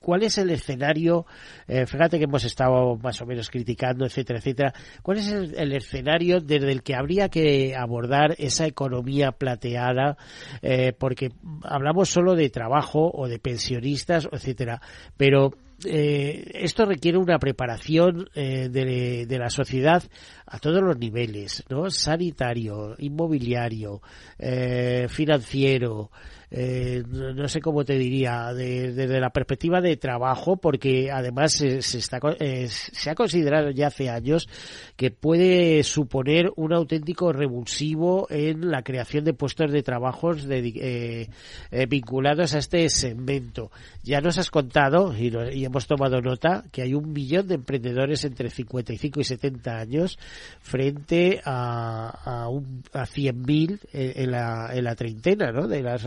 ¿cuál 0.00 0.22
es 0.22 0.38
el 0.38 0.50
escenario? 0.50 1.26
Eh, 1.68 1.86
fíjate 1.86 2.18
que 2.18 2.24
hemos 2.24 2.44
estado 2.44 2.96
más 2.96 3.20
o 3.22 3.26
menos 3.26 3.50
criticando, 3.50 4.04
etcétera, 4.04 4.38
etcétera. 4.38 4.74
¿Cuál 5.02 5.18
es 5.18 5.28
el, 5.30 5.72
escenario 5.72 6.40
desde 6.40 6.72
el 6.72 6.82
que 6.82 6.94
habría 6.94 7.28
que 7.28 7.74
abordar 7.76 8.34
esa 8.38 8.66
economía 8.66 9.32
plateada? 9.32 10.16
Eh, 10.60 10.92
porque 10.98 11.30
hablamos 11.62 12.10
solo 12.10 12.34
de 12.34 12.50
trabajo 12.50 13.10
o 13.12 13.28
de 13.28 13.38
pensionistas, 13.38 14.28
etcétera, 14.30 14.80
pero 15.16 15.52
eh, 15.84 16.50
esto 16.54 16.84
requiere 16.84 17.18
una 17.18 17.38
preparación 17.38 18.28
eh, 18.34 18.68
de, 18.68 19.26
de, 19.26 19.38
la 19.38 19.50
sociedad 19.50 20.02
a 20.46 20.58
todos 20.58 20.82
los 20.82 20.96
niveles, 20.96 21.64
¿no? 21.68 21.90
Sanitario, 21.90 22.94
inmobiliario, 22.98 24.00
eh, 24.38 25.06
financiero, 25.08 26.10
eh, 26.54 27.02
no 27.08 27.48
sé 27.48 27.62
cómo 27.62 27.82
te 27.82 27.96
diría, 27.96 28.52
desde 28.52 29.18
la 29.18 29.30
perspectiva 29.30 29.80
de 29.80 29.96
trabajo, 29.96 30.58
porque 30.58 31.10
además 31.10 31.54
se, 31.54 31.78
está, 31.78 32.20
eh, 32.38 32.68
se 32.68 33.08
ha 33.08 33.14
considerado 33.14 33.70
ya 33.70 33.86
hace 33.86 34.10
años 34.10 34.48
que 34.96 35.10
puede 35.10 35.82
suponer 35.82 36.50
un 36.56 36.74
auténtico 36.74 37.32
revulsivo 37.32 38.26
en 38.28 38.70
la 38.70 38.82
creación 38.82 39.24
de 39.24 39.32
puestos 39.32 39.72
de 39.72 39.82
trabajos 39.82 40.44
de, 40.44 41.30
eh, 41.70 41.86
vinculados 41.86 42.54
a 42.54 42.58
este 42.58 42.86
segmento. 42.90 43.70
Ya 44.02 44.20
nos 44.20 44.36
has 44.36 44.50
contado 44.50 45.14
y, 45.16 45.32
hemos 45.64 45.86
tomado 45.86 46.20
nota 46.20 46.64
que 46.70 46.82
hay 46.82 46.92
un 46.92 47.14
millón 47.14 47.48
de 47.48 47.54
emprendedores 47.54 48.24
entre 48.24 48.50
55 48.50 49.20
y 49.20 49.24
70 49.24 49.78
años 49.78 50.18
frente 50.60 51.40
a, 51.46 52.42
a, 52.42 52.48
un, 52.48 52.82
a 52.92 53.06
100.000 53.06 53.78
en, 53.92 54.30
la, 54.30 54.70
en 54.74 54.84
la 54.84 54.94
treintena, 54.94 55.50
¿no? 55.50 55.66
De 55.66 55.82
las 55.82 56.04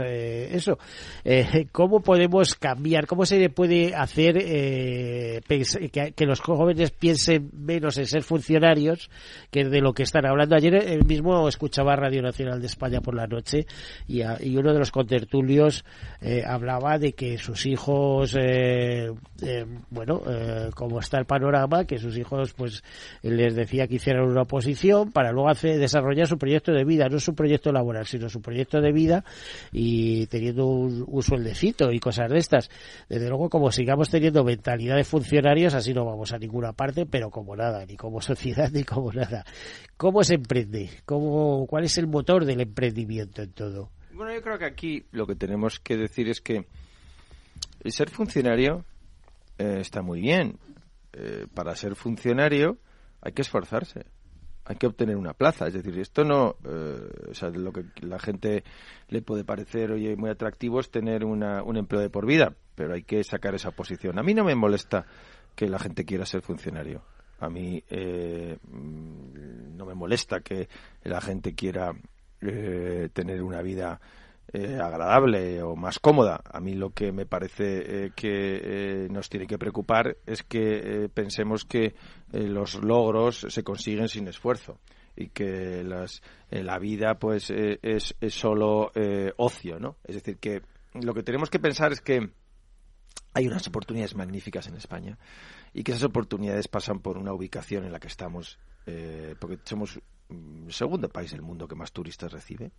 eso. 0.51 0.77
Eh, 1.23 1.67
¿Cómo 1.71 2.01
podemos 2.01 2.55
cambiar? 2.55 3.07
¿Cómo 3.07 3.25
se 3.25 3.49
puede 3.49 3.95
hacer 3.95 4.37
eh, 4.39 5.41
que, 5.47 6.25
los 6.25 6.39
jóvenes 6.39 6.91
piensen 6.91 7.49
menos 7.53 7.97
en 7.97 8.05
ser 8.07 8.23
funcionarios 8.23 9.09
que 9.51 9.65
de 9.65 9.81
lo 9.81 9.93
que 9.93 10.03
están 10.03 10.25
hablando? 10.25 10.55
Ayer 10.55 10.75
eh, 10.75 10.99
mismo 11.05 11.47
escuchaba 11.47 11.95
Radio 11.95 12.21
Nacional 12.21 12.59
de 12.59 12.67
España 12.67 13.01
por 13.01 13.15
la 13.15 13.27
noche 13.27 13.65
y, 14.07 14.21
uno 14.55 14.71
de 14.71 14.79
los 14.79 14.91
contertulios 14.91 15.83
hablaba 16.45 16.97
de 16.97 17.11
que 17.11 17.37
sus 17.37 17.65
hijos, 17.65 18.35
bueno, 19.89 20.21
como 20.73 20.99
está 20.99 21.19
el 21.19 21.25
panorama, 21.25 21.85
que 21.85 21.97
sus 21.97 22.17
hijos 22.17 22.53
pues 22.53 22.83
les 23.21 23.55
decía 23.55 23.87
que 23.87 23.95
hicieran 23.95 24.23
una 24.23 24.43
oposición 24.43 25.11
para 25.11 25.31
luego 25.31 25.49
hacer, 25.49 25.77
desarrollar 25.77 26.27
su 26.27 26.37
proyecto 26.37 26.71
de 26.71 26.85
vida, 26.85 27.09
no 27.09 27.19
su 27.19 27.35
proyecto 27.35 27.71
laboral, 27.71 28.05
sino 28.05 28.29
su 28.29 28.41
proyecto 28.41 28.81
de 28.81 28.91
vida 28.91 29.23
y 29.71 30.24
teniendo 30.27 30.67
un, 30.67 31.23
sueldecito 31.23 31.91
y 31.91 31.99
cosas 31.99 32.29
de 32.29 32.37
estas. 32.37 32.69
Desde 33.09 33.29
luego, 33.29 33.49
como 33.49 33.71
sigamos 33.71 34.09
teniendo 34.09 34.43
mentalidad 34.43 34.95
de 34.95 35.03
funcionarios, 35.03 35.73
así 35.73 35.93
no 35.93 36.05
vamos 36.05 36.33
a 36.33 36.37
ninguna 36.37 36.73
parte, 36.73 37.05
pero 37.05 37.29
como 37.29 37.55
nada, 37.55 37.85
ni 37.85 37.95
como 37.95 38.21
sociedad, 38.21 38.69
ni 38.73 38.83
como 38.83 39.11
nada. 39.11 39.45
¿Cómo 39.97 40.23
se 40.23 40.35
emprende? 40.35 40.89
¿Cómo, 41.05 41.65
¿Cuál 41.67 41.85
es 41.85 41.97
el 41.97 42.07
motor 42.07 42.45
del 42.45 42.61
emprendimiento 42.61 43.41
en 43.41 43.51
todo? 43.53 43.91
Bueno, 44.13 44.33
yo 44.33 44.41
creo 44.41 44.57
que 44.57 44.65
aquí 44.65 45.05
lo 45.11 45.27
que 45.27 45.35
tenemos 45.35 45.79
que 45.79 45.97
decir 45.97 46.29
es 46.29 46.41
que 46.41 46.65
el 47.81 47.91
ser 47.91 48.09
funcionario 48.09 48.85
eh, 49.57 49.77
está 49.79 50.01
muy 50.01 50.21
bien. 50.21 50.57
Eh, 51.13 51.47
para 51.53 51.75
ser 51.75 51.95
funcionario 51.95 52.77
hay 53.21 53.31
que 53.31 53.41
esforzarse 53.41 54.05
hay 54.65 54.75
que 54.75 54.87
obtener 54.87 55.15
una 55.15 55.33
plaza. 55.33 55.67
Es 55.67 55.73
decir, 55.73 55.97
esto 55.99 56.23
no, 56.23 56.55
eh, 56.65 57.29
o 57.29 57.33
sea, 57.33 57.49
lo 57.49 57.71
que 57.71 57.85
la 58.01 58.19
gente 58.19 58.63
le 59.09 59.21
puede 59.21 59.43
parecer, 59.43 59.91
oye, 59.91 60.15
muy 60.15 60.29
atractivo 60.29 60.79
es 60.79 60.89
tener 60.89 61.23
una, 61.23 61.63
un 61.63 61.77
empleo 61.77 62.01
de 62.01 62.09
por 62.09 62.25
vida, 62.25 62.55
pero 62.73 62.95
hay 62.95 63.03
que 63.03 63.23
sacar 63.23 63.53
esa 63.55 63.71
posición. 63.71 64.17
A 64.19 64.23
mí 64.23 64.33
no 64.33 64.43
me 64.43 64.55
molesta 64.55 65.05
que 65.55 65.69
la 65.69 65.79
gente 65.79 66.03
quiera 66.03 66.25
ser 66.25 66.41
funcionario. 66.41 67.03
A 67.39 67.49
mí 67.49 67.83
eh, 67.89 68.57
mm, 68.63 69.77
no 69.77 69.85
me 69.85 69.93
molesta 69.93 70.39
que 70.39 70.67
la 71.03 71.21
gente 71.21 71.53
quiera 71.53 71.93
eh, 72.41 73.09
tener 73.13 73.43
una 73.43 73.61
vida 73.61 73.99
eh, 74.53 74.77
agradable 74.79 75.63
o 75.63 75.75
más 75.75 75.99
cómoda. 75.99 76.39
A 76.45 76.59
mí 76.59 76.75
lo 76.75 76.91
que 76.91 77.11
me 77.11 77.25
parece 77.25 78.05
eh, 78.05 78.11
que 78.15 78.25
eh, 78.29 79.07
nos 79.09 79.27
tiene 79.27 79.47
que 79.47 79.57
preocupar 79.57 80.17
es 80.25 80.43
que 80.43 81.09
pensemos 81.13 81.65
que 81.65 81.95
los 82.31 82.75
logros 82.75 83.47
se 83.49 83.63
consiguen 83.63 84.07
sin 84.07 84.27
esfuerzo 84.27 84.79
y 85.15 85.29
que 85.29 85.83
las, 85.83 86.21
la 86.51 86.77
vida 86.77 87.17
pues 87.17 87.49
es, 87.49 88.15
es 88.19 88.33
solo 88.33 88.91
ocio, 89.37 89.79
¿no? 89.79 89.97
Es 90.03 90.15
decir, 90.15 90.37
que 90.37 90.61
lo 90.93 91.13
que 91.13 91.23
tenemos 91.23 91.49
que 91.49 91.59
pensar 91.59 91.91
es 91.91 92.01
que 92.01 92.29
hay 93.33 93.47
unas 93.47 93.67
oportunidades 93.67 94.15
magníficas 94.15 94.67
en 94.67 94.75
España 94.75 95.17
y 95.73 95.83
que 95.83 95.93
esas 95.93 96.03
oportunidades 96.03 96.67
pasan 96.67 96.99
por 96.99 97.17
una 97.17 97.33
ubicación 97.33 97.85
en 97.85 97.91
la 97.91 97.99
que 97.99 98.07
estamos, 98.07 98.59
porque 99.39 99.59
somos 99.63 99.99
el 100.29 100.73
segundo 100.73 101.09
país 101.09 101.31
del 101.31 101.41
mundo 101.41 101.67
que 101.67 101.75
más 101.75 101.91
turistas 101.91 102.31
recibe, 102.31 102.71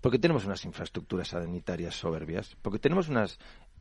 porque 0.00 0.18
tenemos 0.18 0.44
unas 0.44 0.64
infraestructuras 0.64 1.28
sanitarias 1.28 1.94
soberbias, 1.94 2.56
porque 2.62 2.78
tenemos 2.78 3.08
una 3.08 3.26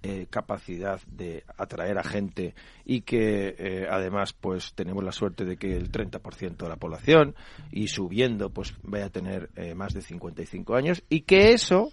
eh, 0.01 0.27
capacidad 0.29 1.01
de 1.07 1.43
atraer 1.57 1.97
a 1.97 2.03
gente 2.03 2.53
y 2.83 3.01
que 3.01 3.55
eh, 3.57 3.87
además 3.89 4.33
pues 4.33 4.73
tenemos 4.75 5.03
la 5.03 5.11
suerte 5.11 5.45
de 5.45 5.57
que 5.57 5.75
el 5.75 5.91
30% 5.91 6.57
de 6.57 6.69
la 6.69 6.75
población 6.75 7.35
y 7.71 7.87
subiendo 7.87 8.51
pues 8.51 8.75
vaya 8.83 9.05
a 9.05 9.09
tener 9.09 9.49
eh, 9.55 9.73
más 9.73 9.93
de 9.93 10.01
55 10.01 10.75
años 10.75 11.03
y 11.09 11.21
que 11.21 11.53
eso 11.53 11.91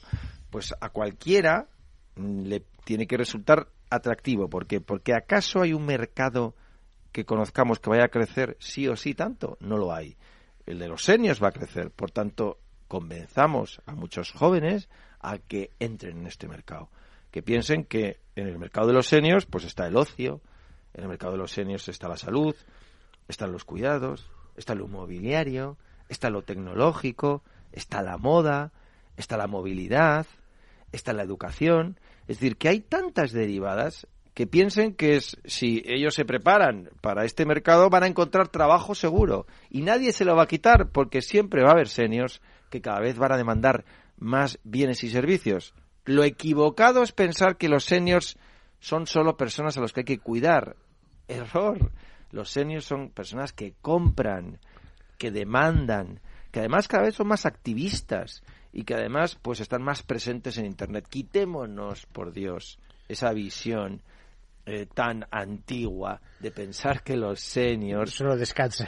pues 0.50 0.74
a 0.80 0.90
cualquiera 0.90 1.68
mm, 2.16 2.42
le 2.42 2.64
tiene 2.84 3.06
que 3.06 3.16
resultar 3.16 3.68
atractivo. 3.88 4.48
Porque 4.48 4.80
porque 4.80 5.14
acaso 5.14 5.62
hay 5.62 5.72
un 5.72 5.86
mercado 5.86 6.54
que 7.12 7.24
conozcamos 7.24 7.78
que 7.80 7.90
vaya 7.90 8.04
a 8.04 8.08
crecer 8.08 8.58
sí 8.60 8.88
o 8.88 8.96
sí 8.96 9.14
tanto 9.14 9.56
no 9.60 9.78
lo 9.78 9.92
hay 9.92 10.16
el 10.66 10.78
de 10.78 10.88
los 10.88 11.04
seniors 11.04 11.42
va 11.42 11.48
a 11.48 11.52
crecer. 11.52 11.90
Por 11.90 12.10
tanto 12.10 12.58
convenzamos 12.88 13.80
a 13.86 13.94
muchos 13.94 14.32
jóvenes 14.32 14.88
a 15.20 15.38
que 15.38 15.70
entren 15.78 16.18
en 16.18 16.26
este 16.26 16.48
mercado, 16.48 16.90
que 17.30 17.42
piensen 17.42 17.84
que 17.84 18.20
en 18.36 18.48
el 18.48 18.58
mercado 18.58 18.88
de 18.88 18.92
los 18.92 19.06
seniors 19.06 19.46
pues 19.46 19.64
está 19.64 19.86
el 19.86 19.96
ocio, 19.96 20.40
en 20.94 21.04
el 21.04 21.08
mercado 21.08 21.32
de 21.32 21.38
los 21.38 21.52
seniors 21.52 21.88
está 21.88 22.08
la 22.08 22.16
salud, 22.16 22.54
están 23.28 23.52
los 23.52 23.64
cuidados, 23.64 24.30
está 24.56 24.74
lo 24.74 24.86
inmobiliario, 24.86 25.78
está 26.08 26.28
lo 26.28 26.42
tecnológico, 26.42 27.42
está 27.72 28.02
la 28.02 28.18
moda, 28.18 28.72
está 29.16 29.36
la 29.36 29.46
movilidad, 29.46 30.26
está 30.92 31.12
la 31.12 31.22
educación, 31.22 31.98
es 32.22 32.38
decir, 32.38 32.56
que 32.56 32.68
hay 32.68 32.80
tantas 32.80 33.32
derivadas 33.32 34.06
que 34.34 34.46
piensen 34.46 34.94
que 34.94 35.16
es, 35.16 35.36
si 35.44 35.82
ellos 35.86 36.14
se 36.14 36.24
preparan 36.24 36.90
para 37.00 37.24
este 37.24 37.44
mercado 37.44 37.90
van 37.90 38.04
a 38.04 38.06
encontrar 38.06 38.48
trabajo 38.48 38.94
seguro 38.94 39.46
y 39.68 39.82
nadie 39.82 40.12
se 40.12 40.24
lo 40.24 40.34
va 40.34 40.44
a 40.44 40.48
quitar 40.48 40.88
porque 40.88 41.20
siempre 41.20 41.62
va 41.62 41.70
a 41.70 41.72
haber 41.72 41.88
seniors 41.88 42.40
que 42.70 42.80
cada 42.80 43.00
vez 43.00 43.18
van 43.18 43.32
a 43.32 43.36
demandar 43.36 43.84
más 44.16 44.58
bienes 44.64 45.04
y 45.04 45.10
servicios. 45.10 45.74
Lo 46.04 46.24
equivocado 46.24 47.02
es 47.02 47.12
pensar 47.12 47.56
que 47.56 47.68
los 47.68 47.84
seniors 47.84 48.38
son 48.80 49.06
solo 49.06 49.36
personas 49.36 49.76
a 49.76 49.80
los 49.80 49.92
que 49.92 50.00
hay 50.00 50.04
que 50.04 50.18
cuidar. 50.18 50.76
Error. 51.28 51.92
Los 52.30 52.50
seniors 52.50 52.86
son 52.86 53.10
personas 53.10 53.52
que 53.52 53.74
compran, 53.82 54.58
que 55.18 55.30
demandan, 55.30 56.20
que 56.50 56.60
además 56.60 56.88
cada 56.88 57.04
vez 57.04 57.14
son 57.14 57.28
más 57.28 57.44
activistas 57.44 58.42
y 58.72 58.84
que 58.84 58.94
además 58.94 59.38
pues 59.40 59.60
están 59.60 59.82
más 59.82 60.02
presentes 60.02 60.56
en 60.56 60.64
internet. 60.64 61.06
Quitémonos, 61.08 62.06
por 62.06 62.32
Dios, 62.32 62.78
esa 63.08 63.32
visión 63.32 64.00
eh, 64.64 64.86
tan 64.92 65.26
antigua 65.30 66.20
de 66.38 66.50
pensar 66.52 67.02
que 67.02 67.16
los 67.16 67.40
seniors 67.40 68.22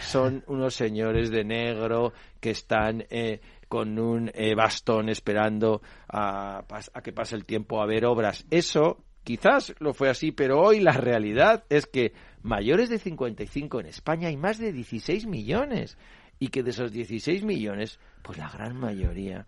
son 0.00 0.44
unos 0.46 0.74
señores 0.74 1.30
de 1.30 1.44
negro 1.44 2.12
que 2.40 2.50
están 2.50 3.04
eh, 3.10 3.40
con 3.68 3.98
un 3.98 4.30
eh, 4.34 4.54
bastón 4.54 5.08
esperando 5.08 5.82
a, 6.08 6.58
a 6.58 7.02
que 7.02 7.12
pase 7.12 7.34
el 7.34 7.44
tiempo 7.44 7.82
a 7.82 7.86
ver 7.86 8.04
obras. 8.04 8.46
Eso 8.50 9.04
quizás 9.24 9.74
lo 9.80 9.94
fue 9.94 10.08
así, 10.08 10.30
pero 10.30 10.60
hoy 10.60 10.80
la 10.80 10.92
realidad 10.92 11.64
es 11.68 11.86
que 11.86 12.12
mayores 12.42 12.88
de 12.88 12.98
55 12.98 13.80
en 13.80 13.86
España 13.86 14.28
hay 14.28 14.36
más 14.36 14.58
de 14.58 14.72
16 14.72 15.26
millones 15.26 15.98
y 16.38 16.48
que 16.48 16.62
de 16.62 16.70
esos 16.70 16.92
16 16.92 17.42
millones, 17.42 17.98
pues 18.22 18.38
la 18.38 18.48
gran 18.48 18.76
mayoría 18.76 19.46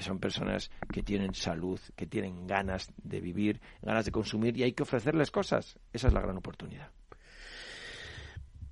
son 0.00 0.18
personas 0.18 0.70
que 0.90 1.02
tienen 1.02 1.34
salud, 1.34 1.78
que 1.96 2.06
tienen 2.06 2.46
ganas 2.46 2.90
de 3.02 3.20
vivir, 3.20 3.60
ganas 3.82 4.04
de 4.04 4.12
consumir 4.12 4.56
y 4.56 4.62
hay 4.62 4.72
que 4.72 4.84
ofrecerles 4.84 5.30
cosas. 5.30 5.78
Esa 5.92 6.08
es 6.08 6.14
la 6.14 6.20
gran 6.20 6.36
oportunidad. 6.36 6.90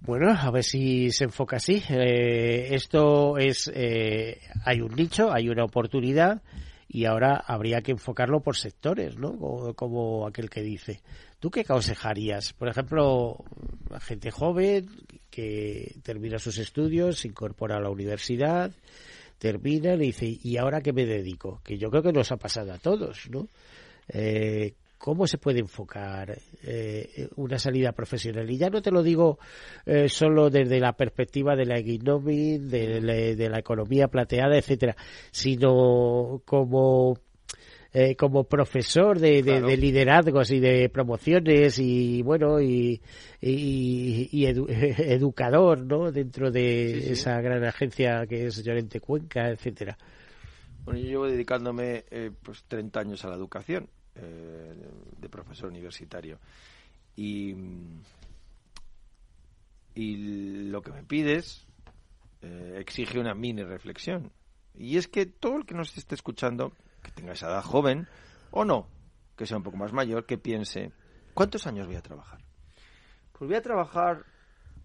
Bueno, 0.01 0.31
a 0.31 0.51
ver 0.51 0.65
si 0.65 1.11
se 1.11 1.25
enfoca 1.25 1.57
así. 1.57 1.83
Eh, 1.91 2.75
esto 2.75 3.37
es, 3.37 3.71
eh, 3.75 4.41
hay 4.65 4.81
un 4.81 4.95
nicho, 4.95 5.31
hay 5.31 5.51
una 5.51 5.65
oportunidad 5.65 6.43
y 6.89 7.05
ahora 7.05 7.37
habría 7.37 7.83
que 7.83 7.93
enfocarlo 7.93 8.41
por 8.41 8.57
sectores, 8.57 9.17
¿no? 9.17 9.37
Como, 9.39 9.75
como 9.75 10.27
aquel 10.27 10.49
que 10.49 10.63
dice. 10.63 11.03
¿Tú 11.39 11.51
qué 11.51 11.61
aconsejarías? 11.61 12.55
Por 12.55 12.69
ejemplo, 12.69 13.45
la 13.91 14.01
gente 14.01 14.31
joven 14.31 14.89
que 15.31 15.97
termina 16.03 16.39
sus 16.39 16.59
estudios, 16.59 17.21
se 17.21 17.29
incorpora 17.29 17.77
a 17.77 17.81
la 17.81 17.91
universidad, 17.91 18.73
termina 19.41 19.95
y 19.95 19.99
dice, 19.99 20.39
¿y 20.43 20.59
ahora 20.59 20.83
qué 20.83 20.93
me 20.93 21.07
dedico? 21.07 21.61
Que 21.65 21.79
yo 21.79 21.91
creo 21.91 22.03
que 22.03 22.13
nos 22.13 22.31
ha 22.31 22.37
pasado 22.37 22.73
a 22.73 22.79
todos, 22.79 23.29
¿no? 23.31 23.49
Eh, 24.09 24.75
cómo 24.99 25.27
se 25.27 25.39
puede 25.39 25.61
enfocar 25.61 26.37
eh, 26.63 27.29
una 27.37 27.59
salida 27.59 27.93
profesional. 27.93 28.49
Y 28.51 28.59
ya 28.59 28.69
no 28.69 28.83
te 28.83 28.91
lo 28.91 29.03
digo 29.03 29.39
eh, 29.87 30.11
solo 30.11 30.51
desde 30.51 30.79
la 30.79 30.93
perspectiva 30.93 31.57
de 31.57 31.65
la 31.65 31.79
economía, 31.79 32.59
de, 32.59 33.49
la 33.49 33.59
economía 33.59 34.09
plateada, 34.09 34.59
etcétera, 34.59 34.95
sino 35.31 36.43
como 36.45 37.17
eh, 37.93 38.15
como 38.15 38.45
profesor 38.45 39.19
de, 39.19 39.43
de, 39.43 39.77
liderazgos 39.77 40.53
y 40.53 40.61
de 40.61 40.89
promociones 40.91 41.77
y 41.81 42.23
bueno 42.23 42.61
y, 42.61 43.03
y, 43.41 44.47
educador 44.47 45.81
no 45.85 46.13
dentro 46.13 46.53
de 46.53 47.11
esa 47.11 47.41
gran 47.41 47.65
agencia 47.65 48.25
que 48.29 48.47
es 48.47 48.63
Llorente 48.63 49.01
Cuenca 49.01 49.49
etcétera. 49.49 49.99
Bueno 50.85 51.01
yo 51.01 51.07
llevo 51.07 51.27
dedicándome 51.27 52.05
eh, 52.13 52.31
pues 52.41 52.63
30 52.69 53.01
años 53.01 53.25
a 53.25 53.29
la 53.29 53.35
educación 53.35 53.89
eh, 54.15 54.73
de 55.19 55.29
profesor 55.29 55.69
universitario. 55.69 56.39
Y 57.17 57.57
y 59.97 60.69
lo 60.69 60.81
que 60.81 60.93
me 60.93 61.03
pides 61.03 61.67
exige 62.41 63.19
una 63.19 63.35
mini 63.35 63.65
reflexión. 63.65 64.31
Y 64.79 64.97
es 64.97 65.09
que 65.09 65.27
todo 65.27 65.57
el 65.57 65.67
que 65.67 65.75
nos 65.75 65.99
esté 65.99 66.15
escuchando 66.15 66.73
que 67.03 67.11
tenga 67.11 67.33
esa 67.33 67.49
edad 67.49 67.63
joven, 67.63 68.09
o 68.51 68.65
no, 68.65 68.89
que 69.37 69.47
sea 69.47 69.57
un 69.57 69.63
poco 69.63 69.77
más 69.77 69.93
mayor, 69.93 70.27
que 70.27 70.39
piense, 70.39 70.93
¿cuántos 71.35 71.67
años 71.67 71.87
voy 71.87 71.97
a 71.97 72.03
trabajar? 72.03 72.41
Pues 73.33 73.49
voy 73.49 73.57
a 73.57 73.63
trabajar 73.63 74.25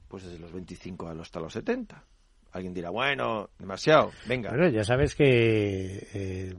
pues 0.08 0.24
desde 0.24 0.40
los 0.40 0.52
25 0.54 1.10
hasta 1.10 1.40
los 1.40 1.54
70. 1.54 2.04
Alguien 2.54 2.74
dirá, 2.74 2.90
bueno, 2.90 3.50
demasiado, 3.60 4.12
venga. 4.28 4.50
Bueno, 4.50 4.70
ya 4.70 4.84
sabes 4.84 5.14
que... 5.14 6.08
Eh, 6.14 6.56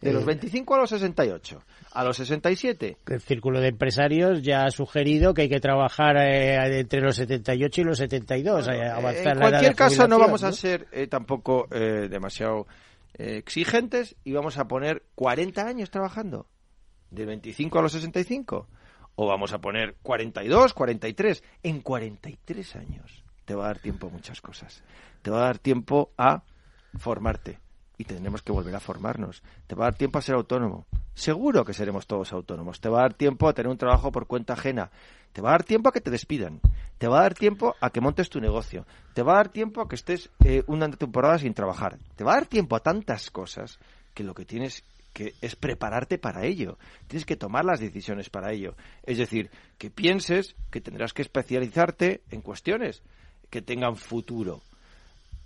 de 0.00 0.12
los 0.12 0.24
25 0.24 0.72
eh, 0.72 0.76
a 0.76 0.80
los 0.80 0.90
68. 0.90 1.62
A 1.92 2.04
los 2.04 2.16
67. 2.18 2.98
El 3.04 3.20
Círculo 3.20 3.60
de 3.60 3.68
Empresarios 3.68 4.42
ya 4.42 4.64
ha 4.64 4.70
sugerido 4.70 5.34
que 5.34 5.42
hay 5.42 5.48
que 5.48 5.58
trabajar 5.58 6.16
eh, 6.18 6.78
entre 6.78 7.00
los 7.00 7.16
78 7.16 7.80
y 7.80 7.84
los 7.84 7.98
72. 7.98 8.68
en 8.68 9.38
cualquier 9.38 9.74
caso, 9.74 10.06
no 10.06 10.20
vamos 10.20 10.44
a 10.44 10.52
ser 10.52 10.86
tampoco 11.08 11.66
demasiado 11.68 12.68
eh, 12.68 12.87
exigentes 13.14 14.16
y 14.24 14.32
vamos 14.32 14.58
a 14.58 14.68
poner 14.68 15.04
40 15.14 15.66
años 15.66 15.90
trabajando, 15.90 16.46
de 17.10 17.24
25 17.26 17.78
a 17.78 17.82
los 17.82 17.92
65, 17.92 18.68
o 19.16 19.26
vamos 19.26 19.52
a 19.52 19.60
poner 19.60 19.96
42, 20.02 20.74
43, 20.74 21.42
en 21.62 21.80
43 21.80 22.76
años 22.76 23.24
te 23.48 23.54
va 23.54 23.64
a 23.64 23.68
dar 23.68 23.78
tiempo 23.78 24.08
a 24.08 24.10
muchas 24.10 24.42
cosas. 24.42 24.82
Te 25.22 25.30
va 25.30 25.38
a 25.38 25.44
dar 25.44 25.58
tiempo 25.58 26.12
a 26.18 26.42
formarte 26.98 27.58
y 27.96 28.04
tendremos 28.04 28.42
que 28.42 28.52
volver 28.52 28.76
a 28.76 28.80
formarnos. 28.80 29.42
Te 29.66 29.74
va 29.74 29.86
a 29.86 29.90
dar 29.90 29.94
tiempo 29.96 30.18
a 30.18 30.22
ser 30.22 30.34
autónomo. 30.34 30.86
Seguro 31.14 31.64
que 31.64 31.72
seremos 31.72 32.06
todos 32.06 32.34
autónomos. 32.34 32.78
Te 32.82 32.90
va 32.90 32.98
a 32.98 33.02
dar 33.02 33.14
tiempo 33.14 33.48
a 33.48 33.54
tener 33.54 33.70
un 33.70 33.78
trabajo 33.78 34.12
por 34.12 34.26
cuenta 34.26 34.52
ajena. 34.52 34.90
Te 35.32 35.42
va 35.42 35.50
a 35.50 35.52
dar 35.52 35.64
tiempo 35.64 35.88
a 35.88 35.92
que 35.92 36.00
te 36.00 36.10
despidan. 36.10 36.60
Te 36.98 37.06
va 37.06 37.20
a 37.20 37.22
dar 37.22 37.34
tiempo 37.34 37.76
a 37.80 37.90
que 37.90 38.00
montes 38.00 38.28
tu 38.28 38.40
negocio. 38.40 38.86
Te 39.14 39.22
va 39.22 39.34
a 39.34 39.36
dar 39.36 39.48
tiempo 39.50 39.80
a 39.80 39.88
que 39.88 39.94
estés 39.94 40.30
eh, 40.44 40.64
una 40.66 40.90
temporada 40.90 41.38
sin 41.38 41.54
trabajar. 41.54 41.98
Te 42.16 42.24
va 42.24 42.32
a 42.32 42.36
dar 42.36 42.46
tiempo 42.46 42.76
a 42.76 42.80
tantas 42.80 43.30
cosas 43.30 43.78
que 44.14 44.24
lo 44.24 44.34
que 44.34 44.44
tienes 44.44 44.82
que 45.12 45.34
es 45.40 45.56
prepararte 45.56 46.18
para 46.18 46.44
ello. 46.44 46.78
Tienes 47.06 47.24
que 47.24 47.36
tomar 47.36 47.64
las 47.64 47.80
decisiones 47.80 48.30
para 48.30 48.52
ello. 48.52 48.76
Es 49.04 49.18
decir, 49.18 49.50
que 49.78 49.90
pienses 49.90 50.54
que 50.70 50.80
tendrás 50.80 51.12
que 51.12 51.22
especializarte 51.22 52.22
en 52.30 52.40
cuestiones 52.40 53.02
que 53.50 53.62
tengan 53.62 53.96
futuro. 53.96 54.60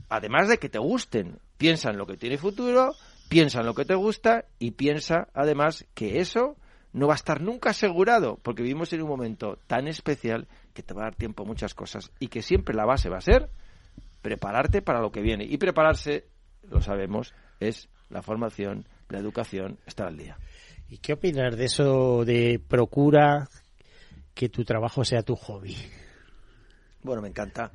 Además 0.08 0.48
de 0.48 0.58
que 0.58 0.68
te 0.68 0.78
gusten. 0.78 1.38
Piensa 1.56 1.90
en 1.90 1.96
lo 1.96 2.06
que 2.06 2.16
tiene 2.16 2.38
futuro, 2.38 2.92
piensa 3.28 3.60
en 3.60 3.66
lo 3.66 3.74
que 3.74 3.84
te 3.84 3.94
gusta 3.94 4.44
y 4.58 4.72
piensa 4.72 5.28
además 5.32 5.86
que 5.94 6.20
eso 6.20 6.56
no 6.92 7.06
va 7.06 7.14
a 7.14 7.16
estar 7.16 7.40
nunca 7.40 7.70
asegurado, 7.70 8.38
porque 8.42 8.62
vivimos 8.62 8.92
en 8.92 9.02
un 9.02 9.08
momento 9.08 9.58
tan 9.66 9.88
especial 9.88 10.46
que 10.74 10.82
te 10.82 10.94
va 10.94 11.02
a 11.02 11.04
dar 11.04 11.14
tiempo 11.14 11.42
a 11.42 11.46
muchas 11.46 11.74
cosas 11.74 12.10
y 12.18 12.28
que 12.28 12.42
siempre 12.42 12.74
la 12.74 12.84
base 12.84 13.08
va 13.08 13.18
a 13.18 13.22
ser 13.22 13.48
prepararte 14.20 14.82
para 14.82 15.00
lo 15.00 15.10
que 15.10 15.20
viene. 15.20 15.44
Y 15.44 15.58
prepararse, 15.58 16.26
lo 16.68 16.80
sabemos, 16.80 17.34
es 17.60 17.88
la 18.08 18.22
formación, 18.22 18.86
la 19.08 19.18
educación, 19.18 19.78
estar 19.86 20.06
al 20.06 20.16
día. 20.16 20.38
¿Y 20.88 20.98
qué 20.98 21.14
opinas 21.14 21.56
de 21.56 21.64
eso 21.64 22.24
de 22.24 22.60
procura 22.66 23.48
que 24.34 24.48
tu 24.48 24.64
trabajo 24.64 25.04
sea 25.04 25.22
tu 25.22 25.36
hobby? 25.36 25.76
Bueno, 27.02 27.22
me 27.22 27.28
encanta. 27.28 27.72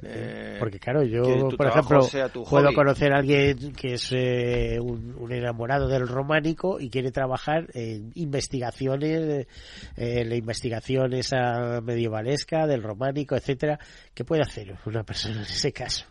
Eh, 0.00 0.56
Porque 0.60 0.78
claro, 0.78 1.02
yo, 1.02 1.48
por 1.56 1.66
ejemplo, 1.66 2.06
puedo 2.48 2.72
conocer 2.72 3.12
a 3.12 3.18
alguien 3.18 3.72
que 3.72 3.94
es 3.94 4.12
eh, 4.12 4.78
un, 4.80 5.32
enamorado 5.32 5.88
del 5.88 6.06
románico 6.06 6.78
y 6.78 6.88
quiere 6.88 7.10
trabajar 7.10 7.66
en 7.74 8.12
investigaciones, 8.14 9.48
eh, 9.96 10.24
la 10.24 10.36
investigación 10.36 11.14
esa 11.14 11.80
medievalesca 11.80 12.66
del 12.66 12.82
románico, 12.82 13.34
etcétera. 13.34 13.80
¿Qué 14.14 14.24
puede 14.24 14.42
hacer 14.42 14.76
una 14.86 15.02
persona 15.02 15.36
en 15.36 15.42
ese 15.42 15.72
caso? 15.72 16.06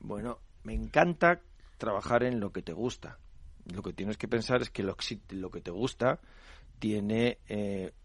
Bueno, 0.00 0.38
me 0.64 0.74
encanta 0.74 1.40
trabajar 1.76 2.24
en 2.24 2.40
lo 2.40 2.50
que 2.50 2.62
te 2.62 2.72
gusta. 2.72 3.18
Lo 3.72 3.82
que 3.82 3.92
tienes 3.92 4.16
que 4.16 4.26
pensar 4.26 4.60
es 4.62 4.70
que 4.70 4.82
lo, 4.82 4.96
lo 5.30 5.50
que 5.50 5.60
te 5.60 5.70
gusta 5.70 6.18
tiene 6.80 7.38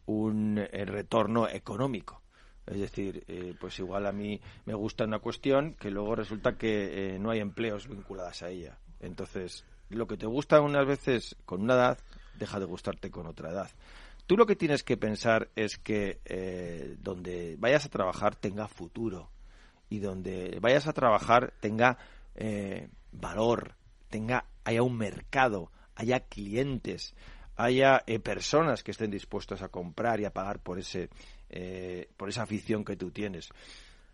un 0.06 0.58
retorno 0.72 1.48
económico 1.48 2.23
es 2.66 2.80
decir, 2.80 3.24
eh, 3.28 3.56
pues 3.60 3.78
igual 3.80 4.06
a 4.06 4.12
mí 4.12 4.40
me 4.66 4.74
gusta 4.74 5.04
una 5.04 5.20
cuestión 5.20 5.74
que 5.74 5.92
luego 5.92 6.16
resulta 6.16 6.58
que 6.58 7.16
eh, 7.16 7.20
no 7.20 7.30
hay 7.30 7.40
empleos 7.40 7.88
vinculados 7.88 8.42
a 8.42 8.50
ella. 8.50 8.78
Entonces, 9.02 9.66
lo 9.90 10.08
que 10.08 10.18
te 10.18 10.26
gusta 10.26 10.62
unas 10.62 10.88
veces 10.88 11.36
con 11.46 11.62
una 11.62 11.74
edad, 11.74 11.98
deja 12.40 12.60
de 12.60 12.66
gustarte 12.66 13.12
con 13.12 13.28
otra 13.28 13.52
edad. 13.52 13.70
Tú 14.28 14.38
lo 14.38 14.46
que 14.46 14.56
tienes 14.56 14.84
que 14.84 14.96
pensar 14.96 15.50
es 15.58 15.78
que 15.78 16.22
eh, 16.24 16.96
donde 17.02 17.58
vayas 17.60 17.86
a 17.86 17.90
trabajar 17.90 18.36
tenga 18.36 18.70
futuro 18.70 19.30
y 19.90 20.00
donde 20.00 20.58
vayas 20.62 20.88
a 20.88 20.94
trabajar 20.94 21.54
tenga 21.60 21.98
valor, 23.12 23.76
tenga 24.10 24.46
haya 24.64 24.82
un 24.82 24.98
mercado, 24.98 25.72
haya 25.94 26.22
clientes, 26.22 27.14
haya 27.58 28.04
personas 28.24 28.82
que 28.82 28.92
estén 28.92 29.12
dispuestas 29.12 29.62
a 29.62 29.68
comprar 29.68 30.20
y 30.20 30.26
a 30.26 30.34
pagar 30.34 30.60
por 30.60 30.80
ese 30.80 31.10
eh, 31.56 32.10
por 32.18 32.30
esa 32.30 32.42
afición 32.42 32.84
que 32.84 32.96
tú 32.96 33.12
tienes. 33.12 33.50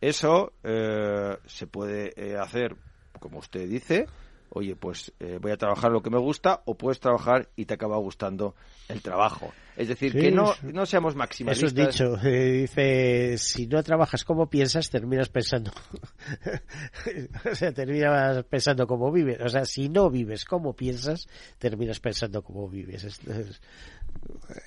Eso 0.01 0.51
eh, 0.61 1.37
se 1.45 1.67
puede 1.67 2.11
eh, 2.17 2.37
hacer, 2.37 2.75
como 3.19 3.39
usted 3.39 3.65
dice, 3.67 4.07
oye, 4.49 4.75
pues 4.75 5.11
voy 5.41 5.51
a 5.51 5.57
trabajar 5.57 5.91
lo 5.91 6.01
que 6.01 6.09
me 6.09 6.19
gusta 6.19 6.61
o 6.65 6.75
puedes 6.75 6.99
trabajar 6.99 7.49
y 7.55 7.65
te 7.65 7.73
acaba 7.73 7.97
gustando 7.97 8.55
el 8.87 9.01
trabajo. 9.01 9.51
Es 9.79 9.87
decir, 9.87 10.11
que 10.11 10.29
no, 10.29 10.53
no 10.63 10.85
seamos 10.85 11.15
maximalistas. 11.15 11.71
Eso 11.71 11.81
es 11.81 11.87
dicho. 11.87 12.17
dice, 12.17 13.37
si 13.37 13.65
no 13.65 13.81
trabajas 13.81 14.25
como 14.25 14.49
piensas, 14.49 14.89
terminas 14.89 15.29
pensando. 15.29 15.71
o 17.49 17.55
sea, 17.55 17.71
terminas 17.71 18.43
pensando 18.43 18.85
como 18.85 19.09
vives. 19.09 19.39
O 19.39 19.47
sea, 19.47 19.63
si 19.63 19.87
no 19.87 20.09
vives 20.09 20.43
como 20.43 20.75
piensas, 20.75 21.29
terminas 21.59 22.01
pensando 22.01 22.41
como 22.41 22.67
vives. 22.67 23.05
es, 23.05 23.21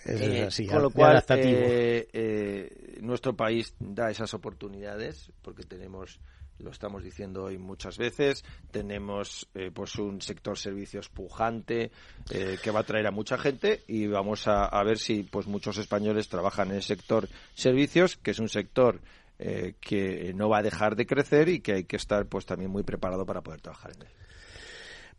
eh, 0.06 0.48
con 0.66 0.82
lo 0.82 0.90
cual, 0.90 1.22
eh, 1.28 2.08
eh, 2.10 2.98
nuestro 3.02 3.36
país 3.36 3.74
da 3.78 4.10
esas 4.10 4.32
oportunidades 4.32 5.30
porque 5.42 5.64
tenemos 5.64 6.20
lo 6.62 6.70
estamos 6.70 7.02
diciendo 7.02 7.44
hoy 7.44 7.58
muchas 7.58 7.98
veces, 7.98 8.44
tenemos 8.70 9.48
pues 9.74 9.96
un 9.96 10.20
sector 10.20 10.58
servicios 10.58 11.08
pujante 11.08 11.90
que 12.28 12.70
va 12.70 12.80
a 12.80 12.84
traer 12.84 13.06
a 13.06 13.10
mucha 13.10 13.36
gente 13.36 13.82
y 13.86 14.06
vamos 14.06 14.46
a, 14.48 14.64
a, 14.64 14.84
ver 14.84 14.98
si 14.98 15.22
pues 15.24 15.46
muchos 15.46 15.78
españoles 15.78 16.28
trabajan 16.28 16.70
en 16.70 16.76
el 16.76 16.82
sector 16.82 17.28
servicios, 17.54 18.16
que 18.16 18.30
es 18.30 18.38
un 18.38 18.48
sector 18.48 19.00
que 19.38 20.32
no 20.34 20.48
va 20.48 20.58
a 20.58 20.62
dejar 20.62 20.94
de 20.94 21.06
crecer 21.06 21.48
y 21.48 21.60
que 21.60 21.72
hay 21.72 21.84
que 21.84 21.96
estar 21.96 22.26
pues 22.26 22.46
también 22.46 22.70
muy 22.70 22.82
preparado 22.82 23.26
para 23.26 23.40
poder 23.40 23.60
trabajar 23.60 23.92
en 23.96 24.02
él. 24.02 24.12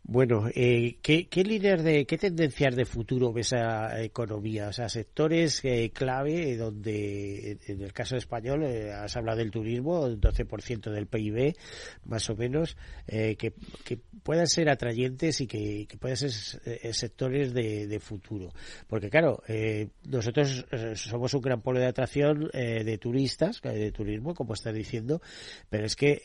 Bueno, 0.06 0.50
eh, 0.54 0.98
¿qué, 1.00 1.28
qué 1.28 1.44
líneas 1.44 1.82
de, 1.82 2.04
qué 2.04 2.18
tendencias 2.18 2.76
de 2.76 2.84
futuro 2.84 3.32
ves 3.32 3.54
a 3.54 4.02
economía? 4.02 4.68
O 4.68 4.72
sea, 4.72 4.90
sectores 4.90 5.64
eh, 5.64 5.92
clave 5.94 6.58
donde, 6.58 7.56
en 7.66 7.80
el 7.80 7.94
caso 7.94 8.14
español, 8.14 8.64
eh, 8.64 8.92
has 8.92 9.16
hablado 9.16 9.38
del 9.38 9.50
turismo, 9.50 10.04
el 10.04 10.20
12% 10.20 10.90
del 10.90 11.06
PIB, 11.06 11.54
más 12.04 12.28
o 12.28 12.36
menos, 12.36 12.76
eh, 13.06 13.36
que, 13.36 13.54
puedan 14.22 14.46
ser 14.46 14.68
atrayentes 14.68 15.40
y 15.40 15.46
que, 15.46 15.88
puedan 15.98 16.18
ser 16.18 16.32
sectores 16.92 17.54
de, 17.54 17.86
de, 17.86 17.98
futuro. 17.98 18.52
Porque, 18.86 19.08
claro, 19.08 19.42
nosotros 20.06 20.66
somos 20.94 21.34
un 21.34 21.40
gran 21.42 21.60
polo 21.60 21.78
de 21.78 21.86
atracción 21.86 22.50
de 22.52 22.98
turistas, 22.98 23.60
de 23.62 23.92
turismo, 23.92 24.34
como 24.34 24.54
estás 24.54 24.72
diciendo, 24.72 25.20
pero 25.68 25.84
es 25.84 25.94
que 25.94 26.22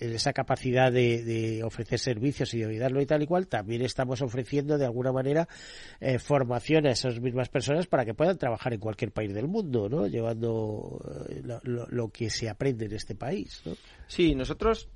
esa 0.00 0.32
capacidad 0.32 0.90
de, 0.90 1.22
de 1.22 1.62
ofrecer 1.62 2.00
servicios 2.00 2.52
y 2.54 2.58
de 2.58 2.66
ayudar 2.66 2.91
y 3.00 3.06
tal 3.06 3.22
y 3.22 3.26
cual, 3.26 3.48
también 3.48 3.82
estamos 3.82 4.22
ofreciendo 4.22 4.78
de 4.78 4.84
alguna 4.84 5.12
manera 5.12 5.48
eh, 6.00 6.18
formación 6.18 6.86
a 6.86 6.90
esas 6.90 7.20
mismas 7.20 7.48
personas 7.48 7.86
para 7.86 8.04
que 8.04 8.14
puedan 8.14 8.38
trabajar 8.38 8.72
en 8.72 8.80
cualquier 8.80 9.12
país 9.12 9.32
del 9.32 9.48
mundo, 9.48 9.88
¿no? 9.88 10.06
Llevando 10.06 11.00
eh, 11.28 11.42
lo, 11.64 12.08
que 12.08 12.30
se 12.30 12.48
aprende 12.48 12.86
en 12.86 12.92
este 12.92 13.14
país, 13.14 13.62
¿no? 13.64 13.74
Sí, 14.06 14.34
nosotros 14.34 14.88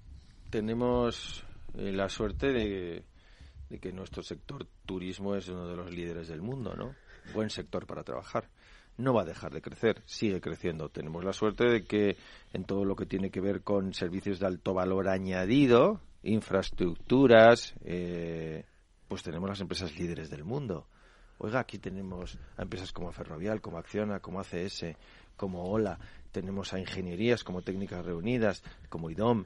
tenemos 0.51 1.45
eh, 1.77 1.93
la 1.93 2.09
suerte 2.09 2.53
de, 2.53 3.05
que 3.81 3.93
nuestro 3.93 4.23
sector 4.23 4.67
turismo 4.85 5.35
es 5.35 5.49
uno 5.49 5.69
de 5.69 5.77
los 5.77 5.91
líderes 5.91 6.29
del 6.29 6.43
mundo, 6.43 6.75
¿no? 6.77 6.95
buen 7.35 7.51
sector 7.51 7.87
para 7.87 8.05
trabajar. 8.05 8.49
No 8.99 9.13
va 9.13 9.23
a 9.23 9.27
dejar 9.27 9.53
de 9.53 9.61
crecer, 9.61 10.03
sigue 10.07 10.41
creciendo. 10.41 10.89
Tenemos 10.89 11.23
la 11.23 11.33
suerte 11.33 11.65
de 11.65 11.85
que 11.85 12.17
en 12.53 12.65
todo 12.65 12.85
lo 12.85 12.97
que 12.97 13.05
tiene 13.05 13.31
que 13.31 13.41
ver 13.41 13.63
con 13.63 13.93
servicios 13.93 14.41
de 14.41 14.47
alto 14.47 14.73
valor 14.73 15.09
añadido, 15.09 16.01
infraestructuras, 16.27 17.75
eh, 17.85 18.65
pues 19.09 19.23
tenemos 19.23 19.49
las 19.49 19.61
empresas 19.61 19.97
líderes 19.99 20.31
del 20.31 20.45
mundo. 20.45 20.87
Oiga, 21.39 21.61
aquí 21.61 21.79
tenemos 21.79 22.39
a 22.57 22.63
empresas 22.63 22.93
como 22.93 23.13
Ferrovial, 23.13 23.61
como 23.61 23.79
Acciona, 23.79 24.21
como 24.21 24.41
ACS, 24.41 24.97
como 25.37 25.65
OLA, 25.65 25.99
tenemos 26.33 26.73
a 26.73 26.79
ingenierías 26.79 27.45
como 27.45 27.63
Técnicas 27.63 28.05
Reunidas, 28.05 28.63
como 28.89 29.11
IDOM. 29.11 29.45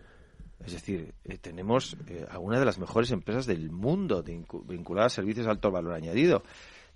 Es 0.65 0.73
decir, 0.73 1.15
eh, 1.25 1.39
tenemos 1.39 1.97
eh, 2.07 2.27
algunas 2.29 2.59
de 2.61 2.67
las 2.67 2.79
mejores 2.79 3.11
empresas 3.13 3.47
del 3.47 3.71
mundo 3.71 4.23
vinculadas 4.23 5.13
a 5.13 5.17
servicios 5.17 5.47
de 5.47 5.53
alto 5.53 5.71
valor 5.71 5.95
añadido. 5.95 6.43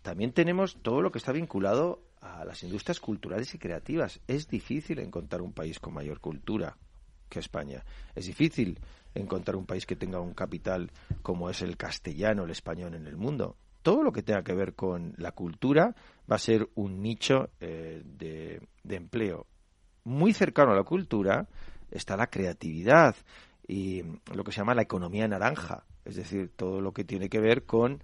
También 0.03 0.33
tenemos 0.33 0.77
todo 0.83 1.01
lo 1.01 1.11
que 1.11 1.19
está 1.19 1.33
vinculado 1.33 2.03
a 2.21 2.45
las 2.45 2.63
industrias 2.63 3.01
culturales 3.01 3.55
y 3.55 3.59
creativas. 3.59 4.21
Es 4.27 4.49
difícil 4.49 4.99
encontrar 4.99 5.43
un 5.43 5.53
país 5.53 5.79
con 5.79 5.95
mayor 5.95 6.21
cultura 6.21 6.77
que 7.29 7.39
España. 7.39 7.85
Es 8.15 8.27
difícil 8.27 8.79
encontrar 9.15 9.57
un 9.57 9.67
país 9.67 9.87
que 9.87 9.97
tenga 9.97 10.21
un 10.21 10.35
capital 10.35 10.91
como 11.23 11.51
es 11.51 11.63
el 11.63 11.77
castellano, 11.77 12.45
el 12.45 12.51
español 12.51 12.95
en 12.95 13.07
el 13.07 13.17
mundo. 13.17 13.57
Todo 13.83 14.03
lo 14.03 14.13
que 14.13 14.23
tenga 14.23 14.43
que 14.43 14.55
ver 14.55 14.75
con 14.75 15.15
la 15.19 15.33
cultura 15.33 15.95
va 16.31 16.37
a 16.37 16.39
ser 16.39 16.69
un 16.75 17.03
nicho 17.03 17.51
eh, 17.61 18.03
de, 18.05 18.61
de 18.83 18.97
empleo. 18.97 19.47
Muy 20.05 20.33
cercano 20.33 20.73
a 20.73 20.77
la 20.77 20.85
cultura 20.85 21.47
está 21.91 22.17
la 22.17 22.29
creatividad 22.29 23.15
y 23.67 24.03
lo 24.35 24.45
que 24.45 24.53
se 24.53 24.59
llama 24.59 24.75
la 24.75 24.83
economía 24.83 25.29
naranja, 25.29 25.85
es 26.05 26.17
decir, 26.17 26.51
todo 26.55 26.81
lo 26.81 26.93
que 26.93 27.05
tiene 27.05 27.29
que 27.29 27.41
ver 27.41 27.65
con 27.65 28.03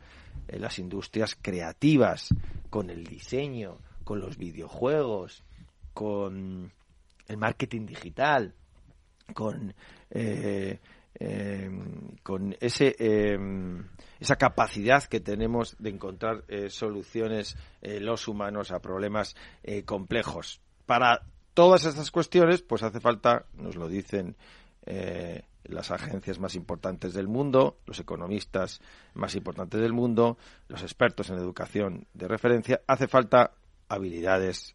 eh, 0.48 0.58
las 0.58 0.78
industrias 0.78 1.36
creativas, 1.40 2.28
con 2.70 2.90
el 2.90 3.04
diseño, 3.04 3.78
con 4.04 4.20
los 4.20 4.38
videojuegos, 4.38 5.44
con 5.92 6.72
el 7.28 7.36
marketing 7.36 7.86
digital, 7.86 8.54
con 9.32 9.74
eh, 10.10 10.78
em, 11.14 12.16
con 12.22 12.56
ese 12.60 12.94
em, 12.98 13.84
esa 14.18 14.36
capacidad 14.36 15.02
que 15.04 15.20
tenemos 15.20 15.76
de 15.78 15.90
encontrar 15.90 16.44
eh, 16.48 16.70
soluciones 16.70 17.56
eh, 17.82 18.00
los 18.00 18.28
humanos 18.28 18.70
a 18.70 18.80
problemas 18.80 19.34
complejos. 19.84 20.60
Para 20.86 21.22
todas 21.54 21.84
estas 21.84 22.10
cuestiones 22.10 22.62
pues 22.62 22.82
hace 22.82 23.00
falta 23.00 23.46
nos 23.54 23.76
lo 23.76 23.88
dicen 23.88 24.36
las 25.64 25.90
agencias 25.90 26.40
más 26.40 26.54
importantes 26.54 27.12
del 27.12 27.28
mundo, 27.28 27.78
los 27.86 28.00
economistas 28.00 28.80
más 29.14 29.34
importantes 29.36 29.80
del 29.80 29.92
mundo, 29.92 30.38
los 30.68 30.82
expertos 30.82 31.30
en 31.30 31.36
educación 31.36 32.06
de 32.14 32.26
referencia, 32.26 32.80
hace 32.86 33.06
falta 33.06 33.52
habilidades 33.88 34.74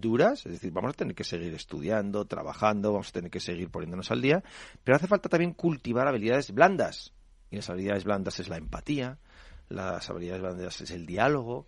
duras, 0.00 0.44
es 0.46 0.52
decir, 0.52 0.72
vamos 0.72 0.90
a 0.90 0.96
tener 0.96 1.14
que 1.14 1.24
seguir 1.24 1.54
estudiando, 1.54 2.24
trabajando, 2.24 2.92
vamos 2.92 3.08
a 3.08 3.12
tener 3.12 3.30
que 3.30 3.40
seguir 3.40 3.70
poniéndonos 3.70 4.10
al 4.10 4.22
día, 4.22 4.42
pero 4.82 4.96
hace 4.96 5.06
falta 5.06 5.28
también 5.28 5.52
cultivar 5.52 6.08
habilidades 6.08 6.52
blandas. 6.52 7.12
Y 7.50 7.56
las 7.56 7.70
habilidades 7.70 8.04
blandas 8.04 8.40
es 8.40 8.48
la 8.48 8.56
empatía, 8.56 9.18
las 9.68 10.10
habilidades 10.10 10.42
blandas 10.42 10.80
es 10.80 10.90
el 10.90 11.06
diálogo, 11.06 11.66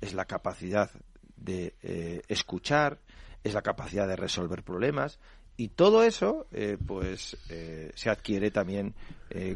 es 0.00 0.14
la 0.14 0.24
capacidad 0.24 0.90
de 1.36 1.74
eh, 1.82 2.22
escuchar, 2.28 3.00
es 3.42 3.54
la 3.54 3.62
capacidad 3.62 4.08
de 4.08 4.16
resolver 4.16 4.62
problemas 4.62 5.18
y 5.56 5.68
todo 5.68 6.02
eso 6.02 6.46
eh, 6.52 6.78
pues 6.84 7.36
eh, 7.50 7.92
se 7.94 8.10
adquiere 8.10 8.50
también 8.50 8.94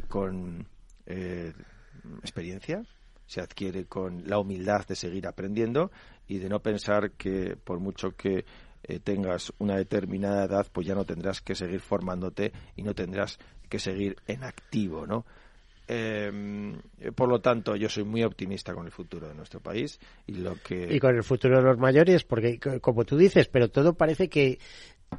con 0.07 0.67
experiencia, 2.21 2.83
se 3.29 3.41
adquiere 3.41 3.85
con 3.85 4.27
la 4.27 4.39
humildad 4.39 4.87
de 4.87 4.95
seguir 4.95 5.27
aprendiendo 5.27 5.91
y 6.27 6.39
de 6.39 6.49
no 6.49 6.61
pensar 6.61 7.11
que 7.11 7.55
por 7.63 7.79
mucho 7.79 8.15
que 8.15 8.43
eh, 8.81 8.99
tengas 8.99 9.53
una 9.59 9.77
determinada 9.77 10.45
edad, 10.45 10.65
pues 10.73 10.87
ya 10.87 10.95
no 10.95 11.05
tendrás 11.05 11.39
que 11.39 11.53
seguir 11.53 11.79
formándote 11.79 12.51
y 12.75 12.81
no 12.81 12.95
tendrás 12.95 13.37
que 13.69 13.77
seguir 13.77 14.15
en 14.25 14.43
activo, 14.43 15.05
¿no? 15.05 15.27
Em, 15.87 16.81
por 17.15 17.29
lo 17.29 17.39
tanto, 17.39 17.75
yo 17.75 17.87
soy 17.87 18.03
muy 18.03 18.23
optimista 18.23 18.73
con 18.73 18.85
el 18.87 18.91
futuro 18.91 19.27
de 19.27 19.35
nuestro 19.35 19.59
país 19.59 19.99
y 20.25 20.33
lo 20.33 20.55
que 20.55 20.87
y 20.91 20.99
con 20.99 21.15
el 21.15 21.23
futuro 21.23 21.57
de 21.57 21.63
los 21.63 21.77
mayores, 21.77 22.23
porque 22.23 22.59
como 22.81 23.05
tú 23.05 23.15
dices, 23.15 23.47
pero 23.47 23.69
todo 23.69 23.93
parece 23.93 24.27
que 24.27 24.57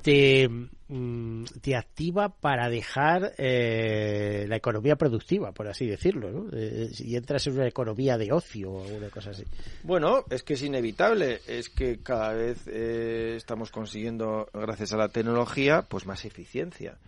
te, 0.03 0.49
mm, 0.49 1.45
te 1.61 1.76
activa 1.76 2.28
para 2.28 2.68
dejar 2.68 3.34
eh, 3.38 4.47
la 4.49 4.57
economía 4.57 4.97
productiva, 4.97 5.53
por 5.53 5.68
así 5.68 5.86
decirlo, 5.86 6.30
¿no? 6.30 6.47
Eh, 6.53 6.91
y 6.99 7.16
entras 7.16 7.47
en 7.47 7.55
una 7.55 7.66
economía 7.66 8.16
de 8.16 8.32
ocio 8.32 8.70
o 8.70 8.84
alguna 8.84 9.11
cosa 9.11 9.30
así. 9.30 9.45
Bueno, 9.82 10.24
es 10.30 10.43
que 10.43 10.55
es 10.55 10.62
inevitable, 10.62 11.41
es 11.47 11.68
que 11.68 11.99
cada 12.03 12.32
vez 12.34 12.66
eh, 12.66 13.34
estamos 13.36 13.70
consiguiendo, 13.70 14.49
gracias 14.53 14.93
a 14.93 14.97
la 14.97 15.09
tecnología, 15.09 15.82
pues 15.82 16.07
más 16.07 16.24
eficiencia. 16.24 16.99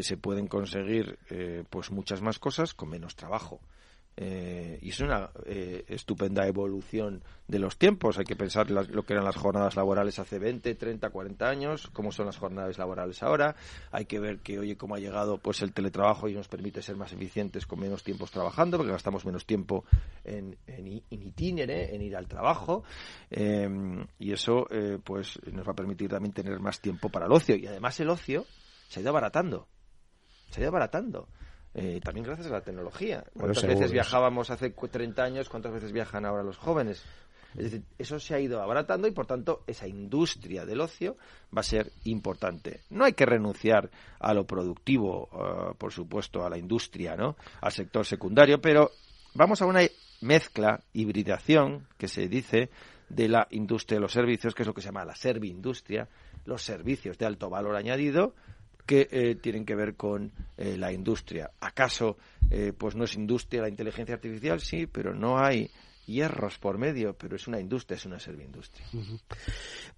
se 0.00 0.16
pueden 0.16 0.46
conseguir 0.46 1.18
pues 1.68 1.90
muchas 1.90 2.22
más 2.22 2.38
cosas 2.38 2.72
con 2.72 2.88
menos 2.88 3.16
trabajo. 3.16 3.60
Eh, 4.16 4.78
y 4.80 4.90
es 4.90 5.00
una 5.00 5.30
eh, 5.44 5.84
estupenda 5.88 6.46
evolución 6.46 7.22
de 7.48 7.58
los 7.58 7.76
tiempos. 7.78 8.18
Hay 8.18 8.24
que 8.24 8.36
pensar 8.36 8.70
lo 8.70 9.02
que 9.04 9.12
eran 9.12 9.24
las 9.24 9.36
jornadas 9.36 9.74
laborales 9.74 10.18
hace 10.18 10.38
20, 10.38 10.74
30, 10.74 11.10
40 11.10 11.48
años, 11.48 11.88
cómo 11.92 12.12
son 12.12 12.26
las 12.26 12.36
jornadas 12.36 12.78
laborales 12.78 13.22
ahora. 13.22 13.56
Hay 13.90 14.06
que 14.06 14.20
ver 14.20 14.38
que, 14.38 14.58
oye, 14.58 14.76
cómo 14.76 14.94
ha 14.94 15.00
llegado 15.00 15.38
pues 15.38 15.62
el 15.62 15.72
teletrabajo 15.72 16.28
y 16.28 16.34
nos 16.34 16.48
permite 16.48 16.80
ser 16.80 16.96
más 16.96 17.12
eficientes 17.12 17.66
con 17.66 17.80
menos 17.80 18.04
tiempos 18.04 18.30
trabajando, 18.30 18.76
porque 18.76 18.92
gastamos 18.92 19.24
menos 19.24 19.46
tiempo 19.46 19.84
en, 20.22 20.56
en, 20.66 20.86
itinere, 21.10 21.94
en 21.94 22.02
ir 22.02 22.16
al 22.16 22.28
trabajo. 22.28 22.84
Eh, 23.30 23.68
y 24.18 24.32
eso 24.32 24.68
pues 25.02 25.40
nos 25.52 25.66
va 25.66 25.72
a 25.72 25.76
permitir 25.76 26.10
también 26.10 26.32
tener 26.32 26.58
más 26.60 26.80
tiempo 26.80 27.08
para 27.08 27.26
el 27.26 27.32
ocio. 27.32 27.56
Y 27.56 27.66
además 27.66 27.98
el 27.98 28.10
ocio 28.10 28.46
se 28.88 29.00
ha 29.00 29.02
ido 29.02 29.10
abaratando. 29.10 29.66
Se 30.50 30.60
ha 30.60 30.62
ido 30.62 30.68
abaratando. 30.68 31.28
Eh, 31.74 32.00
también 32.02 32.24
gracias 32.24 32.46
a 32.48 32.50
la 32.50 32.60
tecnología. 32.60 33.24
¿Cuántas 33.36 33.66
veces 33.66 33.90
viajábamos 33.90 34.50
hace 34.50 34.70
30 34.70 35.22
años? 35.22 35.48
¿Cuántas 35.48 35.72
veces 35.72 35.92
viajan 35.92 36.24
ahora 36.24 36.42
los 36.42 36.56
jóvenes? 36.56 37.02
Es 37.56 37.64
decir, 37.64 37.82
eso 37.98 38.18
se 38.18 38.34
ha 38.34 38.40
ido 38.40 38.60
abaratando 38.60 39.06
y 39.06 39.12
por 39.12 39.26
tanto 39.26 39.62
esa 39.66 39.86
industria 39.86 40.64
del 40.64 40.80
ocio 40.80 41.16
va 41.56 41.60
a 41.60 41.64
ser 41.64 41.92
importante. 42.04 42.80
No 42.90 43.04
hay 43.04 43.12
que 43.12 43.26
renunciar 43.26 43.90
a 44.18 44.34
lo 44.34 44.44
productivo, 44.44 45.28
eh, 45.32 45.74
por 45.78 45.92
supuesto, 45.92 46.44
a 46.44 46.50
la 46.50 46.58
industria, 46.58 47.16
¿no? 47.16 47.36
Al 47.60 47.72
sector 47.72 48.04
secundario, 48.04 48.60
pero 48.60 48.90
vamos 49.34 49.62
a 49.62 49.66
una 49.66 49.82
mezcla, 50.20 50.80
hibridación, 50.92 51.86
que 51.96 52.08
se 52.08 52.28
dice, 52.28 52.70
de 53.08 53.28
la 53.28 53.46
industria 53.50 53.98
de 53.98 54.02
los 54.02 54.12
servicios, 54.12 54.54
que 54.54 54.62
es 54.62 54.66
lo 54.66 54.74
que 54.74 54.80
se 54.80 54.88
llama 54.88 55.04
la 55.04 55.14
serviindustria, 55.14 56.08
los 56.46 56.62
servicios 56.62 57.18
de 57.18 57.26
alto 57.26 57.50
valor 57.50 57.76
añadido, 57.76 58.34
que 58.86 59.08
eh, 59.10 59.36
tienen 59.36 59.64
que 59.64 59.74
ver 59.74 59.94
con 59.94 60.32
eh, 60.56 60.76
la 60.76 60.92
industria. 60.92 61.50
¿Acaso 61.60 62.18
eh, 62.50 62.72
pues 62.76 62.94
no 62.94 63.04
es 63.04 63.14
industria 63.14 63.62
la 63.62 63.68
inteligencia 63.68 64.14
artificial? 64.14 64.60
Sí, 64.60 64.86
pero 64.86 65.14
no 65.14 65.38
hay 65.38 65.70
hierros 66.06 66.58
por 66.58 66.76
medio, 66.78 67.14
pero 67.14 67.36
es 67.36 67.48
una 67.48 67.60
industria, 67.60 67.96
es 67.96 68.06
una 68.06 68.18
serviindustria. 68.18 68.86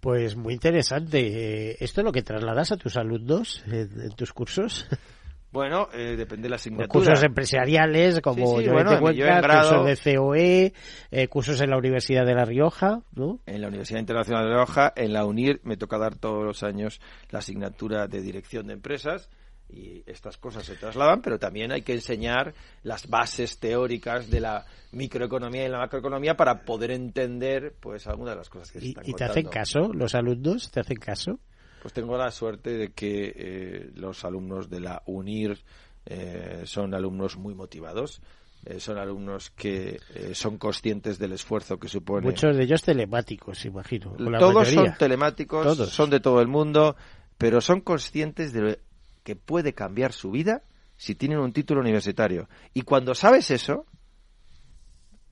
Pues 0.00 0.36
muy 0.36 0.54
interesante. 0.54 1.82
¿Esto 1.82 2.00
es 2.00 2.04
lo 2.04 2.12
que 2.12 2.22
trasladas 2.22 2.70
a 2.70 2.76
tus 2.76 2.96
alumnos 2.96 3.64
en 3.66 4.10
tus 4.12 4.32
cursos? 4.32 4.86
Bueno, 5.56 5.88
eh, 5.94 6.16
depende 6.18 6.42
de 6.42 6.48
la 6.50 6.56
asignatura. 6.56 6.88
Cursos 6.88 7.22
empresariales, 7.22 8.20
como 8.20 8.60
yo 8.60 8.74
bueno, 8.74 9.00
cursos 9.00 9.86
de 9.86 10.14
COE, 10.14 10.74
eh, 11.10 11.28
cursos 11.28 11.58
en 11.62 11.70
la 11.70 11.78
Universidad 11.78 12.26
de 12.26 12.34
La 12.34 12.44
Rioja, 12.44 13.00
¿no? 13.14 13.40
En 13.46 13.62
la 13.62 13.68
Universidad 13.68 14.00
Internacional 14.00 14.44
de 14.44 14.50
La 14.50 14.56
Rioja, 14.56 14.92
en 14.94 15.14
la 15.14 15.24
UNIR, 15.24 15.62
me 15.64 15.78
toca 15.78 15.96
dar 15.96 16.14
todos 16.16 16.44
los 16.44 16.62
años 16.62 17.00
la 17.30 17.38
asignatura 17.38 18.06
de 18.06 18.20
dirección 18.20 18.66
de 18.66 18.74
empresas 18.74 19.30
y 19.70 20.02
estas 20.04 20.36
cosas 20.36 20.66
se 20.66 20.76
trasladan, 20.76 21.22
pero 21.22 21.38
también 21.38 21.72
hay 21.72 21.80
que 21.80 21.94
enseñar 21.94 22.52
las 22.82 23.08
bases 23.08 23.58
teóricas 23.58 24.28
de 24.28 24.40
la 24.40 24.66
microeconomía 24.92 25.64
y 25.64 25.70
la 25.70 25.78
macroeconomía 25.78 26.36
para 26.36 26.66
poder 26.66 26.90
entender 26.90 27.74
pues 27.80 28.06
algunas 28.06 28.34
de 28.34 28.38
las 28.40 28.50
cosas 28.50 28.70
que 28.70 28.80
se 28.80 28.88
están 28.88 29.08
¿Y 29.08 29.14
te 29.14 29.24
hacen 29.24 29.46
caso 29.46 29.90
los 29.94 30.14
alumnos? 30.14 30.70
¿Te 30.70 30.80
hacen 30.80 30.98
caso? 30.98 31.40
Pues 31.86 31.94
tengo 31.94 32.18
la 32.18 32.32
suerte 32.32 32.76
de 32.76 32.90
que 32.90 33.32
eh, 33.36 33.90
los 33.94 34.24
alumnos 34.24 34.68
de 34.68 34.80
la 34.80 35.04
UNIR 35.06 35.56
eh, 36.04 36.62
son 36.64 36.92
alumnos 36.94 37.36
muy 37.36 37.54
motivados. 37.54 38.20
Eh, 38.64 38.80
son 38.80 38.98
alumnos 38.98 39.50
que 39.50 40.00
son 40.32 40.58
conscientes 40.58 41.16
del 41.20 41.30
esfuerzo 41.30 41.78
que 41.78 41.86
supone. 41.86 42.26
Muchos 42.26 42.56
de 42.56 42.64
ellos 42.64 42.82
telemáticos, 42.82 43.64
imagino. 43.66 44.16
Todos 44.36 44.66
son 44.66 44.96
telemáticos, 44.98 45.76
son 45.88 46.10
de 46.10 46.18
todo 46.18 46.40
el 46.40 46.48
mundo, 46.48 46.96
pero 47.38 47.60
son 47.60 47.80
conscientes 47.82 48.52
de 48.52 48.80
que 49.22 49.36
puede 49.36 49.72
cambiar 49.72 50.12
su 50.12 50.32
vida 50.32 50.64
si 50.96 51.14
tienen 51.14 51.38
un 51.38 51.52
título 51.52 51.82
universitario. 51.82 52.48
Y 52.74 52.82
cuando 52.82 53.14
sabes 53.14 53.52
eso, 53.52 53.86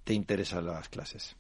te 0.05 0.15
interesan 0.15 0.67
las 0.67 0.89
clases. 0.89 1.35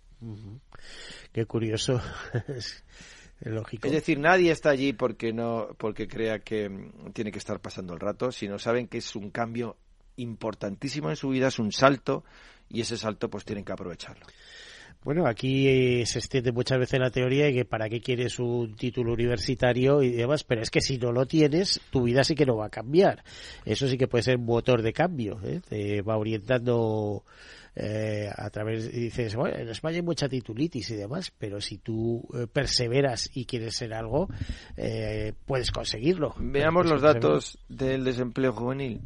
Qué 1.32 1.46
curioso. 1.46 2.00
Es 3.40 3.92
decir, 3.92 4.18
nadie 4.18 4.50
está 4.50 4.70
allí 4.70 4.92
porque 4.92 5.32
no 5.32 5.68
porque 5.78 6.08
crea 6.08 6.38
que 6.38 6.68
mm, 6.68 7.12
tiene 7.12 7.30
que 7.30 7.38
estar 7.38 7.60
pasando 7.60 7.92
el 7.94 8.00
rato, 8.00 8.32
sino 8.32 8.58
saben 8.58 8.88
que 8.88 8.98
es 8.98 9.16
un 9.16 9.30
cambio 9.30 9.76
importantísimo 10.16 11.10
en 11.10 11.16
su 11.16 11.28
vida, 11.28 11.48
es 11.48 11.58
un 11.58 11.72
salto 11.72 12.24
y 12.68 12.80
ese 12.80 12.96
salto 12.96 13.28
pues 13.28 13.44
tienen 13.44 13.64
que 13.64 13.72
aprovecharlo. 13.72 14.26
Bueno, 15.04 15.26
aquí 15.26 15.68
eh, 15.68 16.06
se 16.06 16.18
extiende 16.18 16.50
muchas 16.50 16.78
veces 16.78 16.98
la 16.98 17.10
teoría 17.10 17.44
de 17.44 17.52
que 17.52 17.64
para 17.66 17.90
qué 17.90 18.00
quieres 18.00 18.38
un 18.38 18.74
título 18.74 19.12
universitario 19.12 20.02
y 20.02 20.12
demás, 20.12 20.44
pero 20.44 20.62
es 20.62 20.70
que 20.70 20.80
si 20.80 20.96
no 20.96 21.12
lo 21.12 21.26
tienes, 21.26 21.82
tu 21.90 22.04
vida 22.04 22.24
sí 22.24 22.34
que 22.34 22.46
no 22.46 22.56
va 22.56 22.66
a 22.66 22.70
cambiar. 22.70 23.22
Eso 23.66 23.86
sí 23.86 23.98
que 23.98 24.08
puede 24.08 24.22
ser 24.22 24.38
un 24.38 24.46
motor 24.46 24.80
de 24.80 24.94
cambio, 24.94 25.38
¿eh? 25.44 25.60
te 25.68 26.00
va 26.00 26.16
orientando 26.16 27.22
eh, 27.76 28.30
a 28.34 28.50
través, 28.50 28.90
dices, 28.92 29.34
bueno, 29.34 29.56
en 29.56 29.68
España 29.68 29.96
hay 29.96 30.02
mucha 30.02 30.28
titulitis 30.28 30.90
y 30.90 30.96
demás, 30.96 31.32
pero 31.36 31.60
si 31.60 31.78
tú 31.78 32.22
eh, 32.34 32.46
perseveras 32.46 33.30
y 33.34 33.46
quieres 33.46 33.76
ser 33.76 33.94
algo, 33.94 34.28
eh, 34.76 35.32
puedes 35.44 35.70
conseguirlo. 35.70 36.34
Veamos 36.38 36.88
los 36.88 37.02
datos 37.02 37.58
del 37.68 38.04
desempleo 38.04 38.52
juvenil. 38.52 39.00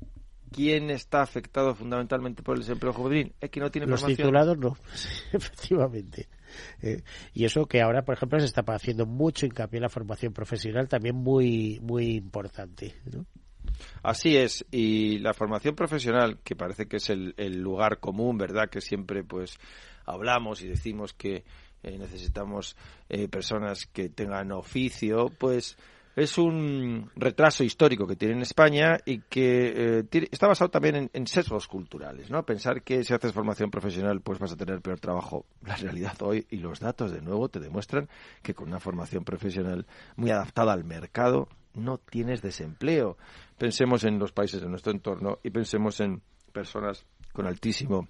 ¿Quién 0.51 0.91
está 0.91 1.21
afectado 1.21 1.75
fundamentalmente 1.75 2.43
por 2.43 2.57
el 2.57 2.63
desempleo 2.63 2.93
juvenil? 2.93 3.35
Es 3.41 3.51
que 3.51 3.61
no 3.61 3.71
tiene 3.71 3.87
Los 3.87 4.01
formación. 4.01 4.17
titulados 4.17 4.59
no, 4.59 4.77
efectivamente. 5.33 6.29
Eh, 6.81 7.03
y 7.35 7.45
eso 7.45 7.67
que 7.67 7.83
ahora, 7.83 8.03
por 8.03 8.15
ejemplo, 8.15 8.41
se 8.41 8.47
está 8.47 8.63
haciendo 8.67 9.05
mucho 9.07 9.47
hincapié 9.47 9.79
en 9.79 9.83
la 9.83 9.89
formación 9.89 10.33
profesional, 10.33 10.89
también 10.89 11.17
muy, 11.17 11.79
muy 11.83 12.17
importante. 12.17 12.95
¿no? 13.13 13.27
Así 14.03 14.37
es, 14.37 14.65
y 14.71 15.19
la 15.19 15.35
formación 15.35 15.75
profesional, 15.75 16.39
que 16.43 16.57
parece 16.57 16.87
que 16.87 16.97
es 16.97 17.11
el, 17.11 17.35
lugar 17.61 17.99
común, 17.99 18.39
¿verdad? 18.39 18.69
Que 18.71 18.81
siempre 18.81 19.25
pues 19.25 19.59
hablamos 20.07 20.63
y 20.63 20.69
decimos 20.69 21.13
que 21.13 21.45
eh, 21.83 21.99
necesitamos 21.99 22.77
eh, 23.09 23.29
personas 23.29 23.87
que 23.87 24.09
tengan 24.09 24.53
oficio, 24.53 25.27
pues 25.39 25.77
es 26.19 26.37
un 26.37 27.11
retraso 27.15 27.63
histórico 27.63 28.05
que 28.05 28.17
tiene 28.17 28.35
en 28.35 28.43
España 28.43 28.99
y 29.05 29.21
que 29.21 30.01
eh, 30.11 30.29
está 30.33 30.49
basado 30.49 30.69
también 30.69 30.97
en, 30.97 31.11
en 31.13 31.27
sesgos 31.29 31.69
culturales, 31.69 32.29
¿no? 32.29 32.45
Pensar 32.45 32.83
que 32.83 33.05
si 33.05 33.15
haces 33.15 33.33
formación 33.33 33.71
profesional 33.71 34.21
pues 34.21 34.41
vas 34.41 34.53
a 34.53 34.57
tener 34.57 34.81
peor 34.81 34.99
trabajo. 34.99 35.47
La 35.65 35.77
realidad 35.77 36.21
hoy 36.23 36.45
y 36.51 36.57
los 36.57 36.81
datos 36.81 37.13
de 37.13 37.21
nuevo 37.21 37.49
te 37.49 37.61
demuestran 37.61 38.09
que 38.43 38.53
con 38.53 38.69
una 38.69 38.81
formación 38.81 39.25
profesional 39.25 39.87
muy 40.17 40.31
adaptada 40.31 40.73
al 40.73 40.83
mercado 40.83 41.49
no 41.79 41.99
tienes 41.99 42.43
desempleo. 42.43 43.17
Pensemos 43.57 44.05
en 44.05 44.19
los 44.19 44.33
países 44.33 44.61
de 44.61 44.69
nuestro 44.69 44.93
entorno 44.93 45.39
y 45.43 45.51
pensemos 45.51 46.01
en 46.01 46.23
personas 46.53 47.05
con 47.33 47.47
altísimo 47.47 48.09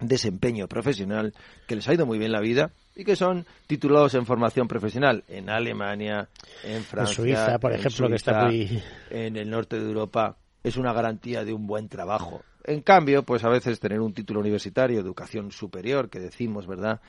desempeño 0.00 0.66
profesional 0.68 1.32
que 1.66 1.76
les 1.76 1.88
ha 1.88 1.94
ido 1.94 2.04
muy 2.06 2.18
bien 2.18 2.32
la 2.32 2.40
vida 2.40 2.72
y 2.96 3.04
que 3.04 3.16
son 3.16 3.46
titulados 3.66 4.14
en 4.14 4.26
formación 4.26 4.66
profesional 4.68 5.24
en 5.28 5.48
Alemania, 5.48 6.28
en 6.64 6.82
Francia, 6.82 7.14
Suiza, 7.14 7.58
por 7.58 7.72
en 7.72 7.78
ejemplo, 7.78 8.08
que 8.08 8.16
está 8.16 8.46
muy- 8.46 8.82
en 9.10 9.36
el 9.36 9.48
norte 9.50 9.78
de 9.78 9.86
Europa 9.86 10.36
es 10.62 10.76
una 10.76 10.92
garantía 10.92 11.44
de 11.44 11.52
un 11.52 11.66
buen 11.66 11.88
trabajo. 11.88 12.42
En 12.64 12.80
cambio, 12.80 13.22
pues 13.24 13.44
a 13.44 13.48
veces 13.50 13.78
tener 13.78 14.00
un 14.00 14.14
título 14.14 14.40
universitario, 14.40 14.98
educación 14.98 15.50
superior, 15.52 16.08
que 16.08 16.18
decimos, 16.18 16.66
¿verdad? 16.66 17.00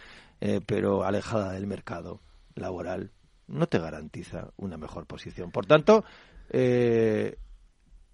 Eh, 0.42 0.60
pero 0.66 1.06
alejada 1.06 1.54
del 1.54 1.66
mercado 1.66 2.20
laboral, 2.56 3.12
no 3.48 3.68
te 3.68 3.80
garantiza 3.80 4.52
una 4.58 4.78
mejor 4.78 5.06
posición. 5.06 5.52
Por 5.52 5.66
tanto, 5.66 6.04
eh, 6.50 7.38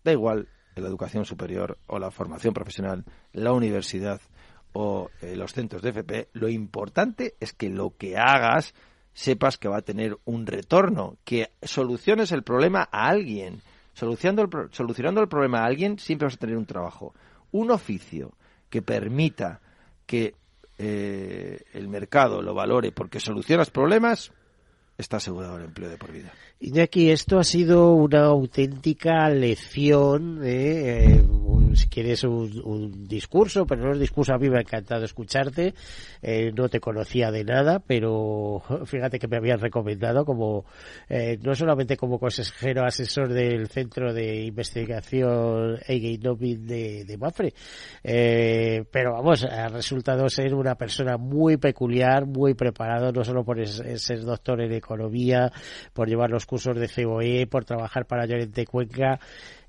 da 0.03 0.11
igual 0.11 0.47
la 0.75 0.87
educación 0.87 1.25
superior 1.25 1.77
o 1.87 1.99
la 1.99 2.11
formación 2.11 2.53
profesional, 2.53 3.05
la 3.33 3.51
universidad 3.53 4.21
o 4.73 5.09
eh, 5.21 5.35
los 5.35 5.53
centros 5.53 5.81
de 5.81 5.89
FP, 5.89 6.29
lo 6.33 6.47
importante 6.47 7.35
es 7.39 7.53
que 7.53 7.69
lo 7.69 7.95
que 7.97 8.17
hagas 8.17 8.73
sepas 9.13 9.57
que 9.57 9.67
va 9.67 9.77
a 9.77 9.81
tener 9.81 10.17
un 10.23 10.45
retorno, 10.47 11.17
que 11.25 11.51
soluciones 11.61 12.31
el 12.31 12.43
problema 12.43 12.87
a 12.91 13.07
alguien. 13.09 13.61
Solucionando 13.93 14.41
el, 14.43 14.49
pro- 14.49 14.69
solucionando 14.71 15.19
el 15.21 15.27
problema 15.27 15.59
a 15.59 15.65
alguien 15.65 15.99
siempre 15.99 16.25
vas 16.25 16.35
a 16.35 16.39
tener 16.39 16.55
un 16.55 16.65
trabajo. 16.65 17.13
Un 17.51 17.71
oficio 17.71 18.31
que 18.69 18.81
permita 18.81 19.59
que 20.05 20.35
eh, 20.77 21.61
el 21.73 21.89
mercado 21.89 22.41
lo 22.41 22.53
valore 22.53 22.93
porque 22.93 23.19
solucionas 23.19 23.69
problemas, 23.69 24.31
está 25.01 25.17
asegurado 25.17 25.57
el 25.57 25.65
empleo 25.65 25.89
de 25.89 25.97
por 25.97 26.11
vida. 26.11 26.31
Iñaki, 26.59 27.09
esto 27.11 27.39
ha 27.39 27.43
sido 27.43 27.93
una 27.93 28.25
auténtica 28.25 29.29
lección, 29.29 30.41
¿eh? 30.43 31.21
Si 31.75 31.87
quieres 31.87 32.23
un, 32.23 32.61
un 32.63 33.07
discurso, 33.07 33.65
pero 33.65 33.83
no 33.83 33.93
es 33.93 33.99
discurso, 33.99 34.33
a 34.33 34.37
mí 34.37 34.49
me 34.49 34.57
ha 34.57 34.61
encantado 34.61 35.05
escucharte, 35.05 35.73
Eh, 36.21 36.51
no 36.55 36.69
te 36.69 36.79
conocía 36.79 37.31
de 37.31 37.43
nada, 37.43 37.79
pero 37.79 38.61
fíjate 38.85 39.17
que 39.17 39.27
me 39.27 39.37
habían 39.37 39.59
recomendado 39.59 40.23
como, 40.23 40.65
eh, 41.09 41.37
no 41.41 41.55
solamente 41.55 41.97
como 41.97 42.19
consejero 42.19 42.85
asesor 42.85 43.33
del 43.33 43.67
Centro 43.67 44.13
de 44.13 44.43
Investigación 44.43 45.79
Eigeinomin 45.87 46.67
de, 46.67 47.05
de 47.05 47.17
Mafre, 47.17 47.53
eh, 48.03 48.83
pero 48.91 49.13
vamos, 49.13 49.43
ha 49.45 49.67
resultado 49.69 50.29
ser 50.29 50.53
una 50.53 50.75
persona 50.75 51.17
muy 51.17 51.57
peculiar, 51.57 52.25
muy 52.25 52.53
preparado, 52.53 53.11
no 53.11 53.23
solo 53.23 53.43
por 53.43 53.65
ser 53.65 54.21
doctor 54.21 54.61
en 54.61 54.73
economía, 54.73 55.51
por 55.93 56.07
llevar 56.07 56.29
los 56.29 56.45
cursos 56.45 56.77
de 56.77 56.87
COE, 56.87 57.47
por 57.47 57.65
trabajar 57.65 58.05
para 58.05 58.25
Llorente 58.25 58.65
Cuenca, 58.65 59.19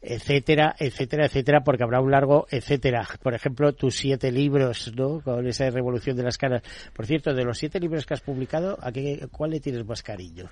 etcétera, 0.03 0.74
etcétera, 0.78 1.26
etcétera, 1.26 1.62
porque 1.62 1.84
habrá 1.84 2.00
un 2.00 2.11
largo 2.11 2.46
etcétera. 2.50 3.07
Por 3.22 3.34
ejemplo, 3.34 3.72
tus 3.72 3.94
siete 3.94 4.32
libros, 4.32 4.92
¿no? 4.96 5.20
Con 5.20 5.46
esa 5.46 5.70
revolución 5.70 6.16
de 6.16 6.24
las 6.24 6.36
canas. 6.38 6.62
Por 6.92 7.07
cierto, 7.07 7.32
de 7.32 7.44
los 7.44 7.57
siete 7.57 7.78
libros 7.78 8.05
que 8.05 8.14
has 8.14 8.20
publicado, 8.20 8.76
¿a 8.82 8.90
qué, 8.90 9.28
cuál 9.30 9.50
le 9.53 9.61
tienes 9.61 9.86
más 9.86 10.03
cariño? 10.03 10.48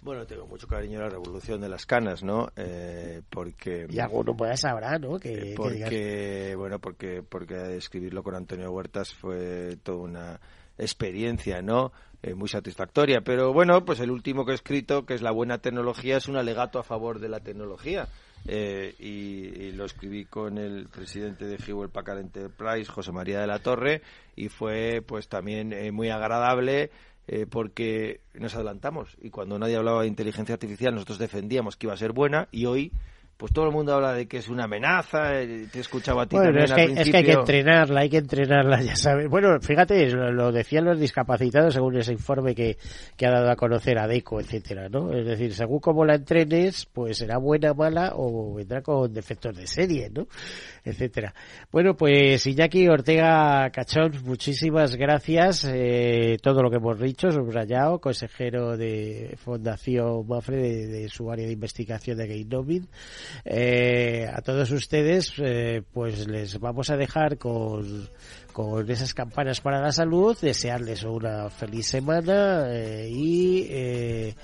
Bueno, 0.00 0.26
tengo 0.26 0.46
mucho 0.46 0.66
cariño 0.66 0.98
a 0.98 1.04
la 1.04 1.08
revolución 1.08 1.60
de 1.62 1.68
las 1.68 1.86
canas, 1.86 2.22
¿no? 2.22 2.48
Eh, 2.56 3.22
porque 3.30 3.86
Y 3.88 3.98
alguno 4.00 4.36
pues 4.36 4.62
habrá, 4.64 4.98
¿no? 4.98 5.18
Que, 5.18 5.32
Eh, 5.32 5.40
que 5.48 5.54
porque 5.56 6.54
bueno 6.56 6.78
porque 6.78 7.22
porque 7.22 7.76
escribirlo 7.76 8.22
con 8.22 8.34
Antonio 8.34 8.70
Huertas 8.70 9.14
fue 9.14 9.76
toda 9.82 9.98
una 9.98 10.40
experiencia 10.76 11.62
no 11.62 11.92
Eh, 12.22 12.32
muy 12.34 12.48
satisfactoria 12.48 13.20
pero 13.20 13.52
bueno 13.52 13.84
pues 13.84 14.00
el 14.00 14.10
último 14.10 14.46
que 14.46 14.52
he 14.52 14.54
escrito 14.54 15.04
que 15.04 15.12
es 15.12 15.20
la 15.20 15.30
buena 15.30 15.58
tecnología 15.58 16.16
es 16.16 16.26
un 16.26 16.36
alegato 16.36 16.78
a 16.78 16.82
favor 16.82 17.18
de 17.18 17.28
la 17.28 17.40
tecnología 17.40 18.08
Eh, 18.46 18.94
y, 18.98 19.72
lo 19.72 19.86
escribí 19.86 20.26
con 20.26 20.58
el 20.58 20.88
presidente 20.88 21.46
de 21.46 21.56
Hewlett 21.56 21.90
Packard 21.90 22.20
Enterprise 22.20 22.90
José 22.90 23.10
María 23.10 23.40
de 23.40 23.46
la 23.46 23.58
Torre 23.58 24.02
y 24.36 24.48
fue 24.48 25.02
pues 25.04 25.28
también 25.28 25.72
eh, 25.72 25.90
muy 25.90 26.10
agradable 26.10 26.90
eh, 27.26 27.46
porque 27.48 28.20
nos 28.34 28.54
adelantamos. 28.54 29.16
Y 29.20 29.30
cuando 29.30 29.58
nadie 29.58 29.76
hablaba 29.76 30.02
de 30.02 30.08
inteligencia 30.08 30.52
artificial 30.54 30.94
nosotros 30.94 31.18
defendíamos 31.18 31.76
que 31.76 31.86
iba 31.86 31.94
a 31.94 31.98
ser 31.98 32.12
buena 32.12 32.48
y 32.52 32.66
hoy 32.66 32.92
pues 33.36 33.52
todo 33.52 33.66
el 33.66 33.72
mundo 33.72 33.94
habla 33.94 34.12
de 34.12 34.26
que 34.26 34.38
es 34.38 34.48
una 34.48 34.64
amenaza, 34.64 35.40
eh, 35.40 35.66
te 35.70 35.80
escuchaba 35.80 36.22
a 36.22 36.26
ti 36.26 36.36
Bueno, 36.36 36.52
también 36.54 36.64
es 36.64 36.70
al 36.72 36.76
que, 36.76 36.82
es 37.00 37.10
que 37.10 37.16
hay 37.18 37.24
que 37.24 37.34
principio. 37.34 37.40
entrenarla, 37.40 38.00
hay 38.00 38.10
que 38.10 38.18
entrenarla, 38.18 38.82
ya 38.82 38.96
sabes. 38.96 39.28
Bueno, 39.28 39.60
fíjate, 39.60 40.08
lo, 40.10 40.32
lo 40.32 40.52
decían 40.52 40.84
los 40.84 40.98
discapacitados 40.98 41.74
según 41.74 41.96
ese 41.96 42.12
informe 42.12 42.54
que, 42.54 42.76
que 43.16 43.26
ha 43.26 43.30
dado 43.30 43.50
a 43.50 43.56
conocer 43.56 43.98
ADECO, 43.98 44.40
etcétera, 44.40 44.88
¿no? 44.88 45.12
Es 45.12 45.26
decir, 45.26 45.52
según 45.54 45.80
cómo 45.80 46.04
la 46.04 46.14
entrenes, 46.14 46.86
pues 46.92 47.18
será 47.18 47.38
buena, 47.38 47.74
mala 47.74 48.12
o 48.16 48.54
vendrá 48.54 48.82
con 48.82 49.12
defectos 49.12 49.56
de 49.56 49.66
serie, 49.66 50.10
¿no? 50.10 50.26
Etcétera. 50.84 51.34
Bueno, 51.72 51.96
pues 51.96 52.46
Iñaki 52.46 52.88
Ortega 52.88 53.70
Cachón, 53.70 54.12
muchísimas 54.24 54.96
gracias. 54.96 55.64
Eh, 55.64 56.36
todo 56.42 56.62
lo 56.62 56.70
que 56.70 56.76
hemos 56.76 57.00
dicho, 57.00 57.30
subrayado, 57.30 58.00
consejero 58.00 58.76
de 58.76 59.34
Fundación 59.42 60.26
Mafre 60.26 60.56
de, 60.56 61.08
su 61.08 61.30
área 61.30 61.46
de 61.46 61.52
investigación 61.52 62.18
de 62.18 62.26
Gainomin. 62.26 62.88
Eh, 63.46 64.26
a 64.30 64.42
todos 64.42 64.70
ustedes, 64.72 65.32
eh, 65.38 65.82
pues 65.92 66.26
les 66.28 66.60
vamos 66.60 66.90
a 66.90 66.96
dejar 66.98 67.38
con, 67.38 68.08
con 68.54 68.88
esas 68.88 69.12
campanas 69.14 69.60
para 69.60 69.80
la 69.80 69.90
salud, 69.90 70.38
desearles 70.40 71.02
una 71.02 71.50
feliz 71.50 71.88
semana 71.88 72.66
eh, 72.68 73.08
y, 73.10 73.66
eh, 73.68 74.34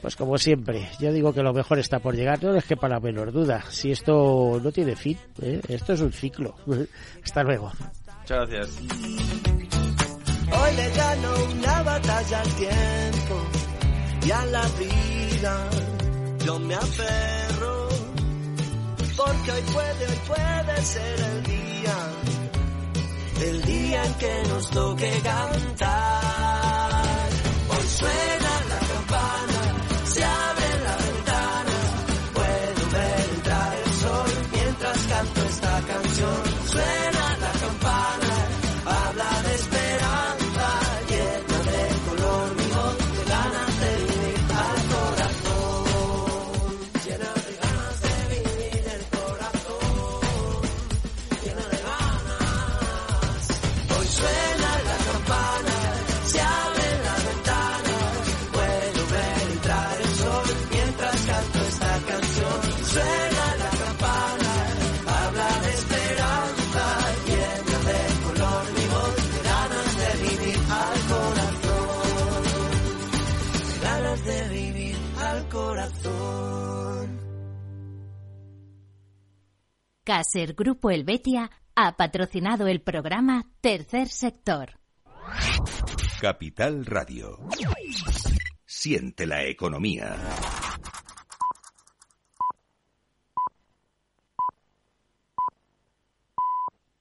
pues 0.00 0.16
como 0.16 0.38
siempre, 0.38 0.88
yo 1.00 1.12
digo 1.12 1.32
que 1.32 1.42
lo 1.42 1.52
mejor 1.52 1.78
está 1.78 1.98
por 1.98 2.14
llegar, 2.14 2.42
no 2.42 2.52
les 2.52 2.64
quepa 2.64 2.88
la 2.88 3.00
menor 3.00 3.32
duda. 3.32 3.64
Si 3.70 3.90
esto 3.90 4.60
no 4.62 4.70
tiene 4.70 4.94
fin, 4.94 5.18
¿eh? 5.42 5.60
esto 5.68 5.92
es 5.92 6.00
un 6.00 6.12
ciclo. 6.12 6.54
Hasta 7.24 7.42
luego. 7.42 7.72
Muchas 8.20 8.48
gracias. 8.48 8.78
Hoy 10.50 10.76
le 10.76 10.90
gano 10.90 11.34
una 11.52 11.82
batalla 11.82 12.40
al 12.40 12.54
tiempo 12.54 13.42
y 14.26 14.30
a 14.30 14.44
la 14.46 14.62
vida. 14.78 15.70
Yo 16.44 16.58
me 16.60 16.74
aferro 16.74 17.88
porque 19.16 19.50
hoy 19.50 19.62
puede, 19.72 20.06
hoy 20.06 20.18
puede 20.28 20.82
ser 20.82 21.20
el 21.20 21.42
día, 21.42 21.96
el 23.42 23.62
día 23.62 24.04
en 24.04 24.14
que 24.14 24.42
nos 24.48 24.70
toque 24.70 25.20
cantar. 25.22 27.02
Hoy 27.68 27.86
suena 27.86 28.57
Caser 80.08 80.54
Grupo 80.54 80.90
Helvetia 80.90 81.50
ha 81.74 81.94
patrocinado 81.98 82.66
el 82.66 82.80
programa 82.80 83.44
Tercer 83.60 84.08
Sector. 84.08 84.80
Capital 86.18 86.86
Radio. 86.86 87.38
Siente 88.64 89.26
la 89.26 89.44
economía. 89.44 90.16